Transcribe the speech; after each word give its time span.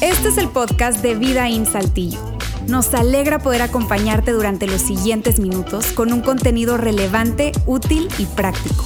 Este 0.00 0.28
es 0.28 0.38
el 0.38 0.48
podcast 0.48 1.02
de 1.02 1.14
Vida 1.14 1.48
en 1.48 1.66
Saltillo. 1.66 2.20
Nos 2.68 2.94
alegra 2.94 3.38
poder 3.38 3.62
acompañarte 3.62 4.32
durante 4.32 4.66
los 4.66 4.80
siguientes 4.80 5.40
minutos 5.40 5.92
con 5.92 6.12
un 6.12 6.20
contenido 6.20 6.76
relevante, 6.76 7.52
útil 7.66 8.08
y 8.18 8.26
práctico. 8.26 8.84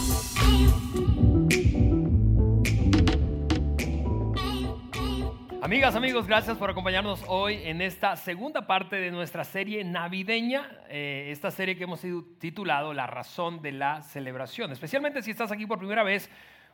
Amigas, 5.63 5.95
amigos, 5.95 6.27
gracias 6.27 6.57
por 6.57 6.69
acompañarnos 6.69 7.23
hoy 7.29 7.61
en 7.63 7.81
esta 7.81 8.17
segunda 8.17 8.67
parte 8.67 8.97
de 8.97 9.11
nuestra 9.11 9.45
serie 9.45 9.85
navideña, 9.85 10.69
eh, 10.89 11.29
esta 11.31 11.51
serie 11.51 11.77
que 11.77 11.85
hemos 11.85 12.01
titulado 12.39 12.93
La 12.93 13.07
razón 13.07 13.63
de 13.63 13.73
la 13.73 14.03
celebración. 14.03 14.73
Especialmente 14.73 15.23
si 15.23 15.31
estás 15.31 15.53
aquí 15.53 15.67
por 15.67 15.79
primera 15.79 16.03
vez 16.03 16.29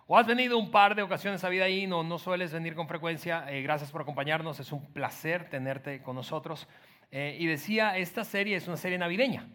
o 0.06 0.16
has 0.16 0.26
venido 0.26 0.58
un 0.58 0.70
par 0.70 0.94
de 0.94 1.02
ocasiones 1.02 1.42
a 1.44 1.48
vida 1.48 1.68
y 1.68 1.86
no, 1.86 2.02
no 2.02 2.18
sueles 2.18 2.52
venir 2.52 2.74
con 2.74 2.88
frecuencia, 2.88 3.44
eh, 3.48 3.62
gracias 3.62 3.90
por 3.90 4.02
acompañarnos, 4.02 4.60
es 4.60 4.72
un 4.72 4.92
placer 4.92 5.48
tenerte 5.48 6.02
con 6.02 6.16
nosotros. 6.16 6.68
Eh, 7.10 7.36
y 7.38 7.46
decía, 7.46 7.96
esta 7.96 8.24
serie 8.24 8.56
es 8.56 8.66
una 8.68 8.76
serie 8.76 8.98
navideña. 8.98 9.46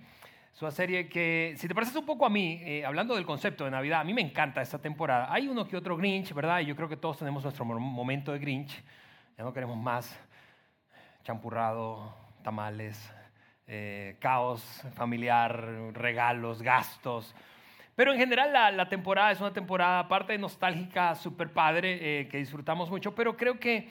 Es 0.53 0.61
una 0.61 0.71
serie 0.71 1.07
que, 1.07 1.53
si 1.57 1.67
te 1.67 1.73
pareces 1.73 1.95
un 1.95 2.05
poco 2.05 2.25
a 2.25 2.29
mí, 2.29 2.83
hablando 2.85 3.15
del 3.15 3.25
concepto 3.25 3.63
de 3.63 3.71
Navidad, 3.71 4.01
a 4.01 4.03
mí 4.03 4.13
me 4.13 4.21
encanta 4.21 4.61
esta 4.61 4.79
temporada. 4.79 5.31
Hay 5.31 5.47
uno 5.47 5.65
que 5.65 5.77
otro 5.77 5.95
Grinch, 5.95 6.33
¿verdad? 6.33 6.59
Y 6.59 6.65
yo 6.65 6.75
creo 6.75 6.89
que 6.89 6.97
todos 6.97 7.17
tenemos 7.17 7.43
nuestro 7.43 7.63
momento 7.63 8.33
de 8.33 8.39
Grinch. 8.39 8.83
Ya 9.37 9.45
no 9.45 9.53
queremos 9.53 9.77
más 9.77 10.19
champurrado, 11.23 12.13
tamales, 12.43 13.13
eh, 13.67 14.17
caos 14.19 14.83
familiar, 14.93 15.93
regalos, 15.93 16.61
gastos. 16.61 17.33
Pero 17.95 18.13
en 18.13 18.19
general 18.19 18.77
la, 18.77 18.89
temporada 18.89 19.31
es 19.31 19.39
una 19.41 19.53
temporada, 19.53 19.99
aparte 19.99 20.37
nostálgica, 20.37 21.15
súper 21.15 21.51
padre, 21.51 22.21
eh, 22.21 22.27
que 22.27 22.37
disfrutamos 22.37 22.89
mucho, 22.89 23.13
pero 23.13 23.35
creo 23.35 23.59
que 23.59 23.89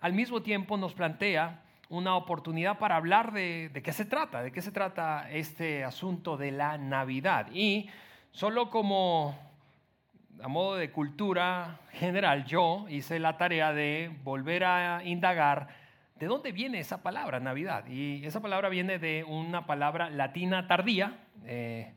al 0.00 0.12
mismo 0.12 0.42
tiempo 0.42 0.76
nos 0.76 0.94
plantea 0.94 1.62
una 1.88 2.16
oportunidad 2.16 2.78
para 2.78 2.96
hablar 2.96 3.32
de, 3.32 3.70
de, 3.72 3.82
qué 3.82 3.92
se 3.92 4.04
trata, 4.04 4.42
de 4.42 4.50
qué 4.50 4.62
se 4.62 4.72
trata 4.72 5.30
este 5.30 5.84
asunto 5.84 6.36
de 6.36 6.50
la 6.50 6.78
Navidad. 6.78 7.48
Y 7.52 7.90
solo 8.30 8.70
como 8.70 9.36
a 10.42 10.48
modo 10.48 10.76
de 10.76 10.90
cultura 10.90 11.78
general, 11.92 12.44
yo 12.44 12.86
hice 12.88 13.18
la 13.18 13.36
tarea 13.36 13.72
de 13.72 14.10
volver 14.24 14.64
a 14.64 15.02
indagar 15.04 15.68
de 16.16 16.26
dónde 16.26 16.52
viene 16.52 16.80
esa 16.80 17.02
palabra, 17.02 17.40
Navidad. 17.40 17.86
Y 17.86 18.24
esa 18.24 18.40
palabra 18.40 18.68
viene 18.68 18.98
de 18.98 19.24
una 19.24 19.66
palabra 19.66 20.10
latina 20.10 20.66
tardía 20.66 21.18
eh, 21.44 21.94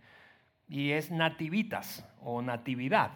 y 0.68 0.92
es 0.92 1.12
nativitas 1.12 2.08
o 2.22 2.42
natividad. 2.42 3.12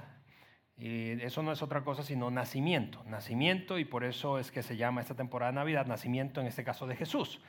Eso 0.78 1.44
no 1.44 1.52
es 1.52 1.62
otra 1.62 1.84
cosa 1.84 2.04
sino 2.04 2.32
nacimiento, 2.32 3.04
nacimiento 3.06 3.80
y 3.80 3.86
por 3.86 4.06
eso 4.06 4.40
es 4.40 4.50
que 4.50 4.64
se 4.64 4.78
llama 4.78 5.02
esta 5.02 5.14
temporada 5.14 5.52
de 5.52 5.58
Navidad, 5.58 5.86
nacimiento 5.86 6.40
en 6.40 6.48
este 6.48 6.64
caso 6.64 6.88
de 6.88 6.96
Jesús. 6.96 7.42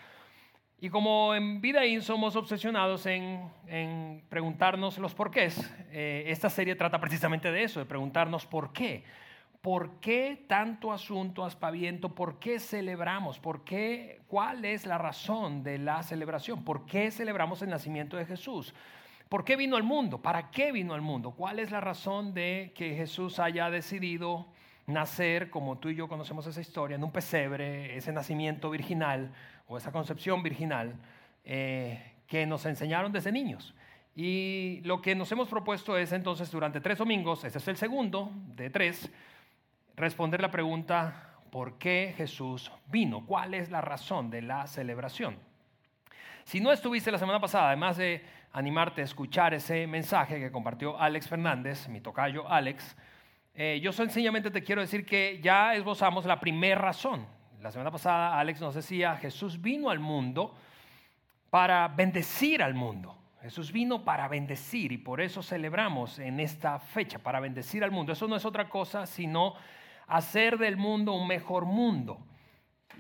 Y 0.82 0.88
como 0.88 1.34
en 1.34 1.60
Vidaín 1.60 2.00
somos 2.00 2.36
obsesionados 2.36 3.04
en, 3.04 4.24
preguntarnos 4.30 4.96
los 4.98 5.14
porqués, 5.14 5.58
eh, 5.90 6.24
esta 6.28 6.48
serie 6.48 6.74
trata 6.74 6.98
precisamente 6.98 7.52
de 7.52 7.64
eso, 7.64 7.80
de 7.80 7.86
preguntarnos 7.86 8.46
por 8.46 8.72
qué. 8.72 9.04
¿Por 9.60 10.00
qué 10.00 10.46
tanto 10.48 10.90
asunto, 10.90 11.44
aspaviento? 11.44 12.14
¿Por 12.14 12.38
qué 12.38 12.58
celebramos? 12.58 13.38
¿Por 13.38 13.62
qué? 13.62 14.22
¿Cuál 14.26 14.64
es 14.64 14.86
la 14.86 14.96
razón 14.96 15.62
de 15.62 15.76
la 15.76 16.02
celebración? 16.02 16.64
¿Por 16.64 16.86
qué 16.86 17.10
celebramos 17.10 17.60
el 17.60 17.68
nacimiento 17.68 18.16
de 18.16 18.24
Jesús? 18.24 18.74
¿Por 19.30 19.44
qué 19.44 19.54
vino 19.54 19.76
al 19.76 19.84
mundo? 19.84 20.20
¿Para 20.20 20.50
qué 20.50 20.72
vino 20.72 20.92
al 20.92 21.02
mundo? 21.02 21.30
¿Cuál 21.30 21.60
es 21.60 21.70
la 21.70 21.80
razón 21.80 22.34
de 22.34 22.72
que 22.74 22.96
Jesús 22.96 23.38
haya 23.38 23.70
decidido 23.70 24.48
nacer, 24.88 25.50
como 25.50 25.78
tú 25.78 25.88
y 25.88 25.94
yo 25.94 26.08
conocemos 26.08 26.48
esa 26.48 26.60
historia, 26.60 26.96
en 26.96 27.04
un 27.04 27.12
pesebre, 27.12 27.96
ese 27.96 28.12
nacimiento 28.12 28.70
virginal 28.70 29.32
o 29.68 29.76
esa 29.76 29.92
concepción 29.92 30.42
virginal 30.42 30.96
eh, 31.44 32.12
que 32.26 32.44
nos 32.44 32.66
enseñaron 32.66 33.12
desde 33.12 33.30
niños. 33.30 33.72
Y 34.16 34.80
lo 34.82 35.00
que 35.00 35.14
nos 35.14 35.30
hemos 35.30 35.46
propuesto 35.46 35.96
es 35.96 36.10
entonces 36.10 36.50
durante 36.50 36.80
tres 36.80 36.98
domingos, 36.98 37.44
este 37.44 37.58
es 37.58 37.69
el 37.69 37.76
segundo 37.76 38.32
de 38.56 38.69
tres, 38.69 39.12
responder 39.94 40.40
la 40.40 40.50
pregunta, 40.50 41.36
¿por 41.52 41.78
qué 41.78 42.14
Jesús 42.16 42.72
vino? 42.88 43.24
¿Cuál 43.26 43.54
es 43.54 43.70
la 43.70 43.80
razón 43.80 44.28
de 44.28 44.42
la 44.42 44.66
celebración? 44.66 45.36
Si 46.44 46.60
no 46.60 46.72
estuviste 46.72 47.10
la 47.12 47.18
semana 47.18 47.40
pasada, 47.40 47.68
además 47.68 47.96
de 47.96 48.24
animarte 48.52 49.00
a 49.00 49.04
escuchar 49.04 49.54
ese 49.54 49.86
mensaje 49.86 50.38
que 50.38 50.50
compartió 50.50 50.98
Alex 50.98 51.28
Fernández, 51.28 51.88
mi 51.88 52.00
tocayo 52.00 52.48
Alex, 52.48 52.96
eh, 53.54 53.80
yo 53.82 53.92
sencillamente 53.92 54.50
te 54.50 54.62
quiero 54.62 54.80
decir 54.80 55.04
que 55.04 55.40
ya 55.42 55.74
esbozamos 55.74 56.24
la 56.24 56.40
primera 56.40 56.80
razón 56.80 57.26
la 57.62 57.70
semana 57.70 57.90
pasada 57.90 58.38
Alex 58.38 58.60
nos 58.60 58.74
decía, 58.74 59.16
Jesús 59.16 59.60
vino 59.60 59.90
al 59.90 59.98
mundo 59.98 60.54
para 61.50 61.88
bendecir 61.88 62.62
al 62.62 62.74
mundo. 62.74 63.16
Jesús 63.42 63.70
vino 63.72 64.02
para 64.02 64.28
bendecir 64.28 64.92
y 64.92 64.98
por 64.98 65.20
eso 65.20 65.42
celebramos 65.42 66.18
en 66.18 66.40
esta 66.40 66.78
fecha, 66.78 67.18
para 67.18 67.40
bendecir 67.40 67.84
al 67.84 67.90
mundo. 67.90 68.12
Eso 68.12 68.28
no 68.28 68.36
es 68.36 68.44
otra 68.46 68.68
cosa 68.68 69.06
sino 69.06 69.54
hacer 70.06 70.58
del 70.58 70.76
mundo 70.76 71.12
un 71.12 71.26
mejor 71.28 71.66
mundo. 71.66 72.18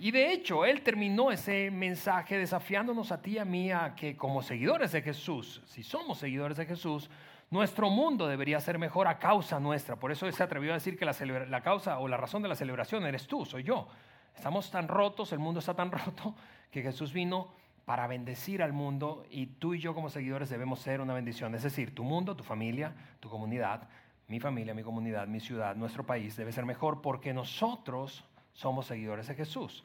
Y 0.00 0.12
de 0.12 0.32
hecho, 0.32 0.64
Él 0.64 0.80
terminó 0.80 1.30
ese 1.30 1.70
mensaje 1.70 2.38
desafiándonos 2.38 3.12
a 3.12 3.20
ti 3.20 3.32
y 3.32 3.38
a 3.38 3.44
mí 3.44 3.70
a 3.70 3.94
que 3.94 4.16
como 4.16 4.40
seguidores 4.40 4.92
de 4.92 5.02
Jesús, 5.02 5.60
si 5.66 5.82
somos 5.82 6.16
seguidores 6.18 6.56
de 6.56 6.64
Jesús, 6.64 7.10
nuestro 7.50 7.90
mundo 7.90 8.26
debería 8.26 8.58
ser 8.60 8.78
mejor 8.78 9.08
a 9.08 9.18
causa 9.18 9.60
nuestra. 9.60 9.96
Por 9.96 10.10
eso 10.10 10.26
Él 10.26 10.32
se 10.32 10.42
atrevió 10.42 10.70
a 10.70 10.74
decir 10.74 10.98
que 10.98 11.04
la, 11.04 11.12
la 11.46 11.60
causa 11.60 11.98
o 11.98 12.08
la 12.08 12.16
razón 12.16 12.40
de 12.40 12.48
la 12.48 12.54
celebración 12.54 13.04
eres 13.04 13.26
tú, 13.26 13.44
soy 13.44 13.62
yo. 13.62 13.88
Estamos 14.34 14.70
tan 14.70 14.88
rotos, 14.88 15.34
el 15.34 15.38
mundo 15.38 15.60
está 15.60 15.74
tan 15.74 15.92
roto, 15.92 16.34
que 16.70 16.80
Jesús 16.80 17.12
vino 17.12 17.52
para 17.84 18.06
bendecir 18.06 18.62
al 18.62 18.72
mundo 18.72 19.26
y 19.30 19.48
tú 19.48 19.74
y 19.74 19.80
yo 19.80 19.92
como 19.94 20.08
seguidores 20.08 20.48
debemos 20.48 20.80
ser 20.80 21.02
una 21.02 21.12
bendición. 21.12 21.54
Es 21.54 21.62
decir, 21.62 21.94
tu 21.94 22.04
mundo, 22.04 22.34
tu 22.34 22.42
familia, 22.42 22.94
tu 23.20 23.28
comunidad, 23.28 23.86
mi 24.28 24.40
familia, 24.40 24.72
mi 24.72 24.82
comunidad, 24.82 25.26
mi 25.26 25.40
ciudad, 25.40 25.76
nuestro 25.76 26.06
país 26.06 26.36
debe 26.36 26.52
ser 26.52 26.64
mejor 26.64 27.02
porque 27.02 27.34
nosotros 27.34 28.24
somos 28.52 28.86
seguidores 28.86 29.28
de 29.28 29.34
Jesús. 29.34 29.84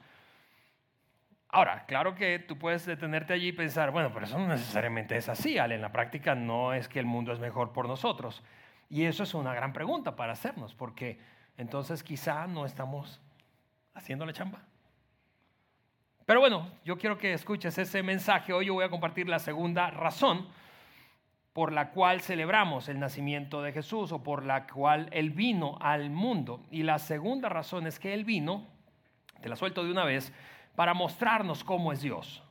Ahora, 1.50 1.86
claro 1.86 2.16
que 2.16 2.40
tú 2.40 2.58
puedes 2.58 2.86
detenerte 2.86 3.34
allí 3.34 3.48
y 3.48 3.54
pensar, 3.54 3.92
bueno, 3.92 4.12
pero 4.14 4.26
eso 4.26 4.38
no 4.38 4.48
necesariamente 4.48 5.16
es 5.16 5.30
así, 5.30 5.58
Ale. 5.58 5.76
En 5.76 5.82
la 5.82 5.92
práctica 5.92 6.36
no 6.36 6.74
es 6.74 6.90
que 6.90 7.00
el 7.00 7.06
mundo 7.06 7.32
es 7.32 7.40
mejor 7.40 7.72
por 7.72 7.88
nosotros. 7.88 8.44
Y 8.90 9.06
eso 9.06 9.24
es 9.24 9.34
una 9.34 9.54
gran 9.54 9.72
pregunta 9.72 10.16
para 10.16 10.34
hacernos, 10.34 10.74
porque 10.76 11.20
entonces 11.58 12.04
quizá 12.04 12.46
no 12.48 12.66
estamos 12.66 13.22
haciendo 13.94 14.26
la 14.26 14.34
chamba. 14.34 14.64
Pero 16.26 16.40
bueno, 16.40 16.70
yo 16.84 16.98
quiero 16.98 17.18
que 17.18 17.34
escuches 17.34 17.78
ese 17.78 18.04
mensaje. 18.04 18.52
Hoy 18.52 18.66
yo 18.66 18.74
voy 18.74 18.84
a 18.84 18.90
compartir 18.90 19.30
la 19.30 19.40
segunda 19.40 19.92
razón 19.92 20.48
por 21.56 21.72
la 21.72 21.92
cual 21.92 22.20
celebramos 22.20 22.90
el 22.90 23.00
nacimiento 23.00 23.62
de 23.62 23.72
Jesús 23.72 24.12
o 24.12 24.22
por 24.22 24.44
la 24.44 24.68
cual 24.68 25.08
Él 25.14 25.30
vino 25.30 25.78
al 25.80 26.10
mundo. 26.10 26.60
Y 26.70 26.84
la 26.84 27.00
segunda 27.00 27.48
razón 27.48 27.88
es 27.88 27.98
que 27.98 28.14
Él 28.14 28.26
vino, 28.26 28.68
te 29.40 29.48
la 29.48 29.56
suelto 29.56 29.82
de 29.82 29.90
una 29.90 30.04
vez, 30.04 30.34
para 30.76 30.94
mostrarnos 30.94 31.64
cómo 31.64 31.94
es 31.94 32.02
Dios. 32.02 32.44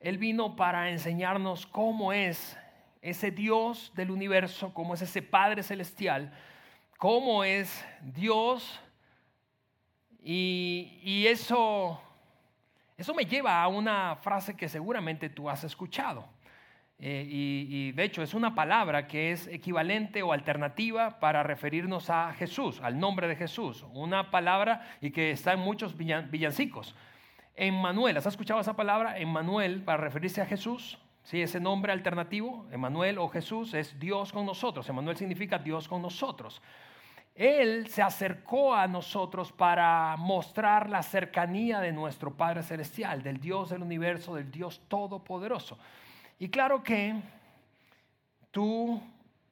Él 0.00 0.18
vino 0.18 0.56
para 0.56 0.90
enseñarnos 0.90 1.66
cómo 1.68 2.12
es 2.12 2.58
ese 3.00 3.30
Dios 3.30 3.92
del 3.94 4.10
universo, 4.10 4.74
cómo 4.74 4.94
es 4.94 5.02
ese 5.02 5.22
Padre 5.22 5.62
celestial, 5.62 6.32
cómo 6.98 7.44
es 7.44 7.86
Dios 8.00 8.80
y, 10.20 11.26
eso, 11.28 12.00
eso 12.96 13.14
me 13.14 13.24
lleva 13.24 13.62
a 13.62 13.68
una 13.68 14.16
frase 14.16 14.56
que 14.56 14.68
seguramente 14.68 15.28
tú 15.28 15.48
has 15.48 15.62
escuchado. 15.62 16.28
Eh, 17.04 17.26
y, 17.28 17.90
de 17.90 18.04
hecho 18.04 18.22
es 18.22 18.32
una 18.32 18.54
palabra 18.54 19.08
que 19.08 19.32
es 19.32 19.48
equivalente 19.48 20.22
o 20.22 20.32
alternativa 20.32 21.18
para 21.18 21.42
referirnos 21.42 22.08
a 22.10 22.32
Jesús, 22.32 22.80
al 22.80 23.00
nombre 23.00 23.26
de 23.26 23.34
Jesús. 23.34 23.84
Una 23.92 24.30
palabra 24.30 24.86
y 25.00 25.10
que 25.10 25.32
está 25.32 25.52
en 25.52 25.58
muchos 25.58 25.96
villancicos. 25.96 26.94
Emmanuel, 27.56 28.16
¿has 28.16 28.26
escuchado 28.26 28.60
esa 28.60 28.76
palabra? 28.76 29.18
Emmanuel 29.18 29.82
para 29.82 29.98
referirse 29.98 30.42
a 30.42 30.46
Jesús. 30.46 30.96
Sí, 31.24 31.42
ese 31.42 31.58
nombre 31.58 31.90
alternativo, 31.90 32.66
Emmanuel 32.70 33.18
o 33.18 33.28
Jesús, 33.28 33.74
es 33.74 33.98
Dios 33.98 34.32
con 34.32 34.46
nosotros. 34.46 34.88
Emmanuel 34.88 35.16
significa 35.16 35.58
Dios 35.58 35.88
con 35.88 36.02
nosotros. 36.02 36.62
Él 37.34 37.88
se 37.88 38.02
acercó 38.02 38.76
a 38.76 38.86
nosotros 38.86 39.50
para 39.50 40.14
mostrar 40.18 40.88
la 40.88 41.02
cercanía 41.02 41.80
de 41.80 41.90
nuestro 41.90 42.32
Padre 42.36 42.62
Celestial, 42.62 43.24
del 43.24 43.40
Dios 43.40 43.70
del 43.70 43.82
universo, 43.82 44.36
del 44.36 44.52
Dios 44.52 44.82
Todopoderoso. 44.86 45.78
Y 46.38 46.48
claro 46.48 46.82
que 46.82 47.14
tú 48.50 49.00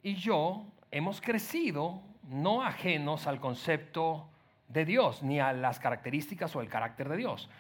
y 0.03 0.15
yo 0.15 0.65
hemos 0.91 1.21
crecido 1.21 2.01
no 2.29 2.63
ajenos 2.63 3.27
al 3.27 3.41
concepto 3.41 4.29
de 4.69 4.85
Dios, 4.85 5.23
ni 5.23 5.41
a 5.41 5.53
las 5.53 5.81
características 5.81 6.55
o 6.55 6.61
el 6.61 6.69
carácter 6.69 7.09
de 7.09 7.17
Dios. 7.17 7.51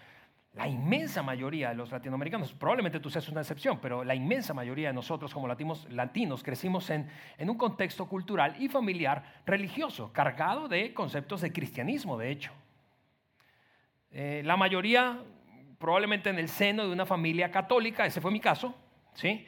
la 0.52 0.66
inmensa 0.66 1.22
mayoría 1.22 1.68
de 1.68 1.76
los 1.76 1.92
latinoamericanos, 1.92 2.52
probablemente 2.52 2.98
tú 2.98 3.08
seas 3.08 3.28
una 3.28 3.40
excepción, 3.40 3.78
pero 3.80 4.02
la 4.02 4.16
inmensa 4.16 4.52
mayoría 4.52 4.88
de 4.88 4.94
nosotros 4.94 5.32
como 5.32 5.46
latinos, 5.46 5.86
latinos 5.90 6.42
crecimos 6.42 6.90
en, 6.90 7.08
un 7.38 7.56
contexto 7.56 8.08
cultural 8.08 8.56
y 8.58 8.68
familiar 8.68 9.42
religioso, 9.46 10.12
cargado 10.12 10.66
de 10.66 10.92
conceptos 10.92 11.42
de 11.42 11.52
cristianismo, 11.52 12.18
de 12.18 12.32
hecho. 12.32 12.52
Eh, 14.10 14.42
la 14.44 14.56
mayoría 14.56 15.22
probablemente 15.78 16.30
en 16.30 16.38
el 16.38 16.48
seno 16.48 16.84
de 16.84 16.92
una 16.92 17.06
familia 17.06 17.50
católica, 17.50 18.04
ese 18.04 18.20
fue 18.20 18.30
mi 18.30 18.40
caso, 18.40 18.74
¿sí? 19.14 19.46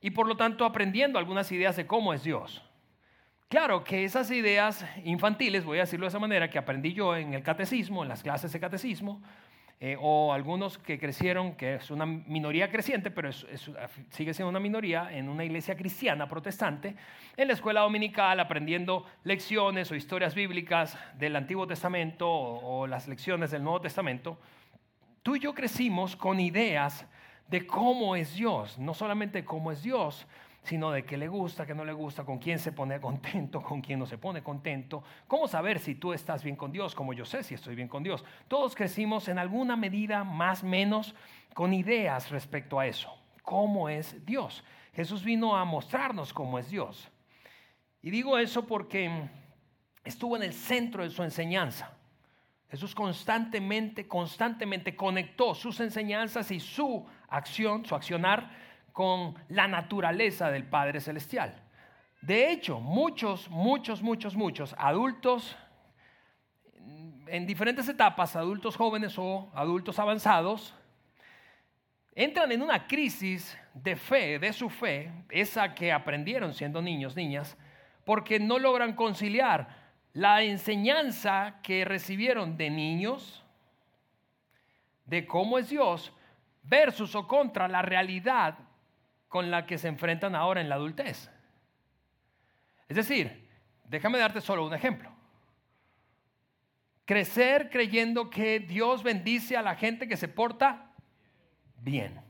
Y 0.00 0.10
por 0.10 0.26
lo 0.26 0.36
tanto 0.36 0.64
aprendiendo 0.64 1.18
algunas 1.18 1.50
ideas 1.52 1.76
de 1.76 1.86
cómo 1.86 2.12
es 2.12 2.24
Dios. 2.24 2.62
Claro 3.48 3.84
que 3.84 4.04
esas 4.04 4.30
ideas 4.30 4.84
infantiles, 5.04 5.64
voy 5.64 5.78
a 5.78 5.82
decirlo 5.82 6.06
de 6.06 6.08
esa 6.08 6.18
manera, 6.18 6.48
que 6.48 6.58
aprendí 6.58 6.94
yo 6.94 7.14
en 7.14 7.34
el 7.34 7.42
catecismo, 7.42 8.02
en 8.02 8.08
las 8.08 8.22
clases 8.22 8.50
de 8.50 8.58
catecismo, 8.58 9.20
eh, 9.78 9.96
o 10.00 10.32
algunos 10.32 10.78
que 10.78 10.98
crecieron, 10.98 11.56
que 11.56 11.74
es 11.74 11.90
una 11.90 12.06
minoría 12.06 12.70
creciente, 12.70 13.10
pero 13.10 13.30
sigue 13.32 14.32
siendo 14.32 14.48
una 14.48 14.60
minoría 14.60 15.12
en 15.12 15.28
una 15.28 15.44
iglesia 15.44 15.76
cristiana 15.76 16.28
protestante, 16.28 16.94
en 17.36 17.48
la 17.48 17.54
escuela 17.54 17.80
dominical 17.80 18.38
aprendiendo 18.40 19.04
lecciones 19.24 19.90
o 19.90 19.96
historias 19.96 20.34
bíblicas 20.34 20.96
del 21.18 21.36
Antiguo 21.36 21.66
Testamento 21.66 22.30
o, 22.30 22.82
o 22.82 22.86
las 22.86 23.08
lecciones 23.08 23.50
del 23.50 23.64
Nuevo 23.64 23.80
Testamento, 23.80 24.38
tú 25.22 25.36
y 25.36 25.40
yo 25.40 25.52
crecimos 25.52 26.16
con 26.16 26.40
ideas 26.40 27.04
de 27.52 27.66
cómo 27.66 28.16
es 28.16 28.34
Dios, 28.34 28.78
no 28.78 28.94
solamente 28.94 29.44
cómo 29.44 29.70
es 29.72 29.82
Dios, 29.82 30.26
sino 30.62 30.90
de 30.90 31.04
qué 31.04 31.18
le 31.18 31.28
gusta, 31.28 31.66
qué 31.66 31.74
no 31.74 31.84
le 31.84 31.92
gusta, 31.92 32.24
con 32.24 32.38
quién 32.38 32.58
se 32.58 32.72
pone 32.72 32.98
contento, 32.98 33.62
con 33.62 33.82
quién 33.82 33.98
no 33.98 34.06
se 34.06 34.16
pone 34.16 34.42
contento. 34.42 35.04
¿Cómo 35.28 35.46
saber 35.46 35.78
si 35.78 35.94
tú 35.94 36.14
estás 36.14 36.42
bien 36.42 36.56
con 36.56 36.72
Dios? 36.72 36.94
Como 36.94 37.12
yo 37.12 37.26
sé 37.26 37.42
si 37.42 37.52
estoy 37.52 37.74
bien 37.74 37.88
con 37.88 38.02
Dios. 38.02 38.24
Todos 38.48 38.74
crecimos 38.74 39.28
en 39.28 39.38
alguna 39.38 39.76
medida, 39.76 40.24
más 40.24 40.64
menos, 40.64 41.14
con 41.52 41.74
ideas 41.74 42.30
respecto 42.30 42.80
a 42.80 42.86
eso. 42.86 43.14
¿Cómo 43.42 43.90
es 43.90 44.24
Dios? 44.24 44.64
Jesús 44.94 45.22
vino 45.22 45.54
a 45.54 45.66
mostrarnos 45.66 46.32
cómo 46.32 46.58
es 46.58 46.70
Dios. 46.70 47.10
Y 48.00 48.10
digo 48.10 48.38
eso 48.38 48.66
porque 48.66 49.28
estuvo 50.04 50.36
en 50.36 50.42
el 50.42 50.54
centro 50.54 51.02
de 51.02 51.10
su 51.10 51.22
enseñanza. 51.22 51.92
Jesús 52.70 52.94
constantemente, 52.94 54.08
constantemente 54.08 54.96
conectó 54.96 55.54
sus 55.54 55.78
enseñanzas 55.80 56.50
y 56.50 56.58
su 56.58 57.06
acción, 57.36 57.84
su 57.84 57.94
accionar 57.94 58.50
con 58.92 59.34
la 59.48 59.66
naturaleza 59.66 60.50
del 60.50 60.64
Padre 60.64 61.00
Celestial. 61.00 61.54
De 62.20 62.52
hecho, 62.52 62.78
muchos, 62.78 63.48
muchos, 63.50 64.02
muchos, 64.02 64.36
muchos 64.36 64.74
adultos 64.78 65.56
en 67.32 67.46
diferentes 67.46 67.88
etapas, 67.88 68.36
adultos 68.36 68.76
jóvenes 68.76 69.18
o 69.18 69.50
adultos 69.54 69.98
avanzados, 69.98 70.74
entran 72.14 72.52
en 72.52 72.60
una 72.60 72.86
crisis 72.86 73.56
de 73.72 73.96
fe, 73.96 74.38
de 74.38 74.52
su 74.52 74.68
fe, 74.68 75.10
esa 75.30 75.74
que 75.74 75.92
aprendieron 75.92 76.52
siendo 76.52 76.82
niños, 76.82 77.16
niñas, 77.16 77.56
porque 78.04 78.38
no 78.38 78.58
logran 78.58 78.94
conciliar 78.94 79.82
la 80.12 80.42
enseñanza 80.42 81.60
que 81.62 81.86
recibieron 81.86 82.58
de 82.58 82.68
niños, 82.68 83.42
de 85.06 85.26
cómo 85.26 85.58
es 85.58 85.70
Dios, 85.70 86.12
versus 86.62 87.14
o 87.14 87.26
contra 87.26 87.68
la 87.68 87.82
realidad 87.82 88.58
con 89.28 89.50
la 89.50 89.66
que 89.66 89.78
se 89.78 89.88
enfrentan 89.88 90.34
ahora 90.34 90.60
en 90.60 90.68
la 90.68 90.76
adultez. 90.76 91.30
Es 92.88 92.96
decir, 92.96 93.48
déjame 93.84 94.18
darte 94.18 94.40
solo 94.40 94.66
un 94.66 94.74
ejemplo. 94.74 95.10
Crecer 97.04 97.70
creyendo 97.70 98.30
que 98.30 98.60
Dios 98.60 99.02
bendice 99.02 99.56
a 99.56 99.62
la 99.62 99.74
gente 99.74 100.06
que 100.06 100.16
se 100.16 100.28
porta 100.28 100.92
bien. 101.76 102.20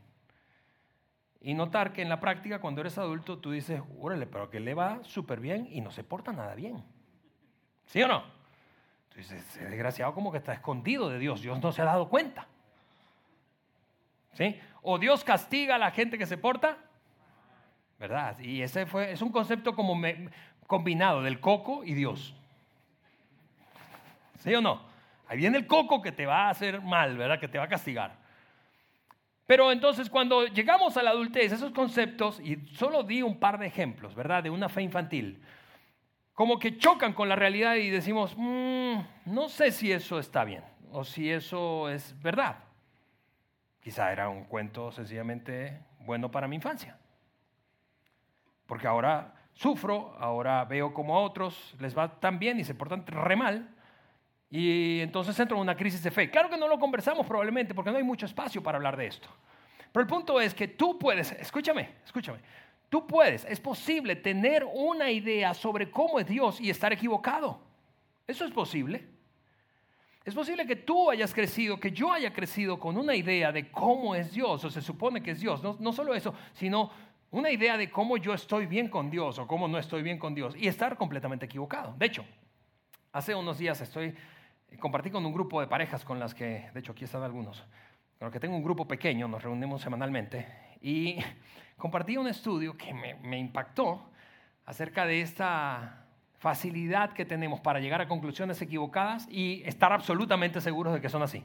Y 1.41 1.55
notar 1.55 1.93
que 1.93 2.03
en 2.03 2.09
la 2.09 2.21
práctica, 2.21 2.61
cuando 2.61 2.81
eres 2.81 2.99
adulto, 2.99 3.39
tú 3.39 3.51
dices, 3.51 3.83
órale, 3.99 4.27
pero 4.27 4.49
que 4.49 4.61
le 4.61 4.75
va 4.75 5.01
súper 5.03 5.41
bien 5.41 5.69
y 5.71 5.81
no 5.81 5.91
se 5.91 6.05
porta 6.05 6.33
nada 6.33 6.55
bien. 6.55 6.85
¿Sí 7.87 8.01
o 8.03 8.09
no? 8.09 8.23
Entonces, 9.11 9.45
ese 9.45 9.69
desgraciado 9.69 10.15
como 10.15 10.31
que 10.31 10.39
está 10.39 10.53
escondido 10.53 11.11
de 11.11 11.19
Dios. 11.19 11.43
Dios 11.43 11.61
no 11.61 11.73
se 11.73 11.83
ha 11.83 11.87
dado 11.87 12.09
cuenta. 12.09 12.47
¿Sí? 14.33 14.59
O 14.83 14.99
Dios 14.99 15.25
castiga 15.25 15.77
a 15.77 15.79
la 15.79 15.91
gente 15.91 16.19
que 16.19 16.27
se 16.27 16.39
porta 16.39 16.79
¿verdad? 18.03 18.37
Y 18.41 18.63
ese 18.63 18.85
fue, 18.85 19.13
es 19.13 19.23
un 19.23 19.31
concepto 19.31 19.77
como 19.77 19.97
combinado 20.67 21.23
del 21.23 21.39
coco 21.39 21.85
y 21.85 21.95
Dios. 21.95 22.35
¿Sí 24.41 24.53
o 24.57 24.61
no? 24.61 24.83
Ahí 25.29 25.39
viene 25.39 25.57
el 25.57 25.69
coco 25.69 26.03
que 26.03 26.11
te 26.11 26.27
va 26.27 26.47
a 26.47 26.51
hacer 26.51 26.83
mal, 26.83 27.17
¿verdad? 27.17 27.39
Que 27.39 27.47
te 27.47 27.59
va 27.59 27.65
a 27.65 27.69
castigar. 27.69 28.17
Pero 29.47 29.71
entonces 29.71 30.11
cuando 30.11 30.47
llegamos 30.47 30.97
a 30.97 31.03
la 31.05 31.11
adultez, 31.11 31.53
esos 31.53 31.71
conceptos, 31.71 32.41
y 32.41 32.57
solo 32.75 33.05
di 33.05 33.23
un 33.23 33.39
par 33.39 33.57
de 33.57 33.69
ejemplos, 33.69 34.17
¿verdad? 34.17 34.43
De 34.43 34.51
una 34.51 34.69
fe 34.69 34.83
infantil, 34.83 35.41
como 36.35 36.59
que 36.59 36.79
chocan 36.79 37.13
con 37.13 37.29
la 37.29 37.37
realidad 37.37 37.77
y 37.77 37.89
decimos, 37.89 38.35
mm, 38.37 38.97
no 39.27 39.49
sé 39.49 39.71
si 39.71 39.93
eso 39.93 40.19
está 40.19 40.43
bien 40.43 40.65
o 40.91 41.05
si 41.05 41.31
eso 41.31 41.89
es 41.89 42.21
verdad. 42.21 42.57
Quizá 43.83 44.13
era 44.13 44.29
un 44.29 44.45
cuento 44.45 44.93
sencillamente 44.93 45.81
bueno 45.99 46.31
para 46.31 46.49
mi 46.49 46.57
infancia 46.57 46.97
porque 48.73 48.87
ahora 48.87 49.35
sufro, 49.53 50.17
ahora 50.19 50.65
veo 50.65 50.95
como 50.95 51.15
a 51.15 51.21
otros 51.21 51.75
les 51.79 51.95
va 51.95 52.19
tan 52.21 52.39
bien 52.39 52.59
y 52.59 52.65
se 52.65 52.75
portan 52.75 53.07
re 53.07 53.37
mal, 53.37 53.69
y 54.49 55.01
entonces 55.01 55.39
entro 55.39 55.59
en 55.59 55.61
una 55.61 55.77
crisis 55.77 56.03
de 56.03 56.11
fe. 56.11 56.31
Claro 56.31 56.49
que 56.49 56.57
no 56.57 56.67
lo 56.67 56.79
conversamos 56.79 57.27
probablemente 57.27 57.75
porque 57.75 57.91
no 57.91 57.99
hay 57.99 58.03
mucho 58.03 58.25
espacio 58.25 58.63
para 58.63 58.77
hablar 58.77 58.97
de 58.97 59.09
esto. 59.09 59.29
Pero 59.93 60.03
el 60.03 60.07
punto 60.07 60.41
es 60.41 60.55
que 60.55 60.69
tú 60.69 60.99
puedes, 60.99 61.33
escúchame, 61.33 61.97
escúchame, 62.03 62.39
tú 62.89 63.07
puedes, 63.07 63.45
es 63.45 63.61
posible 63.61 64.17
tener 64.17 64.65
una 64.65 65.11
idea 65.11 65.53
sobre 65.53 65.91
cómo 65.91 66.19
es 66.19 66.27
Dios 66.27 66.59
y 66.59 66.71
estar 66.71 66.95
equivocado. 66.95 67.61
Eso 68.27 68.47
es 68.47 68.53
posible. 68.53 69.07
Es 70.25 70.35
posible 70.35 70.67
que 70.67 70.77
tú 70.77 71.11
hayas 71.11 71.35
crecido, 71.35 71.81
que 71.81 71.91
yo 71.91 72.13
haya 72.13 72.33
crecido 72.33 72.79
con 72.79 72.97
una 72.97 73.15
idea 73.15 73.51
de 73.51 73.71
cómo 73.71 74.15
es 74.15 74.33
Dios, 74.33 74.65
o 74.65 74.71
se 74.71 74.81
supone 74.81 75.21
que 75.21 75.33
es 75.33 75.41
Dios. 75.41 75.63
No, 75.81 75.93
solo 75.93 76.15
eso, 76.15 76.33
sino 76.53 76.91
una 77.33 77.51
idea 77.51 77.77
de 77.77 77.91
cómo 77.91 78.17
yo 78.17 78.33
estoy 78.33 78.67
bien 78.67 78.89
con 78.89 79.11
Dios 79.11 79.39
o 79.39 79.49
cómo 79.49 79.67
no 79.67 79.79
estoy 79.79 80.03
bien 80.03 80.19
con 80.19 80.35
Dios 80.35 80.55
y 80.57 80.69
estar 80.69 80.97
completamente 80.97 81.47
equivocado. 81.47 81.95
De 81.99 82.07
hecho, 82.07 82.25
hace 83.13 83.35
unos 83.35 83.59
días 83.59 83.81
estoy, 83.81 84.15
compartí 84.79 85.11
con 85.11 85.27
un 85.27 85.33
grupo 85.33 85.61
de 85.61 85.67
parejas 85.67 86.05
con 86.05 86.21
las 86.21 86.35
que, 86.35 86.71
de 86.73 86.81
hecho 86.81 86.93
aquí 86.93 87.05
están 87.05 87.23
algunos, 87.23 87.59
con 88.19 88.27
los 88.27 88.33
que 88.33 88.39
tengo 88.39 88.55
un 88.55 88.63
grupo 88.63 88.87
pequeño, 88.87 89.27
nos 89.27 89.43
reunimos 89.43 89.83
semanalmente 89.83 90.47
y 90.83 91.17
compartí 91.77 92.17
un 92.17 92.29
estudio 92.29 92.77
que 92.77 92.95
me 92.95 93.39
impactó 93.39 94.09
acerca 94.67 95.05
de 95.05 95.23
esta 95.23 96.02
facilidad 96.43 97.13
que 97.13 97.25
tenemos 97.25 97.61
para 97.61 97.79
llegar 97.79 98.01
a 98.01 98.09
conclusiones 98.09 98.61
equivocadas 98.61 99.29
y 99.31 99.63
estar 99.65 99.93
absolutamente 99.93 100.61
seguros 100.61 100.93
de 100.93 101.01
que 101.01 101.09
son 101.09 101.23
así. 101.23 101.45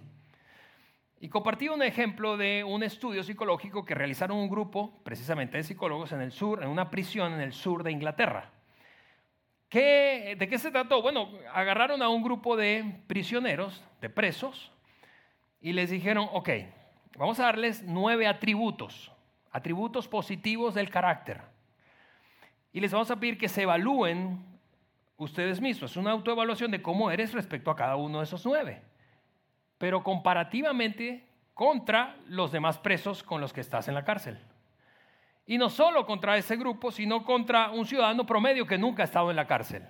Y 1.19 1.29
compartí 1.29 1.69
un 1.69 1.83
ejemplo 1.83 2.35
de 2.35 2.63
un 2.63 2.81
estudio 2.81 3.21
psicológico 3.21 3.85
que 3.85 3.93
realizaron 3.93 4.37
un 4.37 4.49
grupo, 4.49 4.99
precisamente 5.03 5.57
de 5.57 5.63
psicólogos, 5.63 6.13
en 6.13 6.21
el 6.21 6.31
sur, 6.31 6.63
en 6.63 6.69
una 6.69 6.89
prisión 6.89 7.31
en 7.33 7.41
el 7.41 7.53
sur 7.53 7.83
de 7.83 7.91
Inglaterra. 7.91 8.49
¿De 9.69 10.47
qué 10.49 10.57
se 10.57 10.71
trató? 10.71 11.03
Bueno, 11.03 11.29
agarraron 11.53 12.01
a 12.01 12.09
un 12.09 12.23
grupo 12.23 12.57
de 12.57 12.99
prisioneros, 13.05 13.83
de 14.01 14.09
presos, 14.09 14.71
y 15.61 15.73
les 15.73 15.91
dijeron, 15.91 16.27
ok, 16.33 16.49
vamos 17.17 17.39
a 17.39 17.43
darles 17.43 17.83
nueve 17.83 18.25
atributos, 18.25 19.11
atributos 19.51 20.07
positivos 20.07 20.73
del 20.73 20.89
carácter. 20.89 21.41
Y 22.73 22.79
les 22.79 22.91
vamos 22.91 23.11
a 23.11 23.19
pedir 23.19 23.37
que 23.37 23.47
se 23.47 23.61
evalúen 23.61 24.56
ustedes 25.17 25.59
mismos, 25.59 25.91
es 25.91 25.97
una 25.97 26.11
autoevaluación 26.11 26.71
de 26.71 26.81
cómo 26.81 27.11
eres 27.11 27.33
respecto 27.33 27.71
a 27.71 27.75
cada 27.75 27.95
uno 27.95 28.19
de 28.19 28.23
esos 28.23 28.45
nueve 28.45 28.81
pero 29.77 30.03
comparativamente 30.03 31.27
contra 31.53 32.17
los 32.27 32.51
demás 32.51 32.77
presos 32.77 33.23
con 33.23 33.41
los 33.41 33.53
que 33.53 33.61
estás 33.61 33.87
en 33.87 33.93
la 33.93 34.03
cárcel. 34.03 34.39
Y 35.45 35.57
no 35.57 35.69
solo 35.69 36.05
contra 36.05 36.37
ese 36.37 36.55
grupo, 36.57 36.91
sino 36.91 37.23
contra 37.23 37.69
un 37.69 37.85
ciudadano 37.85 38.25
promedio 38.25 38.65
que 38.65 38.77
nunca 38.77 39.03
ha 39.03 39.05
estado 39.05 39.29
en 39.29 39.37
la 39.37 39.47
cárcel. 39.47 39.83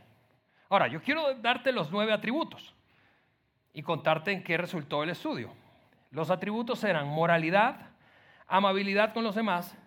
Ahora, 0.69 0.87
yo 0.87 1.01
quiero 1.01 1.33
darte 1.35 1.71
los 1.71 1.91
nueve 1.91 2.13
atributos 2.13 2.75
y 3.73 3.81
contarte 3.81 4.31
en 4.31 4.43
qué 4.43 4.57
resultó 4.57 5.03
el 5.03 5.09
estudio. 5.09 5.53
Los 6.11 6.29
atributos 6.29 6.83
eran 6.83 7.07
moralidad, 7.07 7.89
amabilidad 8.47 9.13
con 9.13 9.23
los 9.23 9.35
demás, 9.35 9.77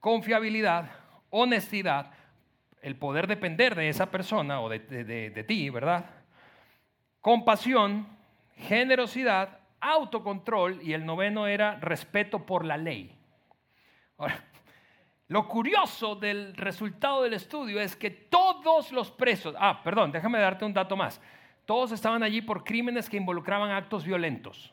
confiabilidad, 0.00 0.90
honestidad, 1.30 2.12
el 2.82 2.96
poder 2.96 3.26
depender 3.26 3.74
de 3.74 3.88
esa 3.88 4.10
persona 4.10 4.60
o 4.60 4.68
de, 4.68 4.78
de 4.78 5.44
ti, 5.44 5.70
¿verdad? 5.70 6.06
Compasión, 7.20 8.06
generosidad, 8.56 9.60
autocontrol 9.80 10.80
y 10.82 10.92
el 10.92 11.04
noveno 11.04 11.46
era 11.46 11.76
respeto 11.76 12.44
por 12.44 12.64
la 12.64 12.76
ley. 12.76 13.16
Ahora, 14.16 14.44
lo 15.28 15.46
curioso 15.46 16.16
del 16.16 16.54
resultado 16.56 17.22
del 17.22 17.34
estudio 17.34 17.80
es 17.80 17.94
que 17.94 18.10
todos 18.10 18.92
los 18.92 19.10
presos, 19.10 19.54
ah, 19.58 19.82
perdón, 19.82 20.10
déjame 20.10 20.38
darte 20.38 20.64
un 20.64 20.72
dato 20.72 20.96
más, 20.96 21.20
todos 21.66 21.92
estaban 21.92 22.22
allí 22.22 22.40
por 22.40 22.64
crímenes 22.64 23.10
que 23.10 23.18
involucraban 23.18 23.70
actos 23.70 24.04
violentos. 24.04 24.72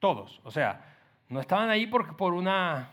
Todos. 0.00 0.40
O 0.42 0.50
sea, 0.50 0.84
no 1.28 1.38
estaban 1.38 1.70
ahí 1.70 1.86
por, 1.86 2.16
por 2.16 2.34
una 2.34 2.90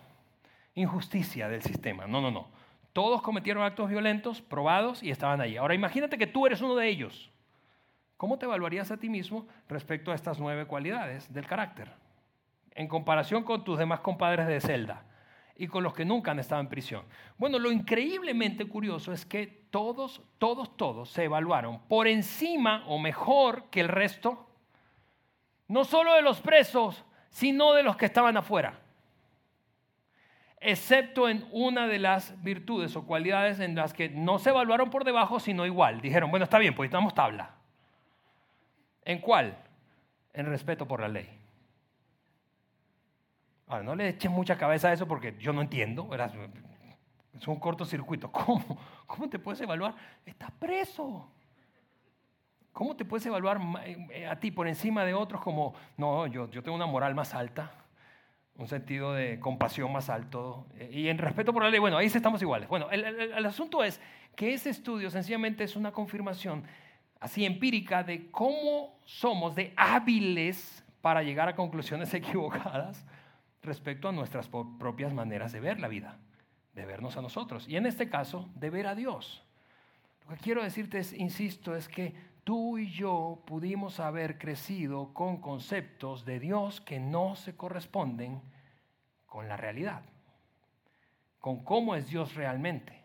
injusticia 0.75 1.49
del 1.49 1.63
sistema. 1.63 2.05
No, 2.05 2.21
no, 2.21 2.29
no. 2.29 2.49
Todos 2.97 3.21
cometieron 3.21 3.61
actos 3.61 3.89
violentos, 3.89 4.41
probados 4.41 5.03
y 5.03 5.11
estaban 5.11 5.39
ahí. 5.39 5.55
Ahora 5.55 5.75
imagínate 5.75 6.17
que 6.17 6.25
tú 6.25 6.47
eres 6.47 6.61
uno 6.61 6.75
de 6.75 6.87
ellos. 6.87 7.29
¿Cómo 8.17 8.39
te 8.39 8.47
evaluarías 8.47 8.89
a 8.89 8.97
ti 8.97 9.07
mismo 9.07 9.45
respecto 9.69 10.11
a 10.11 10.15
estas 10.15 10.39
nueve 10.39 10.65
cualidades 10.65 11.31
del 11.31 11.45
carácter? 11.45 11.91
En 12.71 12.87
comparación 12.87 13.43
con 13.43 13.63
tus 13.63 13.77
demás 13.77 13.99
compadres 13.99 14.47
de 14.47 14.59
celda 14.59 15.05
y 15.55 15.67
con 15.67 15.83
los 15.83 15.93
que 15.93 16.05
nunca 16.05 16.31
han 16.31 16.39
estado 16.39 16.59
en 16.59 16.69
prisión. 16.69 17.03
Bueno, 17.37 17.59
lo 17.59 17.71
increíblemente 17.71 18.65
curioso 18.65 19.13
es 19.13 19.27
que 19.27 19.45
todos, 19.69 20.23
todos, 20.39 20.75
todos 20.75 21.11
se 21.11 21.25
evaluaron 21.25 21.81
por 21.87 22.07
encima 22.07 22.83
o 22.87 22.97
mejor 22.97 23.65
que 23.69 23.81
el 23.81 23.89
resto, 23.89 24.49
no 25.67 25.83
solo 25.83 26.15
de 26.15 26.23
los 26.23 26.41
presos, 26.41 27.05
sino 27.29 27.73
de 27.73 27.83
los 27.83 27.95
que 27.95 28.07
estaban 28.07 28.37
afuera. 28.37 28.86
Excepto 30.59 31.29
en 31.29 31.47
una 31.51 31.87
de 31.87 31.99
las 31.99 32.41
virtudes 32.43 32.95
o 32.95 33.05
cualidades 33.05 33.59
en 33.59 33.75
las 33.75 33.93
que 33.93 34.09
no 34.09 34.39
se 34.39 34.49
evaluaron 34.49 34.89
por 34.89 35.03
debajo, 35.03 35.39
sino 35.39 35.65
igual. 35.65 36.01
Dijeron, 36.01 36.31
bueno, 36.31 36.45
está 36.45 36.57
bien, 36.57 36.73
pues 36.73 36.87
estamos 36.87 37.13
tabla. 37.13 37.51
¿En 39.05 39.19
cuál? 39.19 39.57
En 40.33 40.47
respeto 40.47 40.87
por 40.87 40.99
la 40.99 41.07
ley. 41.07 41.29
Ahora, 43.67 43.83
no 43.83 43.95
le 43.95 44.09
eches 44.09 44.31
mucha 44.31 44.57
cabeza 44.57 44.89
a 44.89 44.93
eso 44.93 45.07
porque 45.07 45.35
yo 45.37 45.53
no 45.53 45.61
entiendo. 45.61 46.09
Es 47.33 47.47
un 47.47 47.59
cortocircuito. 47.59 48.31
¿Cómo? 48.31 48.79
¿Cómo 49.05 49.29
te 49.29 49.37
puedes 49.37 49.61
evaluar? 49.61 49.95
Estás 50.25 50.51
preso. 50.51 51.29
¿Cómo 52.73 52.95
te 52.95 53.05
puedes 53.05 53.25
evaluar 53.25 53.59
eh, 53.85 54.27
a 54.27 54.39
ti 54.39 54.51
por 54.51 54.67
encima 54.67 55.03
de 55.03 55.13
otros 55.13 55.41
como, 55.41 55.73
no, 55.97 56.27
yo, 56.27 56.49
yo 56.51 56.61
tengo 56.61 56.75
una 56.75 56.85
moral 56.85 57.15
más 57.15 57.33
alta, 57.33 57.71
un 58.57 58.67
sentido 58.67 59.13
de 59.13 59.39
compasión 59.39 59.91
más 59.91 60.09
alto 60.09 60.67
eh, 60.75 60.89
y 60.91 61.07
en 61.09 61.17
respeto 61.17 61.53
por 61.53 61.63
la 61.63 61.69
ley? 61.69 61.79
Bueno, 61.79 61.97
ahí 61.97 62.07
estamos 62.07 62.41
iguales. 62.41 62.67
Bueno, 62.67 62.89
el, 62.91 63.03
el 63.03 63.45
asunto 63.45 63.83
es 63.83 64.01
que 64.35 64.53
ese 64.53 64.69
estudio 64.69 65.09
sencillamente 65.09 65.63
es 65.63 65.75
una 65.75 65.91
confirmación 65.91 66.63
así 67.19 67.45
empírica 67.45 68.03
de 68.03 68.29
cómo 68.29 68.99
somos 69.05 69.55
de 69.55 69.73
hábiles 69.75 70.83
para 71.01 71.23
llegar 71.23 71.47
a 71.47 71.55
conclusiones 71.55 72.13
equivocadas 72.13 73.05
respecto 73.63 74.07
a 74.07 74.11
nuestras 74.11 74.49
propias 74.49 75.13
maneras 75.13 75.51
de 75.51 75.59
ver 75.59 75.79
la 75.79 75.87
vida, 75.87 76.17
de 76.73 76.85
vernos 76.85 77.17
a 77.17 77.21
nosotros 77.21 77.67
y 77.67 77.75
en 77.75 77.85
este 77.85 78.09
caso 78.09 78.49
de 78.55 78.69
ver 78.69 78.87
a 78.87 78.95
Dios. 78.95 79.43
Lo 80.27 80.35
que 80.35 80.41
quiero 80.41 80.63
decirte 80.63 80.99
es, 80.99 81.13
insisto, 81.13 81.75
es 81.75 81.87
que 81.87 82.13
tú 82.47 82.77
y 82.77 82.89
yo 82.89 83.43
pudimos 83.45 83.99
haber 83.99 84.37
crecido 84.37 85.13
con 85.13 85.41
conceptos 85.41 86.23
de 86.23 86.39
Dios 86.39 86.79
que 86.79 86.97
no 86.97 87.35
se 87.35 87.57
corresponden 87.57 88.41
con 89.25 89.49
la 89.49 89.57
realidad, 89.57 90.03
con 91.41 91.65
cómo 91.65 91.93
es 91.93 92.09
Dios 92.09 92.35
realmente. 92.35 93.03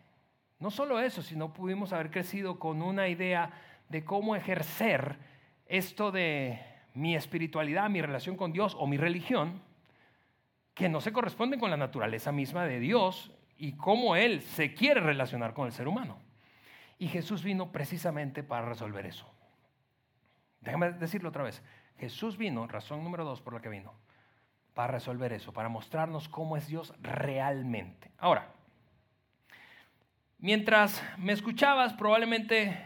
No 0.59 0.71
solo 0.71 0.97
eso, 1.01 1.21
sino 1.21 1.51
pudimos 1.51 1.91
haber 1.91 2.09
crecido 2.09 2.57
con 2.57 2.81
una 2.81 3.09
idea 3.09 3.51
de 3.89 4.05
cómo 4.05 4.37
ejercer 4.37 5.17
esto 5.65 6.13
de 6.13 6.61
mi 6.93 7.13
espiritualidad, 7.13 7.89
mi 7.89 8.01
relación 8.01 8.37
con 8.37 8.53
Dios 8.53 8.77
o 8.79 8.87
mi 8.87 8.95
religión, 8.95 9.61
que 10.73 10.87
no 10.87 11.01
se 11.01 11.11
corresponden 11.11 11.59
con 11.59 11.69
la 11.69 11.75
naturaleza 11.75 12.31
misma 12.31 12.63
de 12.63 12.79
Dios 12.79 13.33
y 13.57 13.73
cómo 13.73 14.15
Él 14.15 14.41
se 14.41 14.73
quiere 14.73 15.01
relacionar 15.01 15.53
con 15.53 15.65
el 15.65 15.73
ser 15.73 15.89
humano. 15.89 16.17
Y 16.97 17.09
Jesús 17.09 17.43
vino 17.43 17.73
precisamente 17.73 18.41
para 18.41 18.69
resolver 18.69 19.05
eso. 19.05 19.32
Déjame 20.63 20.91
decirlo 20.93 21.29
otra 21.29 21.43
vez. 21.43 21.61
Jesús 21.97 22.37
vino, 22.37 22.67
razón 22.67 23.03
número 23.03 23.23
dos 23.23 23.41
por 23.41 23.53
la 23.53 23.61
que 23.61 23.69
vino, 23.69 23.93
para 24.73 24.93
resolver 24.93 25.33
eso, 25.33 25.53
para 25.53 25.69
mostrarnos 25.69 26.27
cómo 26.27 26.57
es 26.57 26.67
Dios 26.67 26.93
realmente. 27.01 28.11
Ahora, 28.17 28.49
mientras 30.39 31.03
me 31.17 31.33
escuchabas, 31.33 31.93
probablemente 31.93 32.77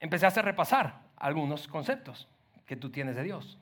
empecé 0.00 0.26
a 0.26 0.30
repasar 0.30 1.02
algunos 1.16 1.68
conceptos 1.68 2.28
que 2.64 2.76
tú 2.76 2.90
tienes 2.90 3.16
de 3.16 3.24
Dios. 3.24 3.58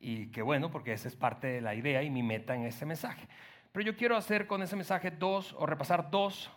Y 0.00 0.28
qué 0.28 0.40
bueno, 0.40 0.70
porque 0.70 0.92
esa 0.92 1.08
es 1.08 1.16
parte 1.16 1.46
de 1.46 1.60
la 1.60 1.74
idea 1.74 2.02
y 2.02 2.10
mi 2.10 2.22
meta 2.22 2.54
en 2.54 2.64
este 2.64 2.86
mensaje. 2.86 3.28
Pero 3.72 3.84
yo 3.84 3.96
quiero 3.96 4.16
hacer 4.16 4.46
con 4.46 4.62
ese 4.62 4.76
mensaje 4.76 5.10
dos, 5.10 5.54
o 5.58 5.66
repasar 5.66 6.10
dos, 6.10 6.50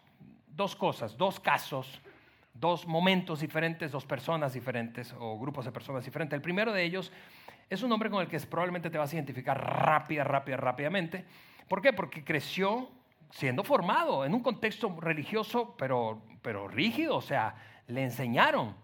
dos 0.48 0.76
cosas, 0.76 1.18
dos 1.18 1.40
casos, 1.40 2.02
dos 2.54 2.88
momentos 2.88 3.40
diferentes, 3.40 3.92
dos 3.92 4.06
personas 4.06 4.54
diferentes 4.54 5.14
o 5.20 5.40
grupos 5.40 5.66
de 5.66 5.72
personas 5.72 6.06
diferentes. 6.06 6.36
El 6.36 6.42
primero 6.42 6.72
de 6.72 6.84
ellos 6.84 7.12
es 7.70 7.82
un 7.82 7.92
hombre 7.92 8.10
con 8.10 8.22
el 8.22 8.28
que 8.28 8.40
probablemente 8.42 8.90
te 8.90 8.98
vas 8.98 9.12
a 9.12 9.16
identificar 9.16 9.60
rápida, 9.60 10.24
rápida, 10.24 10.58
rápidamente. 10.58 11.26
¿Por 11.68 11.82
qué? 11.82 11.94
Porque 11.94 12.24
creció 12.24 12.90
siendo 13.32 13.64
formado 13.64 14.26
en 14.26 14.34
un 14.34 14.42
contexto 14.42 14.96
religioso, 15.00 15.76
pero, 15.78 16.22
pero 16.42 16.68
rígido, 16.68 17.18
o 17.18 17.22
sea, 17.22 17.56
le 17.88 18.04
enseñaron. 18.04 18.76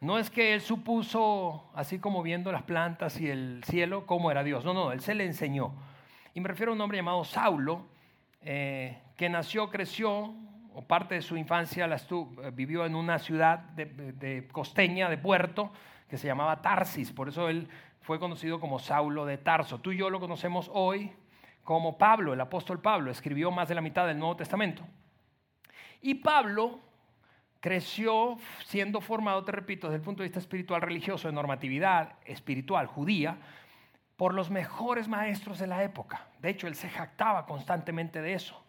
No 0.00 0.18
es 0.18 0.30
que 0.30 0.54
él 0.54 0.62
supuso, 0.62 1.70
así 1.74 1.98
como 1.98 2.22
viendo 2.22 2.50
las 2.52 2.62
plantas 2.62 3.20
y 3.20 3.28
el 3.28 3.62
cielo, 3.64 4.06
cómo 4.06 4.30
era 4.30 4.42
Dios. 4.42 4.64
No, 4.64 4.72
no, 4.72 4.92
él 4.92 5.00
se 5.00 5.14
le 5.14 5.26
enseñó. 5.26 5.74
Y 6.32 6.40
me 6.40 6.48
refiero 6.48 6.72
a 6.72 6.74
un 6.74 6.80
hombre 6.80 6.96
llamado 6.96 7.22
Saulo, 7.24 7.84
eh, 8.40 8.98
que 9.16 9.28
nació, 9.28 9.68
creció, 9.68 10.34
o 10.74 10.82
parte 10.82 11.16
de 11.16 11.22
su 11.22 11.36
infancia 11.36 11.86
la 11.86 11.96
eh, 11.96 12.50
vivió 12.52 12.86
en 12.86 12.94
una 12.94 13.18
ciudad 13.18 13.58
de, 13.58 14.48
costeña, 14.52 15.08
de 15.08 15.18
puerto, 15.18 15.72
que 16.08 16.18
se 16.18 16.26
llamaba 16.26 16.60
Tarsis. 16.62 17.12
Por 17.12 17.28
eso 17.28 17.48
él 17.48 17.68
fue 18.00 18.18
conocido 18.18 18.60
como 18.60 18.78
Saulo 18.78 19.26
de 19.26 19.38
Tarso. 19.38 19.78
Tú 19.80 19.92
y 19.92 19.98
yo 19.98 20.10
lo 20.10 20.20
conocemos 20.20 20.70
hoy 20.72 21.12
como 21.64 21.98
Pablo, 21.98 22.32
el 22.32 22.40
apóstol 22.40 22.80
Pablo. 22.80 23.10
Escribió 23.10 23.50
más 23.50 23.68
de 23.68 23.74
la 23.74 23.80
mitad 23.80 24.06
del 24.06 24.18
Nuevo 24.18 24.36
Testamento. 24.36 24.82
Y 26.00 26.14
Pablo 26.14 26.80
creció 27.60 28.38
siendo 28.64 29.00
formado, 29.00 29.44
te 29.44 29.52
repito, 29.52 29.88
desde 29.88 29.96
el 29.96 30.02
punto 30.02 30.22
de 30.22 30.28
vista 30.28 30.38
espiritual, 30.38 30.80
religioso, 30.80 31.28
de 31.28 31.34
normatividad 31.34 32.14
espiritual 32.24 32.86
judía, 32.86 33.36
por 34.16 34.34
los 34.34 34.50
mejores 34.50 35.08
maestros 35.08 35.58
de 35.58 35.66
la 35.66 35.82
época. 35.82 36.26
De 36.40 36.50
hecho, 36.50 36.66
él 36.66 36.74
se 36.74 36.88
jactaba 36.88 37.46
constantemente 37.46 38.20
de 38.20 38.34
eso. 38.34 38.62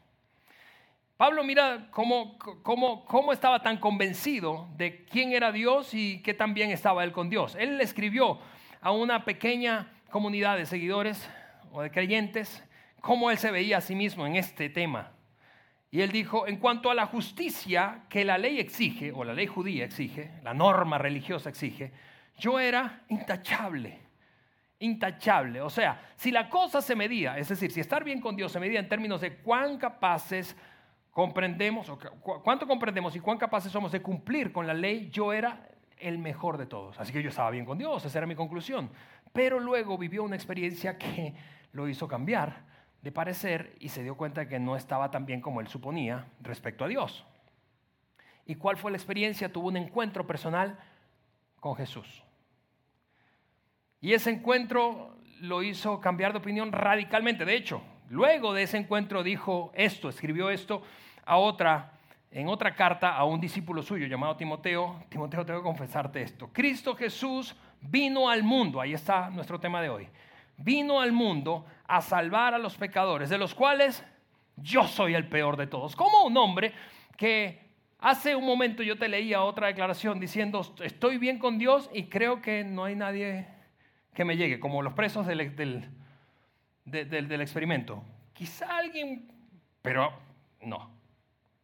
Pablo 1.22 1.44
mira 1.44 1.86
cómo, 1.92 2.36
cómo, 2.64 3.06
cómo 3.06 3.32
estaba 3.32 3.62
tan 3.62 3.78
convencido 3.78 4.68
de 4.76 5.06
quién 5.06 5.34
era 5.34 5.52
Dios 5.52 5.94
y 5.94 6.20
qué 6.24 6.34
tan 6.34 6.56
bien 6.56 6.72
estaba 6.72 7.04
él 7.04 7.12
con 7.12 7.30
Dios. 7.30 7.56
Él 7.60 7.80
escribió 7.80 8.40
a 8.82 8.92
una 8.92 9.24
pequeña 9.24 9.94
comunidad 10.10 10.58
de 10.58 10.66
seguidores 10.66 11.30
o 11.72 11.84
de 11.84 11.92
creyentes 11.92 12.64
cómo 13.02 13.30
él 13.30 13.38
se 13.38 13.52
veía 13.52 13.78
a 13.78 13.82
sí 13.82 13.94
mismo 13.94 14.26
en 14.26 14.36
este 14.36 14.68
tema. 14.72 15.12
Y 15.92 16.02
él 16.02 16.12
dijo, 16.12 16.48
en 16.48 16.58
cuanto 16.58 16.90
a 16.90 16.96
la 16.96 17.06
justicia 17.06 18.02
que 18.10 18.26
la 18.26 18.40
ley 18.40 18.60
exige, 18.60 19.12
o 19.12 19.24
la 19.24 19.36
ley 19.36 19.46
judía 19.46 19.86
exige, 19.86 20.32
la 20.42 20.56
norma 20.56 20.98
religiosa 20.98 21.50
exige, 21.50 21.92
yo 22.40 22.60
era 22.60 23.04
intachable, 23.10 24.00
intachable. 24.80 25.62
O 25.62 25.70
sea, 25.70 26.02
si 26.16 26.32
la 26.32 26.50
cosa 26.50 26.82
se 26.82 26.96
medía, 26.96 27.38
es 27.38 27.50
decir, 27.50 27.72
si 27.72 27.80
estar 27.80 28.04
bien 28.04 28.20
con 28.20 28.36
Dios 28.36 28.52
se 28.52 28.60
medía 28.60 28.80
en 28.80 28.90
términos 28.90 29.22
de 29.22 29.36
cuán 29.36 29.78
capaces 29.78 30.58
comprendemos, 31.12 31.92
cuánto 32.44 32.66
comprendemos 32.66 33.16
y 33.16 33.20
cuán 33.20 33.38
capaces 33.38 33.72
somos 33.72 33.92
de 33.92 34.02
cumplir 34.02 34.52
con 34.52 34.66
la 34.66 34.74
ley, 34.74 35.10
yo 35.12 35.34
era 35.34 35.68
el 36.00 36.18
mejor 36.18 36.58
de 36.58 36.66
todos. 36.66 37.00
Así 37.00 37.14
que 37.14 37.22
yo 37.22 37.30
estaba 37.30 37.52
bien 37.52 37.66
con 37.66 37.78
Dios, 37.78 38.04
esa 38.04 38.18
era 38.18 38.28
mi 38.28 38.36
conclusión. 38.36 38.90
Pero 39.34 39.60
luego 39.60 39.98
vivió 39.98 40.24
una 40.24 40.36
experiencia 40.36 40.98
que 40.98 41.36
lo 41.74 41.88
hizo 41.88 42.08
cambiar 42.08 42.64
de 43.02 43.12
parecer 43.12 43.76
y 43.80 43.90
se 43.90 44.04
dio 44.04 44.16
cuenta 44.16 44.42
de 44.42 44.48
que 44.48 44.60
no 44.60 44.76
estaba 44.76 45.12
tan 45.12 45.26
bien 45.26 45.42
como 45.42 45.62
él 45.62 45.68
suponía 45.68 46.28
respecto 46.42 46.86
a 46.86 46.88
Dios. 46.88 47.26
¿Y 48.46 48.56
cuál 48.56 48.78
fue 48.78 48.92
la 48.92 48.98
experiencia? 48.98 49.52
Tuvo 49.52 49.68
un 49.70 49.78
encuentro 49.78 50.26
personal 50.26 50.78
con 51.60 51.76
Jesús. 51.76 52.24
Y 54.00 54.14
ese 54.14 54.32
encuentro 54.32 55.18
lo 55.42 55.64
hizo 55.64 56.00
cambiar 56.00 56.32
de 56.32 56.40
opinión 56.40 56.72
radicalmente. 56.72 57.46
De 57.46 57.56
hecho, 57.56 57.82
luego 58.12 58.54
de 58.54 58.64
ese 58.64 58.78
encuentro 58.78 59.24
dijo 59.24 59.72
esto, 59.74 60.10
escribió 60.10 60.52
esto 60.52 60.84
a 61.26 61.38
otra, 61.38 61.94
en 62.32 62.48
otra 62.48 62.76
carta 62.76 63.16
a 63.16 63.26
un 63.26 63.42
discípulo 63.42 63.82
suyo 63.82 64.06
llamado 64.06 64.36
Timoteo. 64.36 65.04
Timoteo, 65.10 65.46
tengo 65.46 65.60
que 65.60 65.64
confesarte 65.64 66.22
esto. 66.22 66.50
Cristo 66.54 66.96
Jesús 66.96 67.56
vino 67.82 68.30
al 68.30 68.44
mundo, 68.44 68.80
ahí 68.80 68.94
está 68.94 69.30
nuestro 69.32 69.60
tema 69.60 69.82
de 69.82 69.90
hoy 69.90 70.08
vino 70.64 71.02
al 71.02 71.12
mundo 71.12 71.66
a 71.88 72.02
salvar 72.02 72.54
a 72.54 72.58
los 72.58 72.76
pecadores, 72.78 73.30
de 73.30 73.38
los 73.38 73.54
cuales 73.54 74.04
yo 74.56 74.88
soy 74.88 75.16
el 75.16 75.28
peor 75.28 75.58
de 75.58 75.68
todos. 75.68 75.96
Como 75.96 76.26
un 76.26 76.38
hombre 76.38 76.74
que 77.18 77.60
hace 78.00 78.36
un 78.36 78.46
momento 78.46 78.84
yo 78.84 78.98
te 78.98 79.08
leía 79.08 79.44
otra 79.44 79.68
declaración 79.68 80.20
diciendo, 80.20 80.62
estoy 80.82 81.18
bien 81.18 81.40
con 81.40 81.58
Dios 81.58 81.90
y 81.94 82.06
creo 82.06 82.42
que 82.42 82.64
no 82.64 82.86
hay 82.86 82.96
nadie 82.96 83.48
que 84.14 84.26
me 84.26 84.38
llegue, 84.38 84.60
como 84.60 84.82
los 84.82 84.94
presos 84.94 85.26
del, 85.26 85.56
del, 85.56 85.90
del, 86.86 87.42
experimento. 87.42 88.04
Quizá 88.34 88.78
alguien, 88.78 89.32
pero 89.82 90.12
no. 90.62 90.92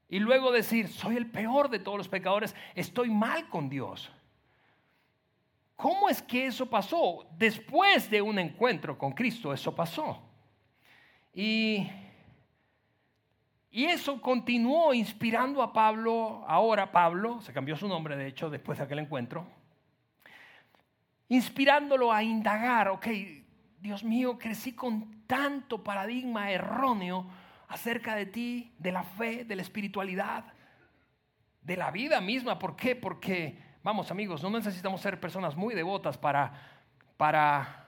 Y 0.09 0.19
luego 0.19 0.51
decir, 0.51 0.87
soy 0.87 1.17
el 1.17 1.29
peor 1.29 1.69
de 1.69 1.79
todos 1.79 1.97
los 1.97 2.07
pecadores, 2.07 2.55
estoy 2.75 3.09
mal 3.09 3.49
con 3.49 3.69
Dios. 3.69 4.11
¿cómo 5.77 6.09
es 6.09 6.21
que 6.21 6.47
eso 6.47 6.65
pasó? 6.65 7.25
Después 7.37 8.09
de 8.09 8.21
un 8.21 8.37
encuentro 8.39 8.97
con 8.97 9.13
Cristo, 9.13 9.53
eso 9.53 9.73
pasó. 9.73 10.21
Y, 11.33 11.87
y 13.71 13.85
eso 13.85 14.19
continuó 14.19 14.93
inspirando 14.93 15.61
a 15.61 15.71
Pablo, 15.71 16.43
ahora 16.47 16.91
Pablo, 16.91 17.39
se 17.41 17.53
cambió 17.53 17.77
su 17.77 17.87
nombre 17.87 18.17
de 18.17 18.27
hecho 18.27 18.49
después 18.49 18.79
de 18.79 18.83
aquel 18.83 18.99
encuentro, 18.99 19.47
inspirándolo 21.29 22.11
a 22.11 22.23
indagar, 22.23 22.89
ok, 22.89 23.07
Dios 23.87 24.03
mío, 24.03 24.37
crecí 24.37 24.73
con 24.73 25.23
tanto 25.27 25.81
paradigma 25.81 26.51
erróneo 26.51 27.25
acerca 27.69 28.17
de 28.17 28.25
ti, 28.25 28.73
de 28.77 28.91
la 28.91 29.03
fe, 29.03 29.45
de 29.45 29.55
la 29.55 29.61
espiritualidad, 29.61 30.43
de 31.61 31.77
la 31.77 31.89
vida 31.89 32.19
misma. 32.19 32.59
¿Por 32.59 32.75
qué? 32.75 32.97
Porque, 32.97 33.57
vamos 33.83 34.11
amigos, 34.11 34.43
no 34.43 34.49
necesitamos 34.49 34.99
ser 34.99 35.21
personas 35.21 35.55
muy 35.55 35.73
devotas 35.73 36.17
para, 36.17 36.51
para 37.15 37.87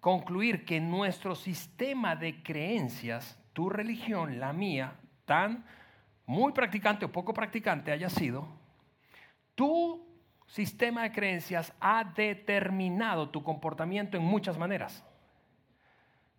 concluir 0.00 0.64
que 0.64 0.80
nuestro 0.80 1.36
sistema 1.36 2.16
de 2.16 2.42
creencias, 2.42 3.38
tu 3.52 3.70
religión, 3.70 4.40
la 4.40 4.52
mía, 4.52 4.94
tan 5.24 5.64
muy 6.26 6.52
practicante 6.52 7.04
o 7.04 7.12
poco 7.12 7.32
practicante 7.32 7.92
haya 7.92 8.10
sido, 8.10 8.48
tu 9.54 10.04
sistema 10.48 11.04
de 11.04 11.12
creencias 11.12 11.72
ha 11.78 12.02
determinado 12.02 13.28
tu 13.28 13.44
comportamiento 13.44 14.16
en 14.16 14.24
muchas 14.24 14.58
maneras. 14.58 15.04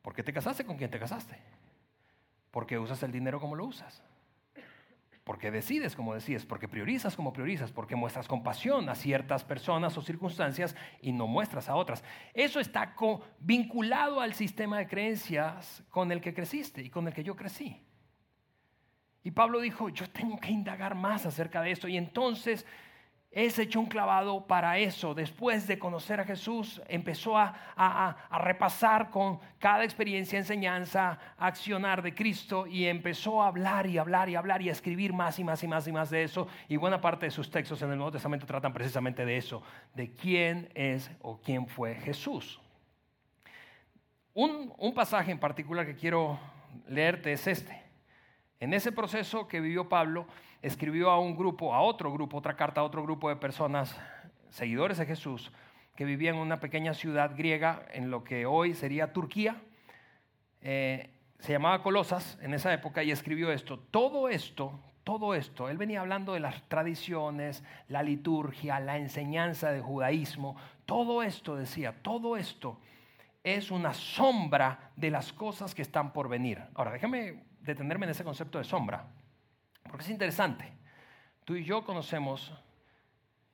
¿Por 0.04 0.14
qué 0.14 0.22
te 0.22 0.34
casaste 0.34 0.66
con 0.66 0.78
quien 0.78 0.92
te 0.92 1.00
casaste? 1.00 1.40
Porque 2.52 2.78
usas 2.78 3.02
el 3.02 3.12
dinero 3.12 3.40
como 3.40 3.56
lo 3.56 3.66
usas. 3.66 4.04
Porque 5.24 5.50
decides 5.50 5.96
como 5.96 6.14
decides, 6.14 6.46
porque 6.46 6.68
priorizas 6.68 7.16
como 7.16 7.32
priorizas, 7.32 7.72
porque 7.72 7.96
muestras 7.96 8.28
compasión 8.28 8.90
a 8.90 8.96
ciertas 8.96 9.46
personas 9.46 9.98
o 9.98 10.02
circunstancias 10.02 10.76
y 11.02 11.14
no 11.14 11.26
muestras 11.26 11.70
a 11.70 11.76
otras. 11.76 12.04
Eso 12.34 12.60
está 12.60 12.94
vinculado 13.40 14.20
al 14.20 14.34
sistema 14.34 14.78
de 14.78 14.88
creencias 14.88 15.82
con 15.90 16.12
el 16.12 16.20
que 16.20 16.34
creciste 16.34 16.84
y 16.84 16.90
con 16.90 17.08
el 17.08 17.14
que 17.14 17.24
yo 17.24 17.38
crecí. 17.38 17.82
Y 19.24 19.32
Pablo 19.32 19.62
dijo, 19.62 19.88
yo 19.88 20.10
tengo 20.10 20.38
que 20.38 20.52
indagar 20.52 20.96
más 20.96 21.26
acerca 21.26 21.62
de 21.62 21.72
esto. 21.72 21.88
Y 21.88 21.96
entonces 21.96 22.66
es 23.34 23.58
hecho 23.58 23.80
un 23.80 23.88
clavado 23.88 24.46
para 24.46 24.78
eso. 24.78 25.16
Después 25.16 25.66
de 25.68 25.80
conocer 25.80 26.20
a 26.20 26.24
Jesús, 26.24 26.82
empezó 26.88 27.36
a, 27.36 28.16
repasar 28.32 29.10
con 29.10 29.40
cada 29.58 29.84
experiencia, 29.84 30.38
enseñanza, 30.38 31.18
accionar 31.38 32.04
de 32.04 32.14
Cristo 32.14 32.68
y 32.68 32.86
empezó 32.86 33.42
a 33.42 33.48
hablar 33.48 33.88
y 33.88 33.98
hablar 33.98 34.30
y 34.30 34.36
hablar 34.36 34.62
y 34.62 34.70
a 34.70 34.72
escribir 34.72 35.14
más 35.14 35.40
y 35.40 35.44
más 35.44 35.64
y 35.64 35.68
más 35.68 35.88
y 35.88 35.92
más 35.92 36.10
de 36.12 36.24
eso. 36.24 36.48
Y 36.70 36.78
buena 36.78 37.02
parte 37.02 37.26
de 37.26 37.32
sus 37.32 37.50
textos 37.50 37.82
en 37.82 37.90
el 37.90 37.98
Nuevo 37.98 38.12
Testamento 38.12 38.46
tratan 38.46 38.72
precisamente 38.72 39.26
de 39.26 39.38
eso, 39.38 39.64
de 39.96 40.12
quién 40.12 40.70
es 40.76 41.10
o 41.22 41.42
quién 41.42 41.66
fue 41.68 41.96
Jesús. 41.96 42.62
Un, 44.36 44.72
un 44.78 44.94
pasaje 44.94 45.32
en 45.32 45.40
particular 45.40 45.88
que 45.88 45.96
quiero 45.96 46.40
leerte 46.88 47.34
es 47.34 47.48
este. 47.48 47.82
En 48.60 48.74
ese 48.74 48.92
proceso 48.92 49.48
que 49.48 49.60
vivió 49.60 49.90
Pablo, 49.90 50.28
escribió 50.64 51.12
a 51.12 51.20
un 51.20 51.36
grupo, 51.36 51.76
a 51.76 51.82
otro 51.82 52.12
grupo, 52.12 52.38
otra 52.38 52.56
carta 52.56 52.82
a 52.82 52.86
otro 52.86 53.04
grupo 53.04 53.30
de 53.30 53.36
personas, 53.36 53.96
seguidores 54.50 54.98
de 54.98 55.06
Jesús, 55.06 55.52
que 55.96 56.06
vivían 56.06 56.36
en 56.36 56.42
una 56.42 56.62
pequeña 56.62 56.94
ciudad 56.94 57.34
griega 57.38 57.86
en 57.92 58.10
lo 58.10 58.24
que 58.24 58.46
hoy 58.46 58.74
sería 58.74 59.12
Turquía. 59.12 59.62
Eh, 60.62 61.10
se 61.40 61.52
llamaba 61.52 61.84
Colosas 61.84 62.40
en 62.42 62.54
esa 62.54 62.74
época 62.74 63.04
y 63.04 63.12
escribió 63.12 63.52
esto. 63.52 63.78
Todo 63.78 64.30
esto, 64.30 64.80
todo 65.04 65.36
esto, 65.36 65.68
él 65.68 65.78
venía 65.78 66.00
hablando 66.00 66.34
de 66.34 66.40
las 66.40 66.64
tradiciones, 66.70 67.62
la 67.90 68.02
liturgia, 68.02 68.80
la 68.80 68.98
enseñanza 68.98 69.70
del 69.70 69.82
judaísmo. 69.82 70.56
Todo 70.86 71.24
esto, 71.24 71.58
decía, 71.58 72.02
todo 72.02 72.38
esto 72.38 72.80
es 73.44 73.70
una 73.70 73.94
sombra 73.94 74.92
de 74.96 75.12
las 75.12 75.34
cosas 75.34 75.76
que 75.76 75.82
están 75.82 76.14
por 76.14 76.30
venir. 76.30 76.64
Ahora, 76.74 76.94
déjame 76.94 77.44
detenerme 77.60 78.06
en 78.06 78.12
ese 78.12 78.24
concepto 78.24 78.58
de 78.58 78.64
sombra. 78.64 79.06
Porque 79.84 80.04
es 80.04 80.10
interesante. 80.10 80.72
Tú 81.46 81.56
y 81.56 81.64
yo 81.64 81.84
conocemos 81.84 82.54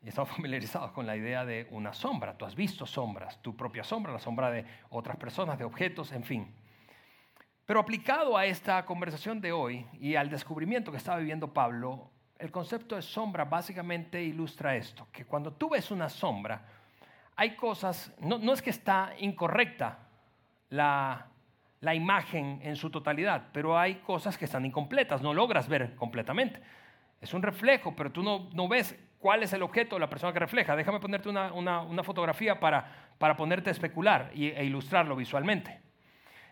y 0.02 0.10
estamos 0.10 0.30
familiarizados 0.36 0.92
con 0.92 1.06
la 1.06 1.16
idea 1.16 1.46
de 1.46 1.68
una 1.72 1.94
sombra. 1.94 2.38
Tú 2.38 2.46
has 2.46 2.56
visto 2.56 2.86
sombras, 2.86 3.42
tu 3.42 3.56
propia 3.56 3.84
sombra, 3.84 4.14
la 4.14 4.20
sombra 4.20 4.52
de 4.52 4.66
otras 4.90 5.18
personas, 5.18 5.58
de 5.58 5.66
objetos, 5.66 6.12
en 6.12 6.24
fin. 6.24 6.54
Pero 7.66 7.80
aplicado 7.80 8.36
a 8.36 8.46
esta 8.46 8.84
conversación 8.86 9.40
de 9.42 9.52
hoy 9.52 9.86
y 10.00 10.16
al 10.16 10.30
descubrimiento 10.30 10.92
que 10.92 10.98
estaba 10.98 11.20
viviendo 11.20 11.54
Pablo, 11.54 12.10
el 12.40 12.52
concepto 12.52 12.96
de 12.96 13.02
sombra 13.02 13.46
básicamente 13.46 14.24
ilustra 14.24 14.76
esto, 14.76 15.08
que 15.12 15.26
cuando 15.26 15.54
tú 15.54 15.70
ves 15.70 15.92
una 15.92 16.10
sombra, 16.10 16.66
hay 17.36 17.56
cosas, 17.56 18.12
no, 18.20 18.40
no 18.40 18.54
es 18.54 18.62
que 18.62 18.70
está 18.70 19.14
incorrecta 19.20 20.00
la 20.70 21.29
la 21.82 21.96
imagen 21.96 22.60
en 22.64 22.76
su 22.76 22.90
totalidad, 22.90 23.48
pero 23.54 23.78
hay 23.78 23.96
cosas 23.96 24.38
que 24.38 24.46
están 24.46 24.66
incompletas, 24.66 25.22
no 25.22 25.34
logras 25.34 25.68
ver 25.68 25.96
completamente. 25.96 26.62
Es 27.22 27.34
un 27.34 27.42
reflejo, 27.42 27.96
pero 27.96 28.12
tú 28.12 28.24
no, 28.24 28.68
ves 28.68 28.98
cuál 29.20 29.44
es 29.44 29.54
el 29.54 29.62
objeto 29.62 29.96
de 29.96 30.02
la 30.02 30.10
persona 30.10 30.34
que 30.34 30.40
refleja. 30.40 30.76
Déjame 30.76 31.00
ponerte 31.00 31.30
una, 31.30 32.04
fotografía 32.04 32.60
para, 32.60 33.12
para 33.18 33.36
ponerte 33.36 33.70
a 33.70 33.72
especular 33.72 34.32
e 34.34 34.64
ilustrarlo 34.64 35.16
visualmente. 35.16 35.82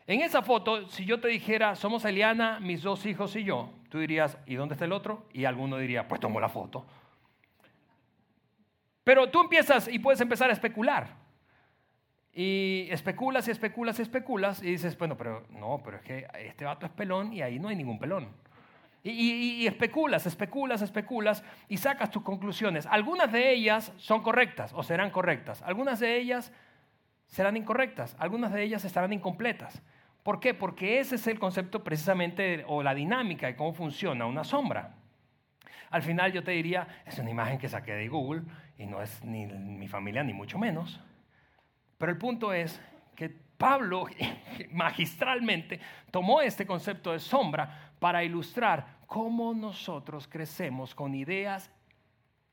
En 0.07 0.21
esa 0.21 0.41
foto, 0.41 0.87
si 0.87 1.03
yo 1.03 1.19
te 1.19 1.27
dijera, 1.27 1.75
somos 1.75 2.05
Eliana, 2.05 2.61
mis 2.61 2.81
dos 2.81 3.05
hijos 3.05 3.35
y 3.35 3.43
yo, 3.43 3.73
tú 3.89 3.99
dirías, 3.99 4.37
¿y 4.45 4.55
dónde 4.55 4.75
está 4.75 4.85
el 4.85 4.93
otro? 4.93 5.27
Y 5.33 5.43
alguno 5.43 5.77
diría, 5.77 6.07
pues 6.07 6.21
tomo 6.21 6.39
la 6.39 6.47
foto. 6.47 6.85
Pero 9.03 9.29
tú 9.29 9.41
empiezas 9.41 9.89
y 9.89 9.99
puedes 9.99 10.21
empezar 10.21 10.49
a 10.49 10.53
especular. 10.53 11.26
Y 12.39 12.87
especulas 12.91 13.47
y 13.47 13.51
especulas 13.51 13.97
y 13.97 14.03
especulas 14.03 14.61
y 14.61 14.67
dices, 14.67 14.95
bueno, 14.95 15.17
pero 15.17 15.47
no, 15.49 15.81
pero 15.83 15.97
es 15.97 16.03
que 16.03 16.27
este 16.37 16.65
vato 16.65 16.85
es 16.85 16.91
pelón 16.91 17.33
y 17.33 17.41
ahí 17.41 17.57
no 17.57 17.69
hay 17.69 17.75
ningún 17.75 17.97
pelón. 17.97 18.29
Y, 19.03 19.65
especulas, 19.65 20.27
especulas, 20.27 20.83
especulas 20.83 21.43
y 21.67 21.77
sacas 21.77 22.11
tus 22.11 22.21
conclusiones. 22.21 22.85
Algunas 22.85 23.31
de 23.31 23.51
ellas 23.51 23.91
son 23.97 24.21
correctas 24.21 24.71
o 24.75 24.83
serán 24.83 25.09
correctas. 25.09 25.63
Algunas 25.63 25.99
de 25.99 26.15
ellas 26.15 26.53
serán 27.25 27.57
incorrectas. 27.57 28.15
Algunas 28.19 28.53
de 28.53 28.61
ellas 28.61 28.85
estarán 28.85 29.13
incompletas. 29.13 29.81
¿Por 30.21 30.39
qué? 30.39 30.53
Porque 30.53 30.99
ese 30.99 31.15
es 31.15 31.25
el 31.25 31.39
concepto 31.39 31.83
precisamente 31.83 32.63
o 32.67 32.83
la 32.83 32.93
dinámica 32.93 33.47
de 33.47 33.55
cómo 33.55 33.73
funciona 33.73 34.27
una 34.27 34.43
sombra. 34.43 34.93
Al 35.89 36.03
final 36.03 36.33
yo 36.33 36.43
te 36.43 36.51
diría, 36.51 36.87
es 37.03 37.17
una 37.17 37.31
imagen 37.31 37.57
que 37.57 37.67
saqué 37.67 37.93
de 37.93 38.07
Google 38.09 38.43
y 38.77 38.85
no 38.85 39.01
es 39.01 39.23
ni 39.23 39.47
mi 39.47 39.87
familia 39.87 40.21
ni 40.21 40.33
mucho 40.33 40.59
menos. 40.59 41.01
Pero 41.97 42.11
el 42.11 42.17
punto 42.17 42.53
es 42.53 42.79
que 43.15 43.29
Pablo 43.29 44.05
magistralmente 44.71 45.79
tomó 46.11 46.41
este 46.41 46.65
concepto 46.65 47.11
de 47.11 47.19
sombra 47.19 47.93
para 47.99 48.23
ilustrar 48.23 48.97
cómo 49.07 49.53
nosotros 49.53 50.27
crecemos 50.27 50.93
con 50.93 51.15
ideas 51.15 51.71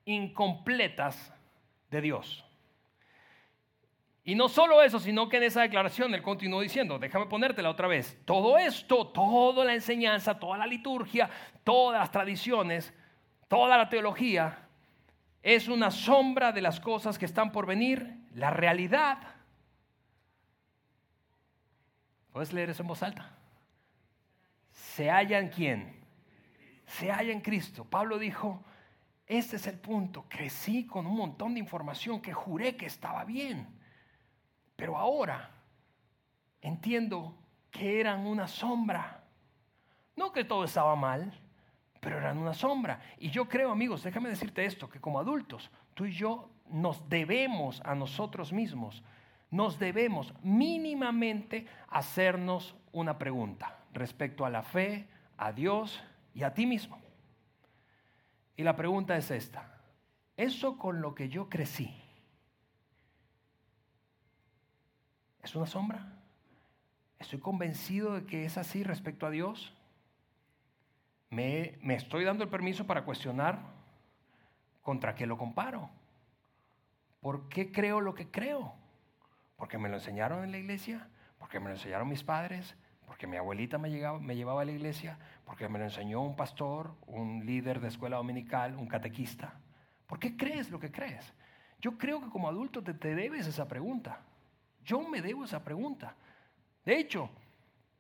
incompletas 0.05 1.33
de 1.91 2.01
Dios. 2.01 2.45
Y 4.27 4.35
no 4.35 4.49
solo 4.49 4.83
eso, 4.83 4.99
sino 4.99 5.29
que 5.29 5.37
en 5.37 5.43
esa 5.43 5.61
declaración 5.61 6.15
él 6.15 6.23
continuó 6.23 6.63
diciendo, 6.63 6.99
déjame 6.99 7.27
ponértela 7.27 7.69
otra 7.69 7.89
vez, 7.89 8.19
todo 8.25 8.57
esto, 8.57 9.09
toda 9.09 9.67
la 9.67 9.75
enseñanza, 9.75 10.39
toda 10.39 10.57
la 10.57 10.67
liturgia, 10.67 11.29
todas 11.63 12.01
las 12.01 12.11
tradiciones, 12.11 12.95
toda 13.49 13.77
la 13.77 13.91
teología, 13.91 14.67
es 15.43 15.69
una 15.69 15.91
sombra 15.91 16.53
de 16.53 16.63
las 16.63 16.81
cosas 16.81 17.19
que 17.19 17.27
están 17.27 17.53
por 17.53 17.67
venir. 17.67 18.24
La 18.35 18.51
realidad 18.51 19.35
¿Puedes 22.35 22.53
leer 22.53 22.71
eso 22.71 22.83
en 22.83 22.89
voz 22.89 23.01
alta? 23.05 23.31
Se 24.73 25.09
halla 25.09 25.39
en 25.39 25.51
quién? 25.51 26.05
Se 26.85 27.09
halla 27.09 27.33
en 27.33 27.41
Cristo. 27.41 27.85
Pablo 27.85 28.19
dijo, 28.19 28.65
este 29.25 29.55
es 29.55 29.69
el 29.69 29.79
punto. 29.79 30.25
Crecí 30.29 30.85
con 30.85 31.07
un 31.07 31.15
montón 31.15 31.55
de 31.55 31.61
información 31.61 32.21
que 32.21 32.33
juré 32.33 32.77
que 32.77 32.87
estaba 32.87 33.25
bien. 33.25 33.69
Pero 34.75 34.97
ahora 34.97 35.49
entiendo 36.61 37.39
que 37.71 38.01
eran 38.01 38.27
una 38.27 38.49
sombra. 38.49 39.23
No 40.17 40.33
que 40.33 40.43
todo 40.43 40.65
estaba 40.65 40.97
mal, 40.97 41.33
pero 42.01 42.19
eran 42.19 42.37
una 42.39 42.53
sombra. 42.53 43.01
Y 43.19 43.31
yo 43.31 43.49
creo, 43.49 43.71
amigos, 43.71 44.03
déjame 44.03 44.29
decirte 44.29 44.65
esto, 44.65 44.89
que 44.89 45.01
como 45.01 45.21
adultos, 45.21 45.71
tú 45.95 46.05
y 46.05 46.13
yo 46.13 46.51
nos 46.71 47.09
debemos 47.09 47.81
a 47.85 47.95
nosotros 47.95 48.53
mismos 48.53 49.03
nos 49.55 49.79
debemos 49.79 50.35
mínimamente 50.43 51.69
hacernos 51.89 52.75
una 52.91 53.19
pregunta 53.19 53.79
respecto 53.93 54.45
a 54.45 54.51
la 54.51 54.65
fe, 54.65 55.07
a 55.37 55.53
Dios 55.53 56.03
y 56.35 56.43
a 56.43 56.53
ti 56.53 56.67
mismo. 56.67 57.01
Y 58.57 58.65
la 58.65 58.75
pregunta 58.75 59.17
es 59.17 59.31
esta. 59.31 59.81
¿Eso 60.37 60.77
con 60.77 61.01
lo 61.01 61.15
que 61.15 61.29
yo 61.29 61.49
crecí 61.49 61.95
es 65.41 65.55
una 65.55 65.67
sombra? 65.67 66.05
¿Estoy 67.21 67.39
convencido 67.39 68.15
de 68.15 68.27
que 68.27 68.47
es 68.47 68.59
así 68.59 68.83
respecto 68.83 69.25
a 69.25 69.31
Dios? 69.31 69.73
¿Me, 71.31 71.79
me 71.81 71.95
estoy 71.95 72.25
dando 72.25 72.43
el 72.43 72.51
permiso 72.51 72.89
para 72.89 73.05
cuestionar 73.05 73.61
contra 74.83 75.15
qué 75.15 75.27
lo 75.27 75.39
comparo? 75.39 75.91
¿Por 77.25 77.49
qué 77.49 77.73
creo 77.73 78.03
lo 78.03 78.15
que 78.15 78.31
creo? 78.31 78.75
¿Porque 79.57 79.79
me 79.79 79.89
lo 79.89 79.95
enseñaron 79.95 80.45
en 80.45 80.53
la 80.53 80.59
iglesia? 80.59 81.09
¿Porque 81.39 81.59
me 81.59 81.71
lo 81.71 81.77
enseñaron 81.77 82.07
mis 82.07 82.23
padres? 82.23 82.77
¿Porque 83.07 83.27
mi 83.27 83.39
abuelita 83.39 83.79
me, 83.79 83.89
llevaba 83.89 84.61
a 84.61 84.65
la 84.67 84.73
iglesia? 84.73 85.19
¿Porque 85.47 85.67
me 85.71 85.79
lo 85.79 85.87
enseñó 85.87 86.21
un 86.21 86.37
pastor, 86.37 86.95
un 87.07 87.47
líder 87.47 87.81
de 87.81 87.89
escuela 87.89 88.19
dominical, 88.19 88.77
un 88.77 88.87
catequista? 88.87 89.55
¿Por 90.07 90.19
qué 90.19 90.37
crees 90.37 90.71
lo 90.71 90.79
que 90.79 90.93
crees? 90.93 91.33
Yo 91.81 91.97
creo 91.97 92.21
que 92.21 92.29
como 92.29 92.47
adulto 92.47 92.85
te, 92.85 92.93
te 92.93 93.15
debes 93.15 93.47
esa 93.47 93.67
pregunta. 93.67 94.21
Yo 94.85 95.01
me 95.01 95.23
debo 95.23 95.47
esa 95.47 95.65
pregunta. 95.65 96.15
De 96.85 96.99
hecho, 96.99 97.31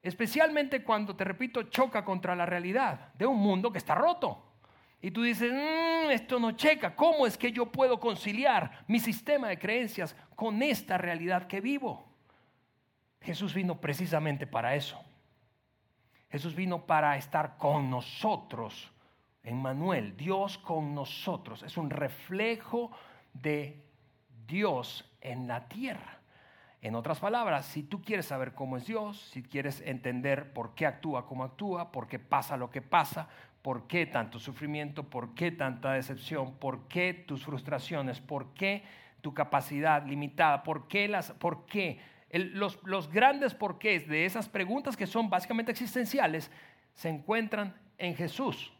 especialmente 0.02 0.84
cuando, 0.84 1.16
te 1.16 1.24
repito, 1.24 1.62
choca 1.62 2.04
contra 2.04 2.36
la 2.36 2.44
realidad 2.44 3.14
de 3.14 3.24
un 3.24 3.38
mundo 3.38 3.72
que 3.72 3.78
está 3.78 3.94
roto. 3.94 4.53
Y 5.04 5.10
tú 5.10 5.20
dices, 5.20 5.52
mm, 5.52 6.12
esto 6.12 6.40
no 6.40 6.52
checa, 6.52 6.96
¿cómo 6.96 7.26
es 7.26 7.36
que 7.36 7.52
yo 7.52 7.70
puedo 7.70 8.00
conciliar 8.00 8.86
mi 8.88 8.98
sistema 8.98 9.48
de 9.48 9.58
creencias 9.58 10.16
con 10.34 10.62
esta 10.62 10.96
realidad 10.96 11.46
que 11.46 11.60
vivo? 11.60 12.08
Jesús 13.20 13.52
vino 13.52 13.78
precisamente 13.82 14.46
para 14.46 14.74
eso. 14.74 14.98
Jesús 16.30 16.54
vino 16.54 16.86
para 16.86 17.18
estar 17.18 17.58
con 17.58 17.90
nosotros. 17.90 18.90
En 19.42 19.60
Manuel, 19.60 20.16
Dios 20.16 20.56
con 20.56 20.94
nosotros. 20.94 21.62
Es 21.64 21.76
un 21.76 21.90
reflejo 21.90 22.90
de 23.34 23.84
Dios 24.46 25.04
en 25.20 25.46
la 25.46 25.68
tierra. 25.68 26.18
En 26.80 26.94
otras 26.94 27.20
palabras, 27.20 27.66
si 27.66 27.82
tú 27.82 28.00
quieres 28.00 28.24
saber 28.24 28.54
cómo 28.54 28.78
es 28.78 28.86
Dios, 28.86 29.20
si 29.32 29.42
quieres 29.42 29.82
entender 29.82 30.54
por 30.54 30.74
qué 30.74 30.86
actúa 30.86 31.26
como 31.26 31.44
actúa, 31.44 31.92
por 31.92 32.08
qué 32.08 32.18
pasa 32.18 32.56
lo 32.56 32.70
que 32.70 32.80
pasa, 32.80 33.28
por 33.64 33.86
qué 33.86 34.04
tanto 34.04 34.38
sufrimiento, 34.38 35.04
por 35.04 35.34
qué 35.34 35.50
tanta 35.50 35.94
decepción, 35.94 36.58
por 36.58 36.86
qué 36.86 37.14
tus 37.14 37.46
frustraciones, 37.46 38.20
por 38.20 38.52
qué 38.52 38.84
tu 39.22 39.32
capacidad 39.32 40.06
limitada, 40.06 40.62
por 40.62 40.86
qué 40.86 41.08
las, 41.08 41.32
por 41.32 41.64
qué 41.64 41.98
los, 42.30 42.78
los 42.82 43.10
grandes 43.10 43.54
porqués 43.54 44.06
de 44.06 44.26
esas 44.26 44.50
preguntas 44.50 44.98
que 44.98 45.06
son 45.06 45.30
básicamente 45.30 45.72
existenciales 45.72 46.50
se 46.92 47.08
encuentran 47.08 47.74
en 47.96 48.14
Jesús. 48.14 48.70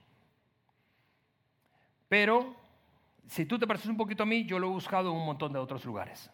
Pero 2.07 2.55
si 3.27 3.47
tú 3.47 3.59
te 3.59 3.67
pareces 3.67 3.89
un 3.89 3.97
poquito 3.97 4.25
a 4.25 4.27
mí, 4.27 4.45
yo 4.45 4.59
lo 4.59 4.67
he 4.67 4.71
buscado 4.71 5.11
en 5.11 5.17
un 5.17 5.25
montón 5.25 5.51
de 5.55 5.61
otros 5.61 5.83
lugares. 5.87 6.31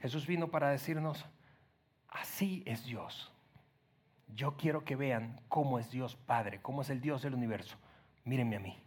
Jesús 0.00 0.26
vino 0.26 0.50
para 0.50 0.70
decirnos, 0.70 1.26
así 2.08 2.62
es 2.64 2.86
Dios. 2.86 3.33
Yo 4.34 4.56
quiero 4.56 4.84
que 4.84 4.96
vean 4.96 5.40
cómo 5.48 5.78
es 5.78 5.90
Dios 5.90 6.16
Padre, 6.16 6.60
cómo 6.60 6.82
es 6.82 6.90
el 6.90 7.00
Dios 7.00 7.22
del 7.22 7.34
universo. 7.34 7.76
Mírenme 8.24 8.56
a 8.56 8.60
mí. 8.60 8.78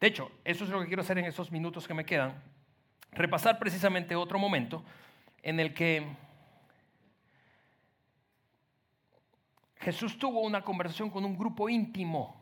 De 0.00 0.06
hecho, 0.06 0.30
eso 0.44 0.64
es 0.64 0.70
lo 0.70 0.80
que 0.80 0.86
quiero 0.86 1.02
hacer 1.02 1.18
en 1.18 1.26
esos 1.26 1.52
minutos 1.52 1.86
que 1.86 1.94
me 1.94 2.04
quedan. 2.04 2.42
Repasar 3.12 3.58
precisamente 3.58 4.16
otro 4.16 4.38
momento 4.38 4.84
en 5.42 5.60
el 5.60 5.74
que 5.74 6.06
Jesús 9.76 10.18
tuvo 10.18 10.40
una 10.40 10.62
conversación 10.62 11.10
con 11.10 11.24
un 11.24 11.36
grupo 11.36 11.68
íntimo 11.68 12.36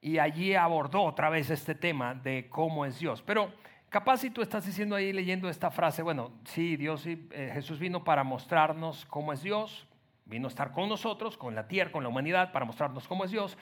y 0.00 0.18
allí 0.18 0.54
abordó 0.54 1.02
otra 1.02 1.30
vez 1.30 1.50
este 1.50 1.74
tema 1.74 2.14
de 2.14 2.48
cómo 2.48 2.84
es 2.84 2.98
Dios. 2.98 3.22
Pero 3.22 3.52
Capaz 3.94 4.16
si 4.16 4.30
tú 4.30 4.42
estás 4.42 4.66
diciendo 4.66 4.96
ahí 4.96 5.12
leyendo 5.12 5.48
esta 5.48 5.70
frase, 5.70 6.02
bueno, 6.02 6.32
sí, 6.46 6.76
Dios, 6.76 7.06
eh, 7.06 7.52
Jesús 7.54 7.78
vino 7.78 8.02
para 8.02 8.24
mostrarnos 8.24 9.04
cómo 9.04 9.32
es 9.32 9.40
Dios, 9.40 9.86
vino 10.26 10.46
a 10.46 10.50
estar 10.50 10.72
con 10.72 10.88
nosotros, 10.88 11.36
con 11.36 11.54
la 11.54 11.68
tierra, 11.68 11.92
con 11.92 12.02
la 12.02 12.08
humanidad, 12.08 12.52
para 12.52 12.64
mostrarnos 12.64 13.06
cómo 13.06 13.24
es 13.24 13.30
Dios. 13.30 13.56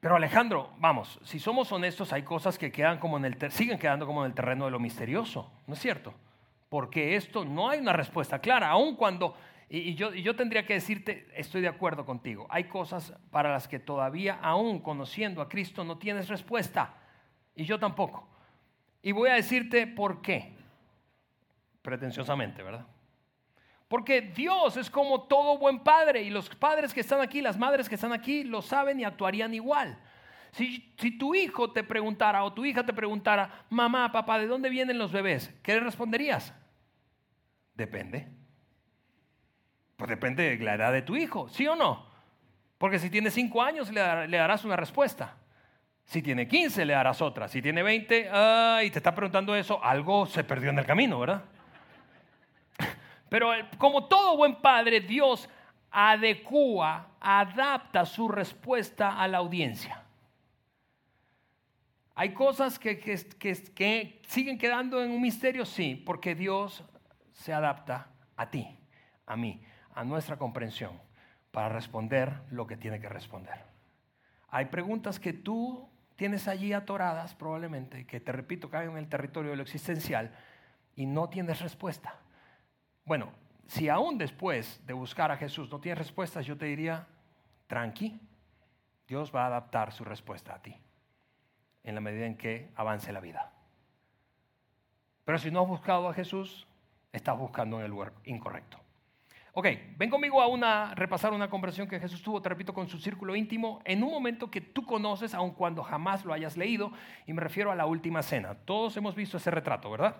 Pero 0.00 0.16
Alejandro, 0.16 0.70
vamos, 0.78 1.20
si 1.24 1.38
somos 1.38 1.70
honestos, 1.72 2.12
hay 2.12 2.22
cosas 2.22 2.58
que 2.58 2.72
quedan 2.72 2.98
como 2.98 3.18
en 3.18 3.26
el 3.26 3.52
siguen 3.52 3.78
quedando 3.78 4.06
como 4.06 4.24
en 4.24 4.30
el 4.30 4.34
terreno 4.34 4.64
de 4.64 4.70
lo 4.70 4.78
misterioso, 4.78 5.52
¿no 5.66 5.74
es 5.74 5.80
cierto? 5.80 6.14
Porque 6.70 7.16
esto 7.16 7.44
no 7.44 7.68
hay 7.68 7.80
una 7.80 7.92
respuesta 7.92 8.38
clara, 8.38 8.70
aun 8.70 8.96
cuando, 8.96 9.36
y, 9.68 9.94
yo, 9.94 10.14
y 10.14 10.22
yo 10.22 10.34
tendría 10.34 10.64
que 10.64 10.74
decirte, 10.74 11.28
estoy 11.34 11.60
de 11.60 11.68
acuerdo 11.68 12.06
contigo, 12.06 12.46
hay 12.48 12.64
cosas 12.64 13.12
para 13.30 13.52
las 13.52 13.68
que 13.68 13.78
todavía, 13.78 14.38
aún 14.40 14.78
conociendo 14.80 15.42
a 15.42 15.48
Cristo, 15.48 15.84
no 15.84 15.98
tienes 15.98 16.28
respuesta, 16.28 16.94
y 17.54 17.64
yo 17.64 17.78
tampoco. 17.78 18.26
Y 19.02 19.12
voy 19.12 19.30
a 19.30 19.34
decirte 19.34 19.86
por 19.86 20.22
qué. 20.22 20.54
Pretenciosamente, 21.82 22.62
¿verdad? 22.62 22.86
Porque 23.90 24.20
Dios 24.20 24.76
es 24.76 24.88
como 24.88 25.22
todo 25.22 25.58
buen 25.58 25.80
padre 25.80 26.22
y 26.22 26.30
los 26.30 26.48
padres 26.48 26.94
que 26.94 27.00
están 27.00 27.20
aquí, 27.20 27.40
las 27.40 27.58
madres 27.58 27.88
que 27.88 27.96
están 27.96 28.12
aquí, 28.12 28.44
lo 28.44 28.62
saben 28.62 29.00
y 29.00 29.04
actuarían 29.04 29.52
igual. 29.52 29.98
Si, 30.52 30.94
si, 30.96 31.18
tu 31.18 31.34
hijo 31.34 31.72
te 31.72 31.82
preguntara 31.82 32.44
o 32.44 32.52
tu 32.52 32.64
hija 32.64 32.86
te 32.86 32.92
preguntara, 32.92 33.64
mamá, 33.68 34.12
papá, 34.12 34.38
¿de 34.38 34.46
dónde 34.46 34.70
vienen 34.70 34.96
los 34.96 35.10
bebés? 35.10 35.52
¿Qué 35.64 35.74
le 35.74 35.80
responderías? 35.80 36.54
Depende. 37.74 38.28
Pues 39.96 40.08
depende 40.08 40.56
de 40.56 40.64
la 40.64 40.74
edad 40.74 40.92
de 40.92 41.02
tu 41.02 41.16
hijo, 41.16 41.48
¿sí 41.48 41.66
o 41.66 41.74
no? 41.74 42.06
Porque 42.78 43.00
si 43.00 43.10
tiene 43.10 43.28
cinco 43.32 43.60
años 43.60 43.90
le 43.90 44.36
darás 44.36 44.64
una 44.64 44.76
respuesta. 44.76 45.36
Si 46.04 46.22
tiene 46.22 46.46
15, 46.46 46.84
le 46.84 46.92
darás 46.92 47.20
otra. 47.20 47.48
Si 47.48 47.60
tiene 47.60 47.82
20, 47.82 48.30
y 48.84 48.90
te 48.90 48.98
está 48.98 49.12
preguntando 49.16 49.56
eso, 49.56 49.82
algo 49.82 50.26
se 50.26 50.44
perdió 50.44 50.70
en 50.70 50.78
el 50.78 50.86
camino, 50.86 51.18
¿verdad? 51.18 51.42
Pero 53.30 53.52
como 53.78 54.04
todo 54.04 54.36
buen 54.36 54.56
padre, 54.56 55.00
Dios 55.00 55.48
adecua, 55.90 57.12
adapta 57.20 58.04
su 58.04 58.28
respuesta 58.28 59.18
a 59.18 59.26
la 59.28 59.38
audiencia. 59.38 60.02
¿Hay 62.16 62.34
cosas 62.34 62.78
que, 62.78 62.98
que, 62.98 64.20
siguen 64.26 64.58
quedando 64.58 65.02
en 65.02 65.12
un 65.12 65.22
misterio? 65.22 65.64
Sí, 65.64 65.94
porque 65.94 66.34
Dios 66.34 66.84
se 67.32 67.52
adapta 67.52 68.08
a 68.36 68.50
ti, 68.50 68.66
a 69.26 69.36
mí, 69.36 69.62
a 69.94 70.04
nuestra 70.04 70.36
comprensión, 70.36 71.00
para 71.52 71.70
responder 71.70 72.42
lo 72.50 72.66
que 72.66 72.76
tiene 72.76 73.00
que 73.00 73.08
responder. 73.08 73.64
Hay 74.48 74.66
preguntas 74.66 75.20
que 75.20 75.32
tú 75.32 75.88
tienes 76.16 76.48
allí 76.48 76.72
atoradas 76.72 77.34
probablemente, 77.36 78.04
que 78.06 78.20
te 78.20 78.32
repito, 78.32 78.68
caen 78.68 78.90
en 78.90 78.98
el 78.98 79.08
territorio 79.08 79.52
de 79.52 79.56
lo 79.56 79.62
existencial 79.62 80.32
y 80.96 81.06
no 81.06 81.28
tienes 81.28 81.60
respuesta. 81.60 82.16
Bueno, 83.10 83.32
si 83.66 83.88
aún 83.88 84.18
después 84.18 84.80
de 84.86 84.92
buscar 84.92 85.32
a 85.32 85.36
Jesús 85.36 85.68
no 85.68 85.80
tienes 85.80 85.98
respuestas, 85.98 86.46
yo 86.46 86.56
te 86.56 86.66
diría, 86.66 87.08
tranqui, 87.66 88.20
Dios 89.08 89.34
va 89.34 89.42
a 89.42 89.46
adaptar 89.48 89.90
su 89.90 90.04
respuesta 90.04 90.54
a 90.54 90.62
ti 90.62 90.76
en 91.82 91.96
la 91.96 92.00
medida 92.00 92.24
en 92.24 92.36
que 92.36 92.70
avance 92.76 93.12
la 93.12 93.18
vida. 93.18 93.50
Pero 95.24 95.38
si 95.38 95.50
no 95.50 95.62
has 95.62 95.66
buscado 95.66 96.08
a 96.08 96.14
Jesús, 96.14 96.68
estás 97.12 97.36
buscando 97.36 97.80
en 97.80 97.86
el 97.86 97.90
lugar 97.90 98.12
incorrecto. 98.26 98.78
Ok, 99.54 99.66
ven 99.96 100.08
conmigo 100.08 100.40
a 100.40 100.46
una, 100.46 100.94
repasar 100.94 101.32
una 101.32 101.50
conversación 101.50 101.88
que 101.88 101.98
Jesús 101.98 102.22
tuvo, 102.22 102.40
te 102.40 102.48
repito, 102.48 102.72
con 102.72 102.86
su 102.86 103.00
círculo 103.00 103.34
íntimo 103.34 103.80
en 103.86 104.04
un 104.04 104.12
momento 104.12 104.52
que 104.52 104.60
tú 104.60 104.86
conoces, 104.86 105.34
aun 105.34 105.50
cuando 105.50 105.82
jamás 105.82 106.24
lo 106.24 106.32
hayas 106.32 106.56
leído, 106.56 106.92
y 107.26 107.32
me 107.32 107.40
refiero 107.40 107.72
a 107.72 107.74
la 107.74 107.86
última 107.86 108.22
cena. 108.22 108.54
Todos 108.54 108.96
hemos 108.96 109.16
visto 109.16 109.38
ese 109.38 109.50
retrato, 109.50 109.90
¿verdad? 109.90 110.14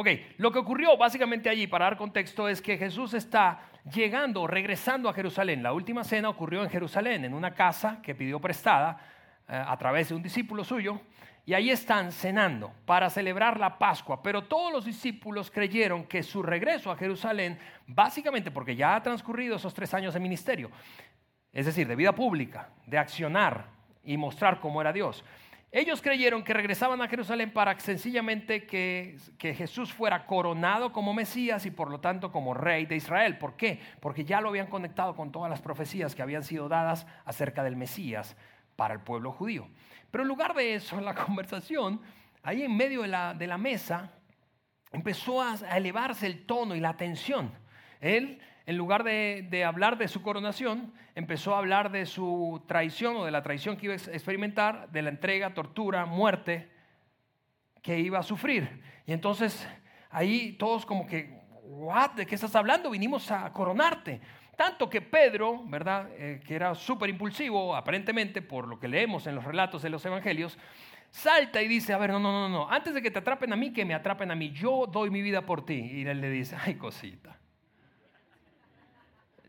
Ok, 0.00 0.08
lo 0.38 0.50
que 0.50 0.58
ocurrió 0.58 0.96
básicamente 0.96 1.50
allí, 1.50 1.66
para 1.66 1.84
dar 1.84 1.98
contexto, 1.98 2.48
es 2.48 2.62
que 2.62 2.78
Jesús 2.78 3.12
está 3.12 3.60
llegando, 3.94 4.46
regresando 4.46 5.10
a 5.10 5.12
Jerusalén. 5.12 5.62
La 5.62 5.74
última 5.74 6.04
cena 6.04 6.30
ocurrió 6.30 6.62
en 6.62 6.70
Jerusalén, 6.70 7.26
en 7.26 7.34
una 7.34 7.52
casa 7.52 8.00
que 8.02 8.14
pidió 8.14 8.40
prestada 8.40 8.98
eh, 9.46 9.62
a 9.62 9.76
través 9.76 10.08
de 10.08 10.14
un 10.14 10.22
discípulo 10.22 10.64
suyo 10.64 11.02
y 11.44 11.52
ahí 11.52 11.68
están 11.68 12.12
cenando 12.12 12.72
para 12.86 13.10
celebrar 13.10 13.60
la 13.60 13.78
Pascua. 13.78 14.22
Pero 14.22 14.44
todos 14.44 14.72
los 14.72 14.86
discípulos 14.86 15.50
creyeron 15.50 16.04
que 16.04 16.22
su 16.22 16.42
regreso 16.42 16.90
a 16.90 16.96
Jerusalén, 16.96 17.58
básicamente 17.86 18.50
porque 18.50 18.74
ya 18.74 18.96
ha 18.96 19.02
transcurrido 19.02 19.56
esos 19.56 19.74
tres 19.74 19.92
años 19.92 20.14
de 20.14 20.20
ministerio, 20.20 20.70
es 21.52 21.66
decir, 21.66 21.86
de 21.86 21.94
vida 21.94 22.14
pública, 22.14 22.70
de 22.86 22.96
accionar 22.96 23.66
y 24.02 24.16
mostrar 24.16 24.60
cómo 24.60 24.80
era 24.80 24.94
Dios. 24.94 25.22
Ellos 25.72 26.02
creyeron 26.02 26.42
que 26.42 26.52
regresaban 26.52 27.00
a 27.00 27.06
Jerusalén 27.06 27.52
para 27.52 27.78
sencillamente 27.78 28.66
que, 28.66 29.16
que, 29.38 29.54
Jesús 29.54 29.92
fuera 29.92 30.26
coronado 30.26 30.92
como 30.92 31.14
Mesías 31.14 31.64
y 31.64 31.70
por 31.70 31.90
lo 31.90 32.00
tanto 32.00 32.32
como 32.32 32.54
rey 32.54 32.86
de 32.86 32.96
Israel. 32.96 33.38
¿Por 33.38 33.56
qué? 33.56 33.80
Porque 34.00 34.24
ya 34.24 34.40
lo 34.40 34.48
habían 34.48 34.66
conectado 34.66 35.14
con 35.14 35.30
todas 35.30 35.48
las 35.48 35.62
profecías 35.62 36.16
que 36.16 36.22
habían 36.22 36.42
sido 36.42 36.68
dadas 36.68 37.06
acerca 37.24 37.62
del 37.62 37.76
Mesías 37.76 38.36
para 38.74 38.94
el 38.94 39.00
pueblo 39.00 39.30
judío. 39.30 39.68
Pero 40.10 40.22
en 40.22 40.28
lugar 40.28 40.54
de 40.54 40.74
eso, 40.74 40.98
en 40.98 41.04
la 41.04 41.14
conversación, 41.26 42.00
ahí 42.42 42.62
en 42.62 42.76
medio 42.76 43.02
de 43.02 43.08
la, 43.46 43.58
mesa, 43.58 44.10
empezó 44.90 45.42
a, 45.42 45.54
elevarse 45.76 46.26
el 46.26 46.46
tono 46.46 46.74
y 46.74 46.80
la 46.80 46.96
tensión. 46.96 47.52
Él, 48.00 48.40
en 48.70 48.76
lugar 48.76 49.02
de, 49.02 49.64
hablar 49.66 49.98
de 49.98 50.06
su 50.06 50.22
coronación, 50.22 50.94
empezó 51.16 51.56
a 51.56 51.58
hablar 51.58 51.90
de 51.90 52.06
su 52.06 52.62
traición 52.68 53.16
o 53.16 53.24
de 53.24 53.32
la 53.32 53.42
traición 53.42 53.76
que 53.76 53.86
iba 53.86 53.94
a 53.94 53.96
experimentar, 53.96 54.88
de 54.92 55.02
la 55.02 55.10
entrega, 55.10 55.52
tortura, 55.54 56.06
muerte 56.06 56.70
que 57.82 57.98
iba 57.98 58.20
a 58.20 58.22
sufrir. 58.22 58.80
Y 59.06 59.12
entonces 59.12 59.66
ahí 60.08 60.52
todos 60.52 60.86
como 60.86 61.04
que, 61.04 61.36
¿what? 61.64 62.10
¿De 62.12 62.26
qué 62.26 62.36
estás 62.36 62.54
hablando? 62.54 62.90
Vinimos 62.90 63.28
a 63.32 63.52
coronarte. 63.52 64.20
Tanto 64.56 64.88
que 64.88 65.00
Pedro, 65.00 65.64
¿verdad? 65.64 66.08
Eh, 66.12 66.40
que 66.46 66.54
era 66.54 66.72
súper 66.76 67.10
impulsivo, 67.10 67.74
aparentemente, 67.74 68.40
por 68.40 68.68
lo 68.68 68.78
que 68.78 68.86
leemos 68.86 69.26
en 69.26 69.34
los 69.34 69.42
relatos 69.42 69.82
de 69.82 69.90
los 69.90 70.06
evangelios, 70.06 70.56
salta 71.10 71.60
y 71.60 71.66
dice, 71.66 71.92
a 71.92 71.98
ver, 71.98 72.10
no, 72.10 72.20
no, 72.20 72.30
no, 72.30 72.48
no, 72.48 72.70
antes 72.70 72.94
de 72.94 73.02
que 73.02 73.10
te 73.10 73.18
atrapen 73.18 73.52
a 73.52 73.56
mí, 73.56 73.72
que 73.72 73.84
me 73.84 73.94
atrapen 73.94 74.30
a 74.30 74.36
mí, 74.36 74.52
yo 74.52 74.86
doy 74.86 75.10
mi 75.10 75.22
vida 75.22 75.44
por 75.44 75.66
ti. 75.66 75.74
Y 75.74 76.06
él 76.06 76.20
le 76.20 76.30
dice, 76.30 76.56
ay 76.64 76.76
cosita. 76.76 77.39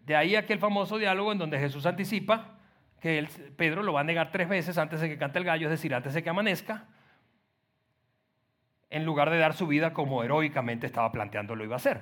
De 0.06 0.16
ahí 0.16 0.36
aquel 0.36 0.60
famoso 0.60 0.98
diálogo 0.98 1.32
en 1.32 1.38
donde 1.38 1.60
Jesús 1.60 1.86
anticipa 1.86 2.58
que 3.00 3.28
Pedro 3.58 3.84
lo 3.84 3.94
va 3.94 4.02
a 4.02 4.04
negar 4.04 4.32
tres 4.32 4.48
veces 4.48 4.78
antes 4.78 5.02
de 5.02 5.10
que 5.10 5.18
cante 5.18 5.40
el 5.40 5.46
gallo, 5.46 5.68
es 5.68 5.72
decir, 5.72 5.94
antes 5.94 6.14
de 6.14 6.22
que 6.22 6.30
amanezca, 6.30 6.88
en 8.90 9.06
lugar 9.06 9.30
de 9.30 9.38
dar 9.38 9.54
su 9.54 9.66
vida 9.66 9.94
como 9.94 10.24
heroicamente 10.24 10.86
estaba 10.86 11.12
planteando 11.12 11.56
lo 11.56 11.64
iba 11.64 11.76
a 11.76 11.78
hacer. 11.78 12.02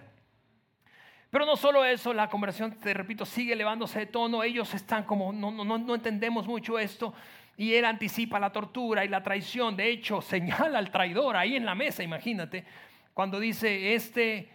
Pero 1.30 1.46
no 1.46 1.56
solo 1.56 1.86
eso, 1.86 2.14
la 2.14 2.28
conversación, 2.28 2.80
te 2.80 2.94
repito, 2.94 3.26
sigue 3.26 3.54
elevándose 3.54 4.00
de 4.00 4.06
tono, 4.08 4.44
ellos 4.44 4.74
están 4.74 5.04
como, 5.04 5.32
no, 5.32 5.52
no, 5.52 5.78
no 5.78 5.96
entendemos 5.96 6.48
mucho 6.48 6.80
esto, 6.80 7.14
y 7.56 7.76
él 7.76 7.86
anticipa 7.86 8.40
la 8.40 8.52
tortura 8.52 9.06
y 9.06 9.10
la 9.10 9.22
traición, 9.22 9.76
de 9.76 9.90
hecho 9.90 10.22
señala 10.24 10.80
al 10.80 10.92
traidor 10.92 11.38
ahí 11.38 11.56
en 11.56 11.66
la 11.66 11.76
mesa, 11.76 12.02
imagínate, 12.04 12.66
cuando 13.14 13.40
dice, 13.40 13.94
este, 13.94 14.50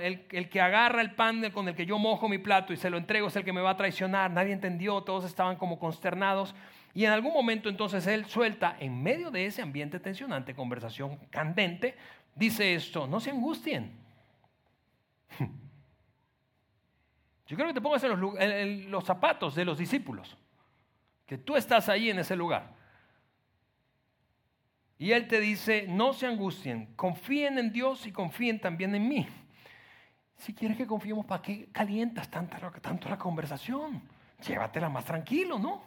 el, 0.00 0.48
que 0.48 0.60
agarra 0.60 1.00
el 1.00 1.14
pan 1.14 1.50
con 1.50 1.68
el 1.68 1.74
que 1.74 1.86
yo 1.86 1.98
mojo 1.98 2.28
mi 2.28 2.38
plato 2.38 2.72
y 2.72 2.76
se 2.76 2.88
lo 2.90 2.98
entrego 2.98 3.28
es 3.28 3.36
el 3.36 3.44
que 3.44 3.52
me 3.52 3.60
va 3.60 3.70
a 3.70 3.76
traicionar, 3.76 4.30
nadie 4.30 4.52
entendió, 4.52 5.02
todos 5.02 5.24
estaban 5.24 5.56
como 5.56 5.78
consternados, 5.78 6.54
y 6.94 7.04
en 7.04 7.10
algún 7.10 7.32
momento 7.32 7.68
entonces 7.68 8.06
él 8.06 8.26
suelta, 8.26 8.76
en 8.78 9.02
medio 9.02 9.30
de 9.30 9.46
ese 9.46 9.62
ambiente 9.62 9.98
tensionante, 9.98 10.54
conversación 10.54 11.16
candente, 11.30 11.96
dice 12.34 12.74
esto, 12.74 13.06
no 13.06 13.18
se 13.18 13.30
angustien. 13.30 13.92
Yo 17.46 17.56
creo 17.56 17.68
que 17.68 17.74
te 17.74 17.80
pongas 17.80 18.04
en 18.04 18.90
los 18.90 19.04
zapatos 19.04 19.54
de 19.54 19.64
los 19.64 19.78
discípulos, 19.78 20.36
que 21.26 21.38
tú 21.38 21.56
estás 21.56 21.88
ahí 21.88 22.10
en 22.10 22.18
ese 22.18 22.36
lugar. 22.36 22.74
Y 24.98 25.10
él 25.10 25.26
te 25.26 25.40
dice, 25.40 25.86
no 25.88 26.12
se 26.12 26.28
angustien, 26.28 26.94
confíen 26.94 27.58
en 27.58 27.72
Dios 27.72 28.06
y 28.06 28.12
confíen 28.12 28.60
también 28.60 28.94
en 28.94 29.08
mí. 29.08 29.26
Si 30.42 30.52
quieres 30.52 30.76
que 30.76 30.88
confiemos, 30.88 31.24
¿para 31.24 31.40
qué 31.40 31.68
calientas 31.70 32.28
tanto, 32.28 32.56
tanto 32.80 33.08
la 33.08 33.16
conversación? 33.16 34.02
Llévatela 34.44 34.88
más 34.88 35.04
tranquilo, 35.04 35.56
¿no? 35.56 35.80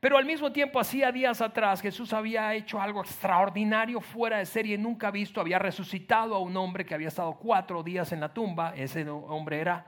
Pero 0.00 0.18
al 0.18 0.24
mismo 0.24 0.50
tiempo, 0.50 0.80
hacía 0.80 1.12
días 1.12 1.40
atrás, 1.40 1.80
Jesús 1.80 2.12
había 2.12 2.52
hecho 2.54 2.80
algo 2.80 3.02
extraordinario, 3.02 4.00
fuera 4.00 4.38
de 4.38 4.46
serie, 4.46 4.76
nunca 4.76 5.12
visto. 5.12 5.40
Había 5.40 5.60
resucitado 5.60 6.34
a 6.34 6.40
un 6.40 6.56
hombre 6.56 6.84
que 6.84 6.94
había 6.94 7.06
estado 7.06 7.34
cuatro 7.34 7.84
días 7.84 8.10
en 8.10 8.18
la 8.18 8.34
tumba. 8.34 8.74
Ese 8.74 9.08
hombre 9.08 9.60
era 9.60 9.86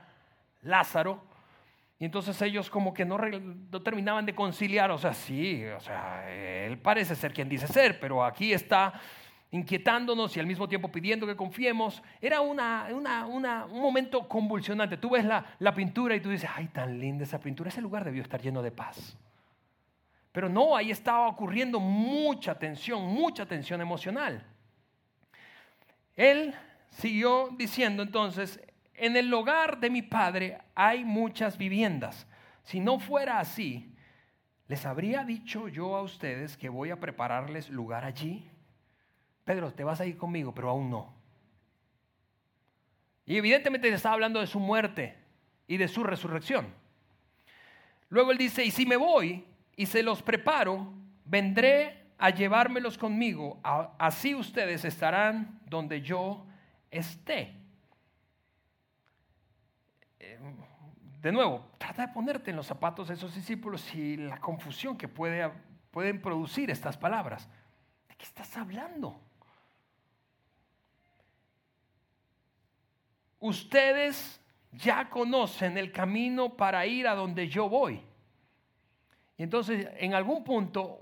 Lázaro. 0.61 1.21
Y 1.99 2.05
entonces 2.05 2.41
ellos 2.41 2.69
como 2.69 2.93
que 2.93 3.03
no, 3.03 3.19
terminaban 3.83 4.25
de 4.25 4.33
conciliar. 4.33 4.89
O 4.89 4.97
sea, 4.97 5.13
sí, 5.13 5.65
o 5.65 5.81
sea, 5.81 6.31
él 6.31 6.77
parece 6.77 7.13
ser 7.13 7.33
quien 7.33 7.49
dice 7.49 7.67
ser, 7.67 7.99
pero 7.99 8.23
aquí 8.23 8.53
está 8.53 8.93
inquietándonos 9.51 10.35
y 10.37 10.39
al 10.39 10.45
mismo 10.45 10.67
tiempo 10.67 10.91
pidiendo 10.91 11.25
que 11.25 11.35
confiemos. 11.35 12.01
Era 12.21 12.41
una, 12.41 12.87
un 12.91 13.81
momento 13.81 14.27
convulsionante. 14.27 14.97
Tú 14.97 15.11
ves 15.11 15.25
la, 15.25 15.45
la 15.59 15.73
pintura 15.73 16.15
y 16.15 16.19
tú 16.19 16.29
dices, 16.29 16.49
ay, 16.55 16.67
tan 16.67 16.99
linda 16.99 17.23
esa 17.23 17.39
pintura. 17.39 17.69
Ese 17.69 17.81
lugar 17.81 18.03
debió 18.03 18.21
estar 18.21 18.41
lleno 18.41 18.61
de 18.61 18.71
paz. 18.71 19.17
Pero 20.31 20.47
no, 20.47 20.75
ahí 20.75 20.91
estaba 20.91 21.27
ocurriendo 21.27 21.79
mucha 21.79 22.57
tensión, 22.57 23.03
mucha 23.03 23.45
tensión 23.45 23.81
emocional. 23.81 24.45
Él 26.15 26.53
siguió 26.89 27.49
diciendo 27.57 28.03
entonces, 28.03 28.59
en 28.93 29.15
el 29.15 29.33
hogar 29.33 29.79
de 29.79 29.89
mi 29.89 30.01
padre 30.01 30.59
hay 30.75 31.03
muchas 31.03 31.57
viviendas. 31.57 32.27
Si 32.63 32.79
no 32.79 32.99
fuera 32.99 33.39
así, 33.39 33.95
¿les 34.67 34.85
habría 34.85 35.23
dicho 35.23 35.67
yo 35.69 35.95
a 35.95 36.01
ustedes 36.01 36.57
que 36.57 36.69
voy 36.69 36.91
a 36.91 36.99
prepararles 36.99 37.69
lugar 37.69 38.03
allí? 38.03 38.48
Pedro, 39.49 39.73
te 39.73 39.83
vas 39.83 39.99
a 39.99 40.05
ir 40.05 40.15
conmigo, 40.15 40.53
pero 40.53 40.69
aún 40.69 40.91
no. 40.91 41.11
Y 43.25 43.35
evidentemente 43.35 43.89
está 43.89 44.13
hablando 44.13 44.39
de 44.39 44.45
su 44.45 44.59
muerte 44.59 45.17
y 45.65 45.77
de 45.77 45.87
su 45.87 46.03
resurrección. 46.03 46.71
Luego 48.09 48.31
él 48.31 48.37
dice, 48.37 48.63
y 48.63 48.69
si 48.69 48.85
me 48.85 48.95
voy, 48.95 49.43
y 49.75 49.87
se 49.87 50.03
los 50.03 50.21
preparo, 50.21 50.93
vendré 51.25 52.11
a 52.19 52.29
llevármelos 52.29 52.95
conmigo, 52.95 53.59
así 53.97 54.35
ustedes 54.35 54.85
estarán 54.85 55.59
donde 55.65 56.03
yo 56.03 56.45
esté. 56.91 57.55
Em, 60.19 60.57
de 61.23 61.31
nuevo, 61.31 61.71
trata 61.79 62.05
de 62.05 62.13
ponerte 62.13 62.51
en 62.51 62.55
los 62.55 62.67
zapatos 62.67 63.07
de 63.07 63.15
esos 63.15 63.33
discípulos 63.33 63.95
y 63.95 64.15
la 64.15 64.39
confusión 64.39 64.95
que 64.95 65.07
puede, 65.07 65.51
pueden 65.89 66.21
producir 66.21 66.69
estas 66.69 66.97
palabras. 66.97 67.49
¿De 68.07 68.15
qué 68.15 68.25
estás 68.25 68.55
hablando? 68.55 69.19
Ustedes 73.39 74.41
ya 74.71 75.09
conocen 75.09 75.77
el 75.77 75.91
camino 75.91 76.55
para 76.55 76.85
ir 76.85 77.07
a 77.07 77.15
donde 77.15 77.47
yo 77.47 77.69
voy. 77.69 78.01
Y 79.37 79.43
entonces, 79.43 79.87
en 79.97 80.13
algún 80.13 80.43
punto, 80.43 80.99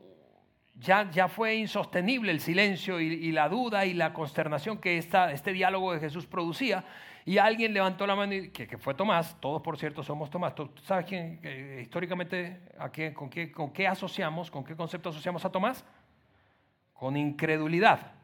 ya, 0.76 1.10
ya 1.10 1.28
fue 1.28 1.56
insostenible 1.56 2.32
el 2.32 2.40
silencio 2.40 3.00
y, 3.00 3.32
la 3.32 3.50
duda 3.50 3.86
y 3.86 3.94
la 3.94 4.14
consternación 4.14 4.78
que 4.78 4.98
esta, 4.98 5.32
este 5.32 5.52
diálogo 5.52 5.94
de 5.94 6.00
Jesús 6.00 6.26
producía. 6.26 6.86
Y 7.26 7.40
alguien 7.40 7.74
levantó 7.74 8.08
la 8.08 8.16
mano, 8.16 8.36
y, 8.36 8.50
que, 8.50 8.78
fue 8.78 8.94
Tomás, 8.94 9.36
todos 9.42 9.62
por 9.62 9.78
cierto 9.78 10.04
somos 10.04 10.30
Tomás. 10.30 10.56
¿Tú 10.56 10.70
sabes 10.84 11.06
quién, 11.06 11.42
históricamente, 11.82 12.62
a 12.78 12.90
con, 13.14 13.30
qué, 13.30 13.52
con 13.52 13.72
qué 13.72 13.88
asociamos, 13.88 14.50
con 14.52 14.64
qué 14.64 14.76
concepto 14.76 15.10
asociamos 15.10 15.44
a 15.44 15.52
Tomás? 15.52 15.84
Con 16.94 17.18
incredulidad. 17.18 18.17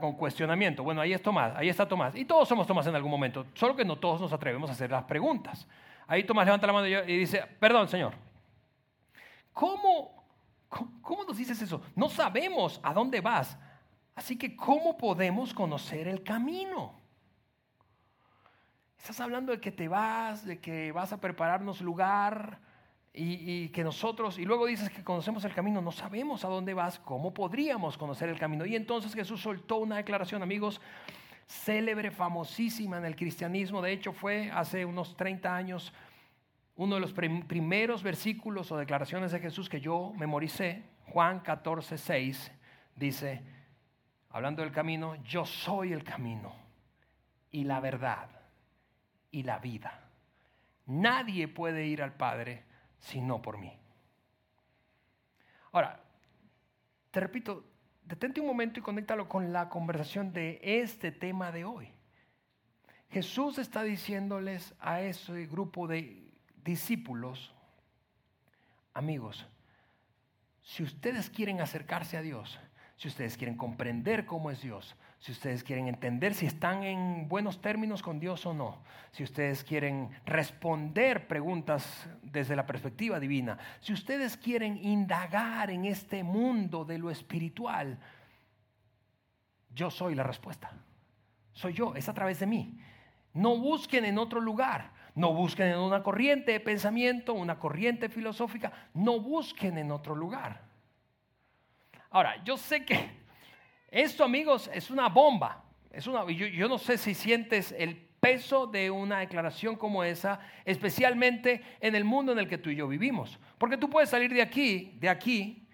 Con 0.00 0.14
cuestionamiento. 0.14 0.82
Bueno, 0.82 1.00
ahí 1.00 1.12
es 1.12 1.22
Tomás, 1.22 1.54
ahí 1.56 1.68
está 1.68 1.86
Tomás. 1.86 2.14
Y 2.16 2.24
todos 2.24 2.48
somos 2.48 2.66
Tomás 2.66 2.86
en 2.86 2.94
algún 2.94 3.10
momento, 3.10 3.46
solo 3.54 3.76
que 3.76 3.84
no 3.84 3.96
todos 3.96 4.20
nos 4.20 4.32
atrevemos 4.32 4.68
a 4.70 4.72
hacer 4.72 4.90
las 4.90 5.04
preguntas. 5.04 5.66
Ahí 6.06 6.24
Tomás 6.24 6.46
levanta 6.46 6.66
la 6.66 6.72
mano 6.72 6.86
y 6.86 7.16
dice, 7.16 7.44
perdón, 7.60 7.86
Señor, 7.88 8.14
¿Cómo, 9.58 10.24
¿Cómo 10.68 11.24
nos 11.24 11.36
dices 11.36 11.60
eso? 11.60 11.82
No 11.96 12.08
sabemos 12.08 12.78
a 12.80 12.94
dónde 12.94 13.20
vas. 13.20 13.58
Así 14.14 14.38
que, 14.38 14.54
¿cómo 14.54 14.96
podemos 14.96 15.52
conocer 15.52 16.06
el 16.06 16.22
camino? 16.22 16.94
Estás 18.96 19.18
hablando 19.18 19.50
de 19.50 19.60
que 19.60 19.72
te 19.72 19.88
vas, 19.88 20.46
de 20.46 20.60
que 20.60 20.92
vas 20.92 21.12
a 21.12 21.20
prepararnos 21.20 21.80
lugar 21.80 22.60
y, 23.20 23.68
que 23.70 23.82
nosotros, 23.82 24.38
y 24.38 24.44
luego 24.44 24.66
dices 24.66 24.90
que 24.90 25.02
conocemos 25.02 25.44
el 25.44 25.52
camino, 25.52 25.80
no 25.80 25.90
sabemos 25.90 26.44
a 26.44 26.48
dónde 26.48 26.72
vas, 26.74 26.98
¿cómo 27.00 27.34
podríamos 27.34 27.98
conocer 27.98 28.28
el 28.28 28.38
camino? 28.38 28.64
Y 28.64 28.76
entonces 28.76 29.14
Jesús 29.14 29.40
soltó 29.40 29.78
una 29.78 29.96
declaración, 29.96 30.42
amigos, 30.42 30.80
célebre, 31.46 32.10
famosísima 32.10 32.98
en 32.98 33.04
el 33.04 33.16
cristianismo, 33.16 33.82
de 33.82 33.92
hecho 33.92 34.12
fue 34.12 34.50
hace 34.52 34.84
unos 34.84 35.16
30 35.16 35.54
años 35.54 35.92
uno 36.76 36.94
de 36.94 37.00
los 37.00 37.12
primeros 37.12 38.04
versículos 38.04 38.70
o 38.70 38.76
declaraciones 38.76 39.32
de 39.32 39.40
Jesús 39.40 39.68
que 39.68 39.80
yo 39.80 40.12
memoricé, 40.16 40.84
Juan 41.06 41.40
14, 41.40 41.98
6, 41.98 42.52
dice, 42.94 43.42
hablando 44.30 44.62
del 44.62 44.70
camino, 44.70 45.16
yo 45.24 45.44
soy 45.44 45.92
el 45.92 46.04
camino 46.04 46.54
y 47.50 47.64
la 47.64 47.80
verdad 47.80 48.28
y 49.32 49.42
la 49.42 49.58
vida. 49.58 50.08
Nadie 50.86 51.48
puede 51.48 51.84
ir 51.84 52.00
al 52.00 52.12
Padre 52.12 52.67
sino 52.98 53.40
por 53.42 53.58
mí. 53.58 53.72
Ahora, 55.72 56.00
te 57.10 57.20
repito, 57.20 57.64
detente 58.04 58.40
un 58.40 58.46
momento 58.46 58.80
y 58.80 58.82
conéctalo 58.82 59.28
con 59.28 59.52
la 59.52 59.68
conversación 59.68 60.32
de 60.32 60.60
este 60.62 61.12
tema 61.12 61.52
de 61.52 61.64
hoy. 61.64 61.92
Jesús 63.10 63.58
está 63.58 63.82
diciéndoles 63.82 64.74
a 64.80 65.00
ese 65.00 65.46
grupo 65.46 65.86
de 65.86 66.30
discípulos, 66.64 67.54
amigos, 68.92 69.46
si 70.62 70.82
ustedes 70.82 71.30
quieren 71.30 71.60
acercarse 71.60 72.18
a 72.18 72.22
Dios, 72.22 72.58
si 72.96 73.08
ustedes 73.08 73.38
quieren 73.38 73.56
comprender 73.56 74.26
cómo 74.26 74.50
es 74.50 74.60
Dios, 74.60 74.94
si 75.18 75.32
ustedes 75.32 75.64
quieren 75.64 75.88
entender 75.88 76.32
si 76.32 76.46
están 76.46 76.84
en 76.84 77.28
buenos 77.28 77.60
términos 77.60 78.02
con 78.02 78.20
Dios 78.20 78.46
o 78.46 78.54
no, 78.54 78.78
si 79.10 79.24
ustedes 79.24 79.64
quieren 79.64 80.10
responder 80.24 81.26
preguntas 81.26 82.08
desde 82.22 82.54
la 82.54 82.66
perspectiva 82.66 83.18
divina, 83.18 83.58
si 83.80 83.92
ustedes 83.92 84.36
quieren 84.36 84.78
indagar 84.78 85.70
en 85.70 85.86
este 85.86 86.22
mundo 86.22 86.84
de 86.84 86.98
lo 86.98 87.10
espiritual, 87.10 87.98
yo 89.74 89.90
soy 89.90 90.14
la 90.14 90.22
respuesta. 90.22 90.70
Soy 91.52 91.72
yo, 91.72 91.94
es 91.96 92.08
a 92.08 92.14
través 92.14 92.38
de 92.38 92.46
mí. 92.46 92.78
No 93.34 93.58
busquen 93.58 94.04
en 94.04 94.18
otro 94.18 94.40
lugar. 94.40 94.92
No 95.14 95.34
busquen 95.34 95.66
en 95.66 95.78
una 95.78 96.04
corriente 96.04 96.52
de 96.52 96.60
pensamiento, 96.60 97.34
una 97.34 97.58
corriente 97.58 98.08
filosófica. 98.08 98.72
No 98.94 99.18
busquen 99.18 99.76
en 99.78 99.90
otro 99.90 100.14
lugar. 100.14 100.62
Ahora, 102.10 102.42
yo 102.44 102.56
sé 102.56 102.84
que 102.84 103.17
esto, 103.90 104.24
amigos, 104.24 104.70
es 104.72 104.90
una 104.90 105.08
bomba. 105.08 105.64
Es 105.90 106.06
una, 106.06 106.30
yo, 106.30 106.68
no 106.68 106.78
sé 106.78 106.98
si 106.98 107.14
sientes 107.14 107.72
el 107.76 107.96
peso 107.96 108.66
de 108.66 108.90
una 108.90 109.20
declaración 109.20 109.76
como 109.76 110.04
esa, 110.04 110.40
especialmente 110.64 111.62
en 111.80 111.94
el 111.94 112.04
mundo 112.04 112.32
en 112.32 112.38
el 112.38 112.48
que 112.48 112.58
tú 112.58 112.70
y 112.70 112.76
yo 112.76 112.86
vivimos. 112.88 113.38
Porque 113.56 113.76
tú 113.76 113.88
puedes 113.88 114.10
salir 114.10 114.32
de 114.32 114.42
aquí, 114.42 114.96
de 115.00 115.08
aquí, 115.08 115.66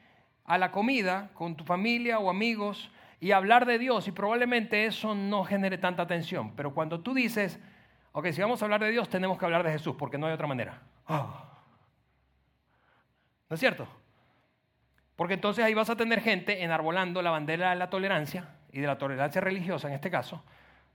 a 0.44 0.58
la 0.58 0.70
comida 0.70 1.30
con 1.34 1.56
tu 1.56 1.64
familia 1.64 2.18
o 2.18 2.30
amigos 2.30 2.90
y 3.18 3.32
hablar 3.32 3.64
de 3.64 3.78
Dios 3.78 4.06
y 4.06 4.12
probablemente 4.12 4.84
eso 4.84 5.14
no 5.14 5.44
genere 5.44 5.78
tanta 5.78 6.02
atención. 6.02 6.54
Pero 6.54 6.74
cuando 6.74 7.00
tú 7.00 7.14
dices, 7.14 7.58
ok, 8.12 8.28
si 8.30 8.42
vamos 8.42 8.60
a 8.60 8.66
hablar 8.66 8.82
de 8.82 8.90
Dios 8.90 9.08
tenemos 9.08 9.38
que 9.38 9.44
hablar 9.46 9.64
de 9.64 9.72
Jesús 9.72 9.96
porque 9.98 10.18
no 10.18 10.26
hay 10.26 10.34
otra 10.34 10.46
manera. 10.46 10.82
Ah. 11.06 11.50
¿No 13.48 13.54
es 13.54 13.60
cierto? 13.60 13.88
Porque 15.16 15.34
entonces 15.34 15.64
ahí 15.64 15.74
vas 15.74 15.90
a 15.90 15.96
tener 15.96 16.20
gente 16.20 16.62
enarbolando 16.62 17.22
la 17.22 17.30
bandera 17.30 17.70
de 17.70 17.76
la 17.76 17.90
tolerancia 17.90 18.48
y 18.72 18.80
de 18.80 18.86
la 18.86 18.98
tolerancia 18.98 19.40
religiosa 19.40 19.88
en 19.88 19.94
este 19.94 20.10
caso, 20.10 20.42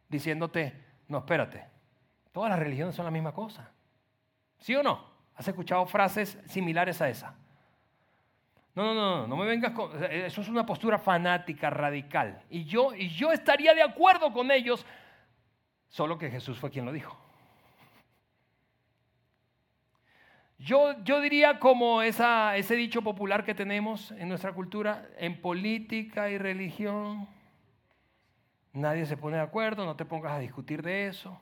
diciéndote, 0.10 0.74
no, 1.08 1.20
espérate, 1.20 1.66
todas 2.32 2.50
las 2.50 2.60
religiones 2.60 2.96
son 2.96 3.06
la 3.06 3.12
misma 3.12 3.32
cosa. 3.32 3.72
¿Sí 4.58 4.76
o 4.76 4.84
no? 4.84 5.08
¿Has 5.36 5.48
escuchado 5.48 5.86
frases 5.86 6.38
similares 6.48 7.02
a 7.02 7.10
esa? 7.10 7.36
No, 8.76 8.84
no, 8.84 8.94
no, 8.94 9.28
no 9.28 9.38
me 9.38 9.46
vengas 9.46 9.72
con... 9.72 9.92
Eso 10.04 10.42
es 10.42 10.50
una 10.50 10.66
postura 10.66 10.98
fanática, 10.98 11.70
radical. 11.70 12.44
Y 12.50 12.66
yo, 12.66 12.94
y 12.94 13.10
yo 13.10 13.32
estaría 13.32 13.74
de 13.74 13.82
acuerdo 13.82 14.34
con 14.34 14.52
ellos, 14.52 14.86
solo 15.88 16.18
que 16.18 16.30
Jesús 16.30 16.60
fue 16.60 16.70
quien 16.70 16.86
lo 16.86 16.92
dijo. 16.92 17.18
Yo, 20.60 21.02
yo 21.04 21.22
diría 21.22 21.58
como 21.58 22.02
ese 22.02 22.76
dicho 22.76 23.02
popular 23.02 23.46
que 23.46 23.56
tenemos 23.56 24.12
en 24.12 24.28
nuestra 24.28 24.52
cultura, 24.52 25.08
en 25.18 25.40
política 25.40 26.30
y 26.30 26.38
religión, 26.38 27.30
nadie 28.74 29.06
se 29.06 29.16
pone 29.16 29.38
de 29.38 29.44
acuerdo, 29.44 29.86
no 29.86 29.96
te 29.96 30.04
pongas 30.04 30.34
a 30.34 30.40
discutir 30.40 30.82
de 30.82 31.08
eso. 31.08 31.42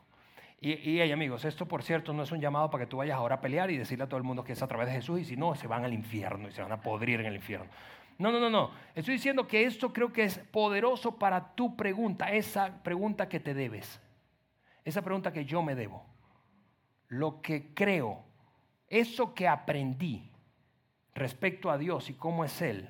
Y, 0.62 0.72
y 0.72 1.12
amigos, 1.12 1.46
esto 1.46 1.68
por 1.68 1.82
cierto 1.82 2.14
no 2.14 2.24
es 2.24 2.32
un 2.32 2.40
llamado 2.40 2.70
para 2.70 2.86
que 2.86 2.90
tú 2.90 2.98
vayas 2.98 3.18
ahora 3.18 3.36
a 3.36 3.42
pelear 3.42 3.72
y 3.72 3.78
decirle 3.78 4.04
a 4.04 4.08
todo 4.08 4.20
el 4.20 4.24
mundo 4.24 4.44
que 4.44 4.54
es 4.54 4.62
a 4.62 4.68
través 4.68 4.88
de 4.88 4.94
Jesús 4.94 5.20
y 5.20 5.26
si 5.26 5.36
no, 5.36 5.56
se 5.56 5.66
van 5.66 5.84
al 5.84 5.94
infierno 5.94 6.48
y 6.48 6.52
se 6.52 6.62
van 6.62 6.72
a 6.72 6.82
podrir 6.82 7.20
en 7.20 7.26
el 7.26 7.36
infierno. 7.36 7.68
No, 8.20 8.32
no, 8.32 8.40
no, 8.40 8.52
no. 8.52 8.72
Estoy 8.94 9.16
diciendo 9.16 9.48
que 9.48 9.66
esto 9.66 9.94
creo 9.94 10.14
que 10.14 10.24
es 10.24 10.38
poderoso 10.38 11.18
para 11.18 11.56
tu 11.56 11.76
pregunta, 11.76 12.32
esa 12.32 12.84
pregunta 12.84 13.30
que 13.30 13.40
te 13.40 13.56
debes, 13.56 14.00
esa 14.86 15.02
pregunta 15.02 15.34
que 15.34 15.46
yo 15.46 15.64
me 15.64 15.74
debo. 15.74 16.06
Lo 17.08 17.42
que 17.42 17.74
creo, 17.74 18.27
eso 18.89 19.34
que 19.34 19.47
aprendí 19.47 20.32
respecto 21.13 21.69
a 21.69 21.78
Dios 21.78 22.10
y 22.10 22.13
cómo 22.13 22.45
es 22.45 22.62
Él, 22.62 22.89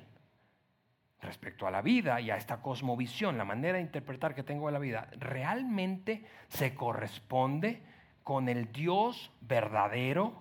respecto 1.20 1.66
a 1.66 1.70
la 1.70 1.82
vida 1.82 2.20
y 2.20 2.30
a 2.30 2.36
esta 2.36 2.62
cosmovisión, 2.62 3.38
la 3.38 3.44
manera 3.44 3.78
de 3.78 3.82
interpretar 3.82 4.34
que 4.34 4.42
tengo 4.42 4.66
de 4.66 4.72
la 4.72 4.78
vida, 4.78 5.08
realmente 5.18 6.24
se 6.48 6.74
corresponde 6.74 7.82
con 8.22 8.48
el 8.48 8.70
Dios 8.72 9.32
verdadero? 9.40 10.34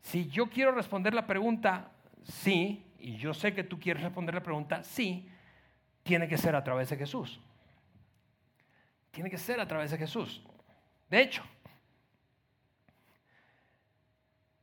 Si 0.00 0.28
yo 0.28 0.48
quiero 0.48 0.72
responder 0.72 1.12
la 1.12 1.26
pregunta 1.26 1.90
sí, 2.22 2.86
y 2.98 3.16
yo 3.16 3.34
sé 3.34 3.52
que 3.54 3.64
tú 3.64 3.78
quieres 3.78 4.02
responder 4.02 4.34
la 4.34 4.42
pregunta 4.42 4.82
sí, 4.82 5.28
tiene 6.02 6.28
que 6.28 6.38
ser 6.38 6.56
a 6.56 6.64
través 6.64 6.88
de 6.90 6.96
Jesús. 6.96 7.40
Tiene 9.10 9.28
que 9.28 9.38
ser 9.38 9.60
a 9.60 9.66
través 9.66 9.90
de 9.90 9.98
Jesús. 9.98 10.42
De 11.10 11.20
hecho, 11.20 11.42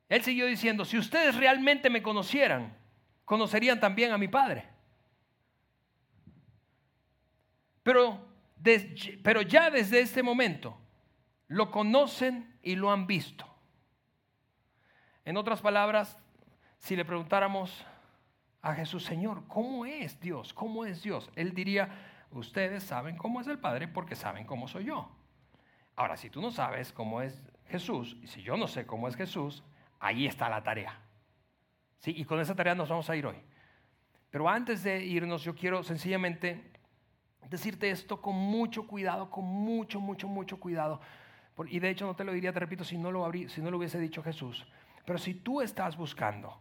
él 0.10 0.24
siguió 0.24 0.46
diciendo, 0.46 0.86
si 0.86 0.98
ustedes 0.98 1.36
realmente 1.36 1.90
me 1.90 2.02
conocieran, 2.02 2.76
conocerían 3.26 3.80
también 3.80 4.12
a 4.12 4.18
mi 4.18 4.28
Padre. 4.28 4.68
Pero, 7.82 8.20
pero 9.24 9.42
ya 9.42 9.70
desde 9.70 10.00
este 10.00 10.24
momento 10.24 10.78
lo 11.48 11.72
conocen 11.72 12.58
y 12.62 12.76
lo 12.76 12.92
han 12.92 13.08
visto. 13.08 13.46
En 15.24 15.38
otras 15.38 15.62
palabras, 15.62 16.20
si 16.78 16.96
le 16.96 17.06
preguntáramos 17.06 17.86
a 18.62 18.74
Jesús, 18.74 19.04
Señor, 19.04 19.48
¿cómo 19.48 19.86
es 19.86 20.20
Dios? 20.20 20.54
¿Cómo 20.54 20.86
es 20.86 21.02
Dios? 21.02 21.30
Él 21.36 21.54
diría, 21.54 21.90
ustedes 22.32 22.84
saben 22.84 23.18
cómo 23.18 23.42
es 23.42 23.48
el 23.48 23.60
Padre 23.60 23.88
porque 23.88 24.16
saben 24.16 24.46
cómo 24.46 24.68
soy 24.68 24.86
yo. 24.86 25.10
Ahora, 25.96 26.18
si 26.18 26.30
tú 26.30 26.42
no 26.42 26.52
sabes 26.52 26.92
cómo 26.92 27.22
es 27.22 27.42
Jesús, 27.68 28.18
y 28.22 28.28
si 28.28 28.42
yo 28.42 28.58
no 28.58 28.68
sé 28.68 28.86
cómo 28.86 29.08
es 29.08 29.16
Jesús, 29.16 29.64
ahí 30.06 30.28
está 30.28 30.50
la 30.50 30.64
tarea. 30.64 31.00
Y 32.06 32.24
con 32.26 32.40
esa 32.40 32.56
tarea 32.56 32.76
nos 32.76 32.90
vamos 32.90 33.10
a 33.10 33.16
ir 33.16 33.26
hoy. 33.26 33.38
Pero 34.30 34.48
antes 34.48 34.84
de 34.84 35.04
irnos, 35.04 35.44
yo 35.44 35.56
quiero 35.56 35.82
sencillamente 35.82 36.72
decirte 37.50 37.90
esto 37.90 38.22
con 38.22 38.36
mucho 38.36 38.86
cuidado, 38.86 39.30
con 39.30 39.46
mucho, 39.46 40.00
mucho, 40.00 40.28
mucho 40.28 40.60
cuidado. 40.60 41.02
Y 41.68 41.80
de 41.80 41.90
hecho 41.90 42.06
no 42.06 42.16
te 42.16 42.24
lo 42.24 42.34
diría, 42.34 42.54
te 42.54 42.60
repito, 42.60 42.84
si 42.84 42.98
no 42.98 43.12
lo, 43.12 43.32
si 43.48 43.62
no 43.62 43.72
lo 43.72 43.78
hubiese 43.78 44.00
dicho 44.00 44.22
Jesús. 44.22 44.66
Pero 45.06 45.18
si 45.18 45.34
tú 45.34 45.62
estás 45.62 45.98
buscando, 45.98 46.60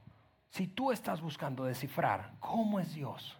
si 0.48 0.68
tú 0.68 0.92
estás 0.92 1.20
buscando 1.20 1.64
descifrar 1.64 2.32
cómo 2.40 2.80
es 2.80 2.94
Dios, 2.94 3.38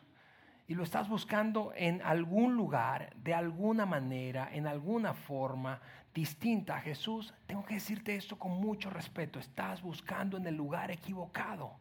y 0.67 0.75
lo 0.75 0.83
estás 0.83 1.09
buscando 1.09 1.73
en 1.77 2.01
algún 2.03 2.57
lugar, 2.57 3.15
de 3.17 3.35
alguna 3.35 3.85
manera, 3.85 4.49
en 4.53 4.67
alguna 4.67 5.13
forma 5.13 5.81
distinta 6.15 6.77
a 6.77 6.81
Jesús, 6.81 7.35
tengo 7.47 7.65
que 7.65 7.75
decirte 7.75 8.15
esto 8.15 8.39
con 8.39 8.53
mucho 8.53 8.89
respeto. 8.89 9.39
Estás 9.39 9.83
buscando 9.83 10.37
en 10.37 10.47
el 10.47 10.55
lugar 10.55 10.91
equivocado 10.91 11.81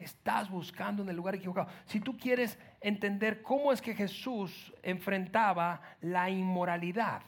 estás 0.00 0.50
buscando 0.50 1.02
en 1.02 1.10
el 1.10 1.16
lugar 1.16 1.34
equivocado. 1.34 1.68
Si 1.84 2.00
tú 2.00 2.16
quieres 2.16 2.58
entender 2.80 3.42
cómo 3.42 3.72
es 3.72 3.80
que 3.82 3.94
Jesús 3.94 4.72
enfrentaba 4.82 5.80
la 6.00 6.30
inmoralidad, 6.30 7.22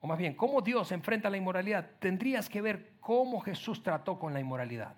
o 0.00 0.06
más 0.06 0.18
bien, 0.18 0.34
cómo 0.34 0.60
Dios 0.60 0.92
enfrenta 0.92 1.30
la 1.30 1.36
inmoralidad, 1.36 1.88
tendrías 1.98 2.48
que 2.48 2.60
ver 2.60 2.94
cómo 3.00 3.40
Jesús 3.40 3.82
trató 3.82 4.18
con 4.18 4.34
la 4.34 4.40
inmoralidad. 4.40 4.96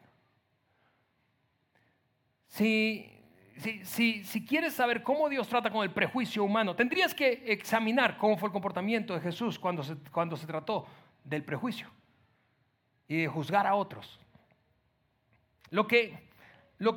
Si, 2.48 3.15
si, 3.58 4.46
quieres 4.46 4.74
saber 4.74 5.02
cómo 5.02 5.28
Dios 5.28 5.48
trata 5.48 5.70
con 5.70 5.82
el 5.82 5.90
prejuicio 5.90 6.44
humano, 6.44 6.76
tendrías 6.76 7.14
que 7.14 7.44
examinar 7.46 8.18
cómo 8.18 8.36
fue 8.36 8.48
el 8.48 8.52
comportamiento 8.52 9.14
de 9.14 9.20
Jesús 9.20 9.58
cuando 9.58 9.82
se, 9.82 10.46
trató 10.46 10.86
del 11.24 11.42
prejuicio 11.42 11.90
y 13.08 13.22
de 13.22 13.28
juzgar 13.28 13.66
a 13.66 13.74
otros. 13.74 14.20
Lo 15.70 15.86
que, 15.86 16.28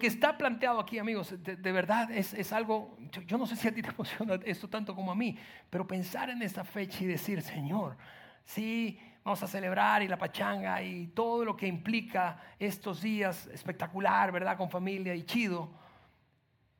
está 0.01 0.37
planteado 0.37 0.79
aquí, 0.79 0.99
amigos, 0.99 1.33
de, 1.41 1.71
verdad 1.71 2.11
es, 2.11 2.33
es 2.33 2.51
algo, 2.51 2.97
yo, 3.25 3.37
no 3.37 3.45
sé 3.45 3.55
si 3.55 3.67
a 3.67 3.73
ti 3.73 3.81
te 3.81 3.89
emociona 3.95 4.39
esto 4.45 4.67
tanto 4.67 4.93
como 4.93 5.11
a 5.11 5.15
mí, 5.15 5.37
pero 5.69 5.87
pensar 5.87 6.29
en 6.29 6.41
esta 6.41 6.63
fecha 6.63 7.03
y 7.03 7.07
decir, 7.07 7.41
Señor, 7.41 7.95
sí, 8.43 8.99
vamos 9.23 9.41
a 9.43 9.47
celebrar 9.47 10.03
y 10.03 10.07
la 10.07 10.17
pachanga 10.17 10.81
y 10.81 11.07
todo 11.07 11.45
lo 11.45 11.55
que 11.55 11.67
implica 11.67 12.37
estos 12.59 13.01
días 13.01 13.47
espectacular, 13.47 14.31
¿verdad? 14.31 14.57
Con 14.57 14.69
familia 14.69 15.15
y 15.15 15.23
chido. 15.23 15.78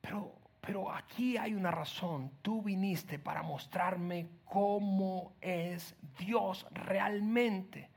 Pero, 0.02 0.36
pero 0.62 0.92
aquí 0.92 1.38
hay 1.38 1.54
una 1.54 1.72
razón. 1.72 2.32
Tú 2.42 2.62
viniste 2.62 3.20
para 3.20 3.44
mostrarme 3.44 4.30
cómo 4.46 5.34
es 5.42 5.96
Dios 6.18 6.66
realmente. 6.72 7.90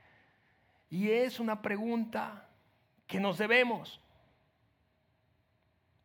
Y 0.89 1.09
es 1.09 1.39
una 1.39 1.61
pregunta 1.61 2.47
que 3.07 3.19
nos 3.19 3.37
debemos. 3.37 3.99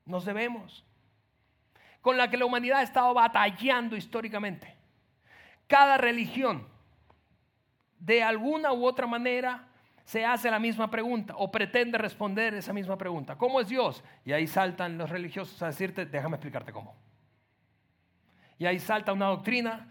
Nos 0.05 0.25
debemos. 0.25 0.85
Con 2.01 2.17
la 2.17 2.31
que 2.31 2.37
la 2.37 2.47
humanidad 2.47 2.79
ha 2.79 2.83
estado 2.83 3.13
batallando 3.13 3.97
históricamente. 3.97 4.75
Cada 5.67 5.99
religión, 5.99 6.67
de 7.99 8.23
alguna 8.23 8.73
u 8.73 8.87
otra 8.87 9.07
manera, 9.07 9.68
se 10.09 10.25
hace 10.25 10.51
la 10.51 10.59
misma 10.59 10.91
pregunta 10.91 11.35
o 11.37 11.51
pretende 11.51 11.99
responder 11.99 12.55
esa 12.55 12.73
misma 12.73 12.97
pregunta. 12.97 13.37
¿Cómo 13.37 13.61
es 13.61 13.69
Dios? 13.69 14.03
Y 14.25 14.33
ahí 14.33 14.47
saltan 14.47 14.97
los 14.97 15.11
religiosos 15.11 15.63
a 15.63 15.67
decirte, 15.67 16.07
déjame 16.07 16.37
explicarte 16.37 16.73
cómo. 16.73 16.97
Y 18.59 18.65
ahí 18.65 18.79
salta 18.79 19.13
una 19.13 19.27
doctrina 19.27 19.87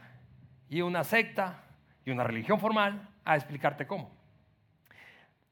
y 0.70 0.82
una 0.82 1.04
secta 1.04 1.66
y 2.04 2.10
una 2.10 2.24
religión 2.24 2.60
formal 2.60 3.08
a 3.24 3.36
explicarte 3.36 3.86
cómo. 3.86 4.10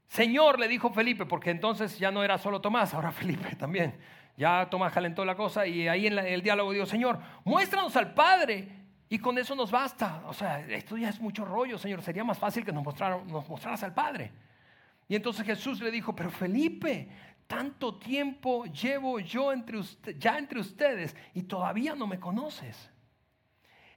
Señor, 0.07 0.59
le 0.59 0.67
dijo 0.67 0.89
Felipe, 0.89 1.27
porque 1.27 1.51
entonces 1.51 1.99
ya 1.99 2.09
no 2.09 2.23
era 2.23 2.39
solo 2.39 2.59
Tomás, 2.59 2.91
ahora 2.95 3.11
Felipe 3.11 3.55
también. 3.55 3.99
Ya 4.35 4.67
Tomás 4.71 4.91
calentó 4.91 5.23
la 5.25 5.35
cosa 5.35 5.67
y 5.67 5.87
ahí 5.87 6.07
en 6.07 6.17
el 6.17 6.41
diálogo 6.41 6.71
dijo, 6.71 6.87
Señor, 6.87 7.19
muéstranos 7.43 7.95
al 7.97 8.15
Padre 8.15 8.67
y 9.09 9.19
con 9.19 9.37
eso 9.37 9.53
nos 9.53 9.69
basta. 9.69 10.23
O 10.25 10.33
sea, 10.33 10.61
esto 10.61 10.97
ya 10.97 11.09
es 11.09 11.21
mucho 11.21 11.45
rollo, 11.45 11.77
Señor. 11.77 12.01
Sería 12.01 12.23
más 12.23 12.39
fácil 12.39 12.65
que 12.65 12.71
nos, 12.71 12.83
nos 12.83 13.47
mostraras 13.47 13.83
al 13.83 13.93
Padre. 13.93 14.31
Y 15.07 15.15
entonces 15.15 15.45
Jesús 15.45 15.81
le 15.81 15.91
dijo, 15.91 16.15
pero 16.15 16.31
Felipe, 16.31 17.09
tanto 17.47 17.95
tiempo 17.99 18.65
llevo 18.65 19.19
yo 19.19 19.51
entre 19.53 19.79
ya 20.17 20.37
entre 20.37 20.59
ustedes 20.59 21.15
y 21.33 21.43
todavía 21.43 21.95
no 21.95 22.07
me 22.07 22.19
conoces. 22.19 22.89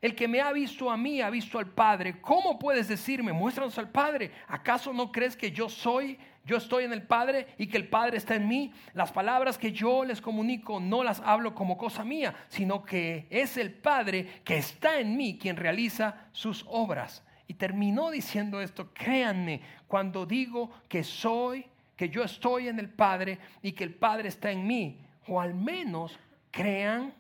El 0.01 0.15
que 0.15 0.29
me 0.29 0.41
ha 0.41 0.53
visto 0.53 0.91
a 0.91 0.97
mí 0.97 1.21
ha 1.21 1.31
visto 1.31 1.59
al 1.59 1.71
Padre. 1.71 2.21
¿Cómo 2.21 2.59
puedes 2.59 2.87
decirme, 2.87 3.33
muéstranos 3.33 3.79
al 3.79 3.91
Padre? 3.91 4.31
¿Acaso 4.47 4.93
no 4.93 5.11
crees 5.11 5.37
que 5.37 5.51
yo 5.51 5.69
soy, 5.69 6.19
yo 6.45 6.57
estoy 6.57 6.85
en 6.85 6.93
el 6.93 7.03
Padre 7.03 7.49
y 7.59 7.67
que 7.67 7.79
el 7.79 7.89
Padre 7.89 8.19
está 8.19 8.37
en 8.37 8.47
mí? 8.47 8.73
Las 8.95 9.11
palabras 9.11 9.59
que 9.59 9.73
yo 9.73 10.05
les 10.05 10.21
comunico 10.21 10.79
no 10.79 11.03
las 11.03 11.21
hablo 11.21 11.55
como 11.55 11.77
cosa 11.77 12.05
mía, 12.05 12.35
sino 12.49 12.85
que 12.85 13.27
es 13.31 13.57
el 13.57 13.73
Padre 13.73 14.43
que 14.45 14.59
está 14.59 15.01
en 15.01 15.17
mí 15.17 15.37
quien 15.37 15.57
realiza 15.57 16.29
sus 16.31 16.65
obras. 16.69 17.25
Y 17.49 17.55
terminó 17.55 18.11
diciendo 18.11 18.61
esto, 18.61 18.93
créanme, 18.93 19.63
cuando 19.89 20.27
digo 20.27 20.71
que 20.89 21.03
soy 21.03 21.67
que 21.97 22.09
yo 22.09 22.23
estoy 22.23 22.69
en 22.69 22.79
el 22.79 22.89
Padre 22.89 23.41
y 23.61 23.73
que 23.73 23.83
el 23.83 23.93
Padre 23.93 24.29
está 24.29 24.53
en 24.53 24.65
mí. 24.65 25.05
O 25.27 25.41
al 25.41 25.53
menos 25.53 26.17
crean, 26.53 27.13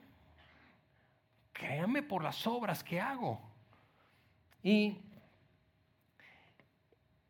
créanme 1.52 2.02
por 2.02 2.22
las 2.22 2.46
obras 2.46 2.84
que 2.84 3.00
hago. 3.00 3.40
Y 4.62 4.98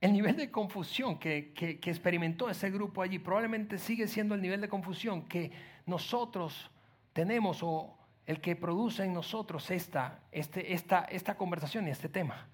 el 0.01 0.13
nivel 0.13 0.37
de 0.37 0.51
confusión 0.51 1.19
que, 1.19 1.55
experimentó 1.87 2.51
ese 2.51 2.71
grupo 2.71 3.01
allí 3.01 3.19
probablemente 3.19 3.79
sigue 3.79 4.07
siendo 4.09 4.35
el 4.35 4.43
nivel 4.43 4.61
de 4.61 4.69
confusión 4.69 5.23
que 5.23 5.51
nosotros 5.87 6.71
tenemos 7.15 7.63
o 7.63 7.97
el 8.27 8.43
que 8.43 8.57
produce 8.57 9.05
en 9.05 9.15
nosotros 9.15 9.71
esta, 9.71 10.21
este, 10.33 10.75
esta, 10.75 11.05
esta 11.05 11.35
conversación 11.37 11.89
y 11.89 11.91
este 11.91 12.11
tema. 12.11 12.47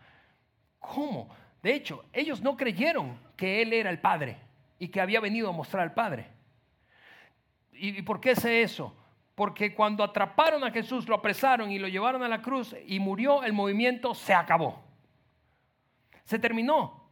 ¿Cómo? 0.92 1.28
De 1.62 1.74
hecho, 1.74 2.04
ellos 2.12 2.42
no 2.42 2.56
creyeron 2.56 3.18
que 3.36 3.62
Él 3.62 3.72
era 3.72 3.90
el 3.90 3.98
Padre 3.98 4.36
y 4.78 4.88
que 4.88 5.00
había 5.00 5.20
venido 5.20 5.48
a 5.48 5.52
mostrar 5.52 5.82
al 5.82 5.94
Padre. 5.94 6.26
¿Y 7.72 8.02
por 8.02 8.20
qué 8.20 8.36
sé 8.36 8.62
eso? 8.62 8.94
Porque 9.34 9.74
cuando 9.74 10.04
atraparon 10.04 10.62
a 10.62 10.70
Jesús, 10.70 11.08
lo 11.08 11.16
apresaron 11.16 11.70
y 11.70 11.78
lo 11.78 11.88
llevaron 11.88 12.22
a 12.22 12.28
la 12.28 12.40
cruz 12.40 12.74
y 12.86 13.00
murió, 13.00 13.42
el 13.42 13.52
movimiento 13.52 14.14
se 14.14 14.32
acabó. 14.32 14.84
Se 16.24 16.38
terminó. 16.38 17.02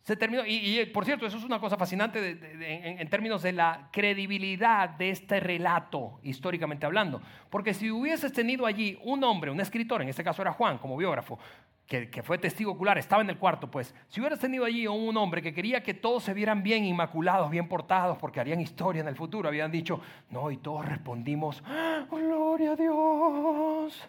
Se 0.00 0.16
terminó. 0.16 0.44
Y, 0.46 0.86
por 0.86 1.04
cierto, 1.04 1.26
eso 1.26 1.36
es 1.36 1.44
una 1.44 1.58
cosa 1.58 1.76
fascinante 1.76 2.98
en, 3.00 3.08
términos 3.08 3.42
de 3.42 3.52
la 3.52 3.88
credibilidad 3.92 4.88
de 4.90 5.10
este 5.10 5.40
relato, 5.40 6.20
históricamente 6.22 6.86
hablando. 6.86 7.20
Porque 7.50 7.74
si 7.74 7.90
hubieses 7.90 8.32
tenido 8.32 8.66
allí 8.66 8.98
un 9.02 9.22
hombre, 9.24 9.50
un 9.50 9.60
escritor, 9.60 10.00
en 10.00 10.08
este 10.08 10.24
caso 10.24 10.42
era 10.42 10.52
Juan 10.52 10.78
como 10.78 10.96
biógrafo, 10.96 11.38
que, 11.86 12.22
fue 12.24 12.36
testigo 12.38 12.72
ocular, 12.72 12.98
estaba 12.98 13.22
en 13.22 13.30
el 13.30 13.38
cuarto, 13.38 13.70
pues, 13.70 13.94
si 14.08 14.20
hubieras 14.20 14.40
tenido 14.40 14.64
allí 14.64 14.86
un 14.88 15.16
hombre 15.16 15.40
que 15.40 15.54
quería 15.54 15.82
que 15.82 15.94
todos 15.94 16.24
se 16.24 16.34
vieran 16.34 16.62
bien 16.62 16.84
inmaculados, 16.84 17.48
bien 17.48 17.68
portados, 17.68 18.18
porque 18.18 18.40
harían 18.40 18.60
historia 18.60 19.02
en 19.02 19.08
el 19.08 19.14
futuro, 19.14 19.48
habían 19.48 19.70
dicho, 19.70 20.00
no, 20.30 20.50
y 20.50 20.56
todos 20.56 20.84
respondimos, 20.84 21.62
¡Ah, 21.64 22.04
gloria 22.10 22.72
a 22.72 22.76
Dios. 22.76 24.08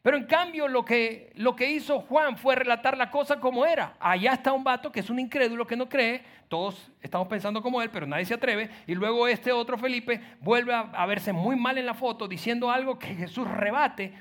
Pero 0.00 0.16
en 0.16 0.24
cambio 0.24 0.66
lo 0.66 0.84
que, 0.84 1.32
lo 1.36 1.54
que 1.54 1.70
hizo 1.70 2.00
Juan 2.00 2.36
fue 2.36 2.56
relatar 2.56 2.96
la 2.96 3.08
cosa 3.08 3.38
como 3.38 3.64
era. 3.64 3.94
Allá 4.00 4.32
está 4.32 4.52
un 4.52 4.64
vato 4.64 4.90
que 4.90 4.98
es 4.98 5.10
un 5.10 5.20
incrédulo 5.20 5.64
que 5.64 5.76
no 5.76 5.88
cree, 5.88 6.24
todos 6.48 6.90
estamos 7.00 7.28
pensando 7.28 7.62
como 7.62 7.80
él, 7.80 7.90
pero 7.90 8.04
nadie 8.06 8.24
se 8.24 8.34
atreve. 8.34 8.68
Y 8.88 8.96
luego 8.96 9.28
este 9.28 9.52
otro 9.52 9.78
Felipe 9.78 10.20
vuelve 10.40 10.74
a, 10.74 10.80
a 10.80 11.06
verse 11.06 11.32
muy 11.32 11.54
mal 11.54 11.78
en 11.78 11.86
la 11.86 11.94
foto 11.94 12.26
diciendo 12.26 12.68
algo 12.68 12.98
que 12.98 13.14
Jesús 13.14 13.46
rebate. 13.46 14.12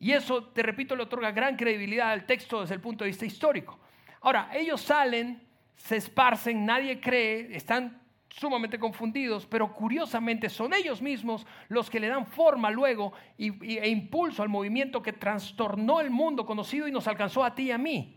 Y 0.00 0.12
eso, 0.12 0.44
te 0.44 0.62
repito, 0.62 0.96
le 0.96 1.02
otorga 1.02 1.30
gran 1.30 1.56
credibilidad 1.56 2.10
al 2.10 2.24
texto 2.24 2.62
desde 2.62 2.74
el 2.74 2.80
punto 2.80 3.04
de 3.04 3.08
vista 3.08 3.26
histórico. 3.26 3.78
Ahora, 4.22 4.50
ellos 4.54 4.80
salen, 4.80 5.46
se 5.76 5.96
esparcen, 5.96 6.64
nadie 6.64 6.98
cree, 7.00 7.54
están 7.54 8.00
sumamente 8.30 8.78
confundidos, 8.78 9.44
pero 9.46 9.74
curiosamente 9.74 10.48
son 10.48 10.72
ellos 10.72 11.02
mismos 11.02 11.46
los 11.68 11.90
que 11.90 12.00
le 12.00 12.08
dan 12.08 12.26
forma 12.26 12.70
luego 12.70 13.12
e 13.36 13.88
impulso 13.88 14.42
al 14.42 14.48
movimiento 14.48 15.02
que 15.02 15.12
trastornó 15.12 16.00
el 16.00 16.10
mundo 16.10 16.46
conocido 16.46 16.88
y 16.88 16.92
nos 16.92 17.06
alcanzó 17.06 17.44
a 17.44 17.54
ti 17.54 17.64
y 17.64 17.70
a 17.72 17.78
mí. 17.78 18.16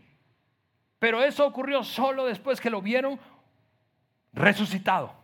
Pero 0.98 1.22
eso 1.22 1.46
ocurrió 1.46 1.82
solo 1.82 2.24
después 2.24 2.60
que 2.60 2.70
lo 2.70 2.80
vieron 2.80 3.20
resucitado. 4.32 5.23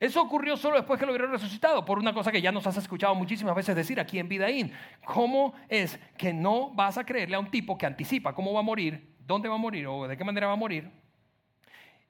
Eso 0.00 0.20
ocurrió 0.20 0.56
solo 0.56 0.76
después 0.76 0.98
que 0.98 1.06
lo 1.06 1.12
vieron 1.12 1.30
resucitado, 1.30 1.84
por 1.84 1.98
una 1.98 2.12
cosa 2.12 2.32
que 2.32 2.42
ya 2.42 2.50
nos 2.50 2.66
has 2.66 2.78
escuchado 2.78 3.14
muchísimas 3.14 3.54
veces 3.54 3.76
decir 3.76 4.00
aquí 4.00 4.18
en 4.18 4.28
Vidaín. 4.28 4.72
¿Cómo 5.04 5.54
es 5.68 6.00
que 6.16 6.32
no 6.32 6.70
vas 6.70 6.98
a 6.98 7.04
creerle 7.04 7.36
a 7.36 7.38
un 7.38 7.50
tipo 7.50 7.78
que 7.78 7.86
anticipa 7.86 8.34
cómo 8.34 8.52
va 8.52 8.60
a 8.60 8.64
morir, 8.64 9.14
dónde 9.26 9.48
va 9.48 9.54
a 9.54 9.58
morir 9.58 9.86
o 9.86 10.08
de 10.08 10.16
qué 10.16 10.24
manera 10.24 10.48
va 10.48 10.54
a 10.54 10.56
morir? 10.56 10.90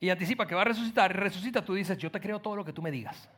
y 0.01 0.09
anticipa 0.09 0.47
que 0.47 0.55
va 0.55 0.62
a 0.62 0.64
resucitar 0.64 1.11
y 1.11 1.14
resucita, 1.14 1.62
tú 1.62 1.74
dices, 1.74 1.99
yo 1.99 2.11
te 2.11 2.20
creo 2.20 2.41
todo 2.41 2.57
lo 2.57 2.64
que 2.64 2.72
tú 2.72 2.80
me 2.80 2.91
digas. 2.91 3.28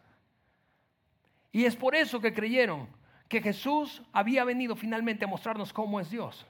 Y 1.51 1.65
es 1.65 1.75
por 1.75 1.97
eso 1.97 2.21
que 2.21 2.33
creyeron 2.33 2.89
que 3.29 3.43
Jesús 3.43 4.01
había 4.13 4.45
venido 4.45 4.77
finalmente 4.77 5.25
a 5.25 5.29
mostrarnos 5.29 5.73
cómo 5.73 5.99
es 5.99 6.09
Dios. 6.09 6.47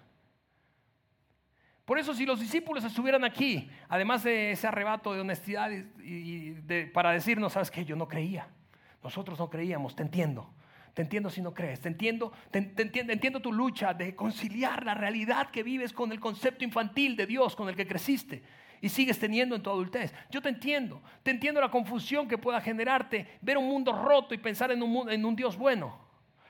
Por 1.93 1.99
eso 1.99 2.15
si 2.15 2.25
los 2.25 2.41
discípulos 2.41 2.83
estuvieran 2.85 3.23
aquí, 3.23 3.69
además 3.87 4.25
de 4.25 4.53
ese 4.53 4.67
arrebato 4.67 5.13
de 5.13 5.21
honestidad 5.21 5.71
y, 6.03 6.53
para 6.95 7.13
decirnos, 7.13 7.53
sabes 7.53 7.71
que 7.71 7.85
yo 7.85 7.97
no 7.97 8.09
creía, 8.09 8.49
nosotros 9.05 9.39
no 9.39 9.51
creíamos, 9.51 9.95
te 9.95 10.03
entiendo, 10.03 10.55
te 10.95 11.03
entiendo 11.03 11.29
si 11.29 11.43
no 11.43 11.53
crees, 11.53 11.83
te 11.83 11.89
entiendo, 11.89 12.33
te 12.51 12.61
entiendo, 12.61 13.13
entiendo 13.13 13.41
tu 13.41 13.53
lucha 13.53 13.93
de 13.93 14.17
conciliar 14.17 14.87
la 14.87 14.95
realidad 14.95 15.51
que 15.51 15.63
vives 15.63 15.93
con 15.93 16.13
el 16.13 16.19
concepto 16.19 16.65
infantil 16.65 17.15
de 17.15 17.27
Dios 17.27 17.55
con 17.55 17.69
el 17.69 17.77
que 17.77 17.87
creciste 17.87 18.43
y 18.81 18.89
sigues 18.89 19.19
teniendo 19.19 19.55
en 19.55 19.63
tu 19.63 19.69
adultez. 19.69 20.15
Yo 20.31 20.41
te 20.41 20.49
entiendo, 20.49 21.03
te 21.23 21.31
entiendo 21.31 21.61
la 21.61 21.71
confusión 21.71 22.27
que 22.27 22.39
pueda 22.39 22.63
generarte 22.63 23.39
ver 23.43 23.59
un 23.59 23.69
mundo 23.69 23.93
roto 23.93 24.33
y 24.33 24.39
pensar 24.39 24.73
en 24.73 24.83
un, 24.83 25.11
en 25.11 25.27
un 25.27 25.37
Dios 25.37 25.59
bueno. 25.59 26.01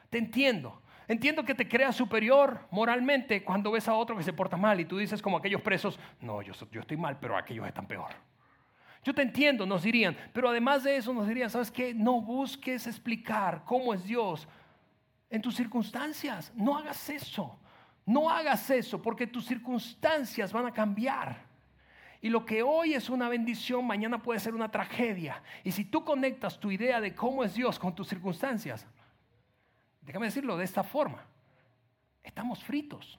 Te 0.09 0.18
entiendo. 0.18 0.82
Entiendo 1.12 1.44
que 1.44 1.54
te 1.54 1.68
creas 1.68 1.94
superior 1.94 2.66
moralmente 2.70 3.44
cuando 3.44 3.70
ves 3.70 3.86
a 3.86 3.92
otro 3.92 4.16
que 4.16 4.22
se 4.22 4.32
porta 4.32 4.56
mal 4.56 4.80
y 4.80 4.86
tú 4.86 4.96
dices 4.96 5.20
como 5.20 5.36
aquellos 5.36 5.60
presos, 5.60 6.00
no, 6.22 6.40
yo, 6.40 6.54
yo 6.70 6.80
estoy 6.80 6.96
mal, 6.96 7.18
pero 7.20 7.36
aquellos 7.36 7.66
están 7.66 7.86
peor. 7.86 8.12
Yo 9.04 9.14
te 9.14 9.20
entiendo, 9.20 9.66
nos 9.66 9.82
dirían, 9.82 10.16
pero 10.32 10.48
además 10.48 10.84
de 10.84 10.96
eso 10.96 11.12
nos 11.12 11.28
dirían, 11.28 11.50
¿sabes 11.50 11.70
qué? 11.70 11.92
No 11.92 12.22
busques 12.22 12.86
explicar 12.86 13.62
cómo 13.66 13.92
es 13.92 14.04
Dios 14.04 14.48
en 15.28 15.42
tus 15.42 15.54
circunstancias. 15.54 16.50
No 16.56 16.78
hagas 16.78 17.10
eso. 17.10 17.60
No 18.06 18.30
hagas 18.30 18.70
eso 18.70 19.02
porque 19.02 19.26
tus 19.26 19.44
circunstancias 19.44 20.50
van 20.50 20.64
a 20.64 20.72
cambiar. 20.72 21.44
Y 22.22 22.30
lo 22.30 22.46
que 22.46 22.62
hoy 22.62 22.94
es 22.94 23.10
una 23.10 23.28
bendición, 23.28 23.86
mañana 23.86 24.22
puede 24.22 24.40
ser 24.40 24.54
una 24.54 24.70
tragedia. 24.70 25.42
Y 25.62 25.72
si 25.72 25.84
tú 25.84 26.06
conectas 26.06 26.58
tu 26.58 26.70
idea 26.70 27.02
de 27.02 27.14
cómo 27.14 27.44
es 27.44 27.52
Dios 27.52 27.78
con 27.78 27.94
tus 27.94 28.08
circunstancias, 28.08 28.86
déjame 30.03 30.26
decirlo 30.26 30.57
de 30.57 30.64
esta 30.64 30.82
forma, 30.82 31.24
estamos 32.22 32.62
fritos. 32.62 33.18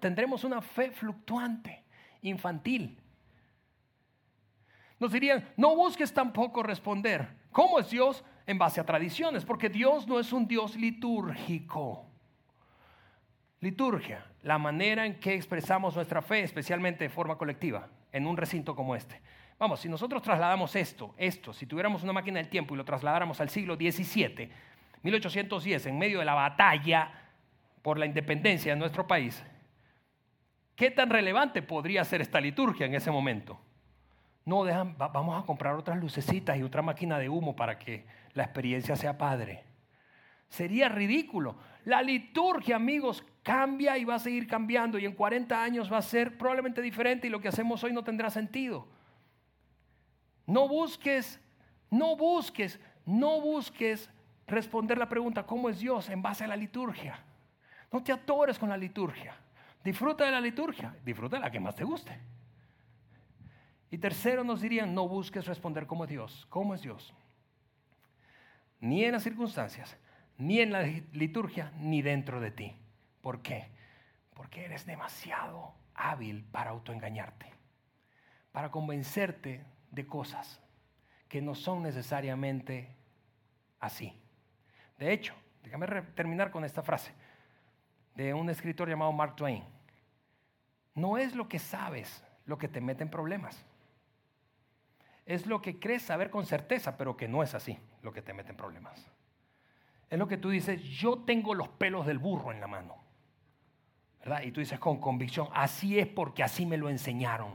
tendremos 0.00 0.44
una 0.44 0.60
fe 0.60 0.90
fluctuante, 0.90 1.84
infantil. 2.22 2.98
Nos 4.98 5.12
dirían, 5.12 5.48
no 5.56 5.74
busques 5.74 6.12
tampoco 6.12 6.62
responder. 6.62 7.26
¿Cómo 7.52 7.78
es 7.78 7.90
Dios? 7.90 8.22
En 8.46 8.58
base 8.58 8.80
a 8.80 8.84
tradiciones, 8.84 9.44
porque 9.44 9.68
Dios 9.68 10.06
no 10.06 10.20
es 10.20 10.32
un 10.32 10.46
Dios 10.46 10.76
litúrgico. 10.76 12.06
Liturgia, 13.60 14.24
la 14.42 14.58
manera 14.58 15.06
en 15.06 15.18
que 15.18 15.34
expresamos 15.34 15.94
nuestra 15.94 16.22
fe, 16.22 16.42
especialmente 16.42 17.04
de 17.04 17.10
forma 17.10 17.36
colectiva, 17.36 17.88
en 18.12 18.26
un 18.26 18.36
recinto 18.36 18.74
como 18.74 18.94
este. 18.94 19.20
Vamos, 19.58 19.80
si 19.80 19.88
nosotros 19.88 20.22
trasladamos 20.22 20.74
esto, 20.74 21.14
esto, 21.18 21.52
si 21.52 21.66
tuviéramos 21.66 22.02
una 22.02 22.14
máquina 22.14 22.38
del 22.38 22.48
tiempo 22.48 22.74
y 22.74 22.78
lo 22.78 22.84
trasladáramos 22.84 23.40
al 23.40 23.50
siglo 23.50 23.76
XVII, 23.76 24.50
1810, 25.02 25.86
en 25.86 25.98
medio 25.98 26.18
de 26.18 26.24
la 26.24 26.34
batalla 26.34 27.10
por 27.82 27.98
la 27.98 28.06
independencia 28.06 28.72
de 28.72 28.78
nuestro 28.78 29.06
país, 29.06 29.42
¿qué 30.76 30.90
tan 30.90 31.10
relevante 31.10 31.62
podría 31.62 32.04
ser 32.04 32.20
esta 32.20 32.40
liturgia 32.40 32.86
en 32.86 32.94
ese 32.94 33.10
momento? 33.10 33.58
No, 34.44 34.64
dejan, 34.64 34.96
vamos 34.98 35.42
a 35.42 35.46
comprar 35.46 35.74
otras 35.74 35.98
lucecitas 35.98 36.58
y 36.58 36.62
otra 36.62 36.82
máquina 36.82 37.18
de 37.18 37.28
humo 37.28 37.54
para 37.54 37.78
que 37.78 38.06
la 38.32 38.44
experiencia 38.44 38.96
sea 38.96 39.16
padre. 39.16 39.64
Sería 40.48 40.88
ridículo. 40.88 41.56
La 41.84 42.02
liturgia, 42.02 42.76
amigos, 42.76 43.24
cambia 43.42 43.96
y 43.96 44.04
va 44.04 44.16
a 44.16 44.18
seguir 44.18 44.46
cambiando 44.46 44.98
y 44.98 45.04
en 45.04 45.12
40 45.12 45.62
años 45.62 45.92
va 45.92 45.98
a 45.98 46.02
ser 46.02 46.36
probablemente 46.36 46.82
diferente 46.82 47.26
y 47.26 47.30
lo 47.30 47.40
que 47.40 47.48
hacemos 47.48 47.82
hoy 47.84 47.92
no 47.92 48.02
tendrá 48.02 48.30
sentido. 48.30 48.88
No 50.46 50.66
busques, 50.66 51.40
no 51.90 52.16
busques, 52.16 52.80
no 53.06 53.40
busques 53.40 54.10
responder 54.50 54.98
la 54.98 55.08
pregunta, 55.08 55.44
¿cómo 55.46 55.68
es 55.68 55.78
Dios? 55.78 56.08
en 56.08 56.22
base 56.22 56.44
a 56.44 56.48
la 56.48 56.56
liturgia. 56.56 57.18
No 57.92 58.02
te 58.02 58.12
atores 58.12 58.58
con 58.58 58.68
la 58.68 58.76
liturgia. 58.76 59.34
Disfruta 59.82 60.24
de 60.24 60.30
la 60.30 60.40
liturgia, 60.40 60.94
disfruta 61.04 61.36
de 61.36 61.42
la 61.42 61.50
que 61.50 61.60
más 61.60 61.74
te 61.74 61.84
guste. 61.84 62.18
Y 63.90 63.98
tercero 63.98 64.44
nos 64.44 64.60
dirían, 64.60 64.94
no 64.94 65.08
busques 65.08 65.46
responder 65.46 65.86
como 65.86 66.06
Dios. 66.06 66.46
¿Cómo 66.50 66.74
es 66.74 66.82
Dios? 66.82 67.12
Ni 68.80 69.04
en 69.04 69.12
las 69.12 69.22
circunstancias, 69.22 69.96
ni 70.38 70.60
en 70.60 70.72
la 70.72 70.82
liturgia, 71.12 71.72
ni 71.78 72.02
dentro 72.02 72.40
de 72.40 72.50
ti. 72.50 72.76
¿Por 73.20 73.42
qué? 73.42 73.68
Porque 74.34 74.64
eres 74.64 74.86
demasiado 74.86 75.74
hábil 75.94 76.44
para 76.44 76.70
autoengañarte, 76.70 77.52
para 78.52 78.70
convencerte 78.70 79.64
de 79.90 80.06
cosas 80.06 80.60
que 81.28 81.42
no 81.42 81.54
son 81.54 81.82
necesariamente 81.82 82.94
así. 83.80 84.14
De 85.00 85.14
hecho, 85.14 85.34
déjame 85.62 85.86
terminar 86.14 86.50
con 86.50 86.62
esta 86.62 86.82
frase 86.82 87.12
de 88.14 88.34
un 88.34 88.50
escritor 88.50 88.86
llamado 88.86 89.10
Mark 89.12 89.34
Twain. 89.34 89.64
No 90.94 91.16
es 91.16 91.34
lo 91.34 91.48
que 91.48 91.58
sabes 91.58 92.22
lo 92.44 92.58
que 92.58 92.68
te 92.68 92.82
mete 92.82 93.02
en 93.02 93.08
problemas. 93.08 93.64
Es 95.24 95.46
lo 95.46 95.62
que 95.62 95.80
crees 95.80 96.02
saber 96.02 96.28
con 96.28 96.44
certeza, 96.44 96.98
pero 96.98 97.16
que 97.16 97.28
no 97.28 97.42
es 97.42 97.54
así 97.54 97.78
lo 98.02 98.12
que 98.12 98.20
te 98.20 98.34
mete 98.34 98.50
en 98.50 98.58
problemas. 98.58 99.10
Es 100.10 100.18
lo 100.18 100.28
que 100.28 100.36
tú 100.36 100.50
dices, 100.50 100.82
yo 100.82 101.20
tengo 101.20 101.54
los 101.54 101.68
pelos 101.68 102.04
del 102.04 102.18
burro 102.18 102.52
en 102.52 102.60
la 102.60 102.66
mano. 102.66 102.96
Y 104.44 104.52
tú 104.52 104.60
dices 104.60 104.78
con 104.78 105.00
convicción, 105.00 105.48
así 105.54 105.98
es 105.98 106.08
porque 106.08 106.42
así 106.42 106.66
me 106.66 106.76
lo 106.76 106.90
enseñaron. 106.90 107.52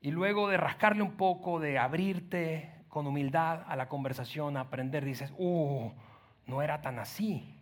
Y 0.00 0.12
luego 0.12 0.48
de 0.48 0.56
rascarle 0.56 1.02
un 1.02 1.16
poco, 1.16 1.58
de 1.58 1.80
abrirte 1.80 2.79
con 2.90 3.06
humildad 3.06 3.62
a 3.66 3.76
la 3.76 3.88
conversación, 3.88 4.56
a 4.56 4.62
aprender, 4.62 5.04
dices, 5.04 5.32
uh, 5.38 5.90
no 6.46 6.60
era 6.60 6.82
tan 6.82 6.98
así. 6.98 7.56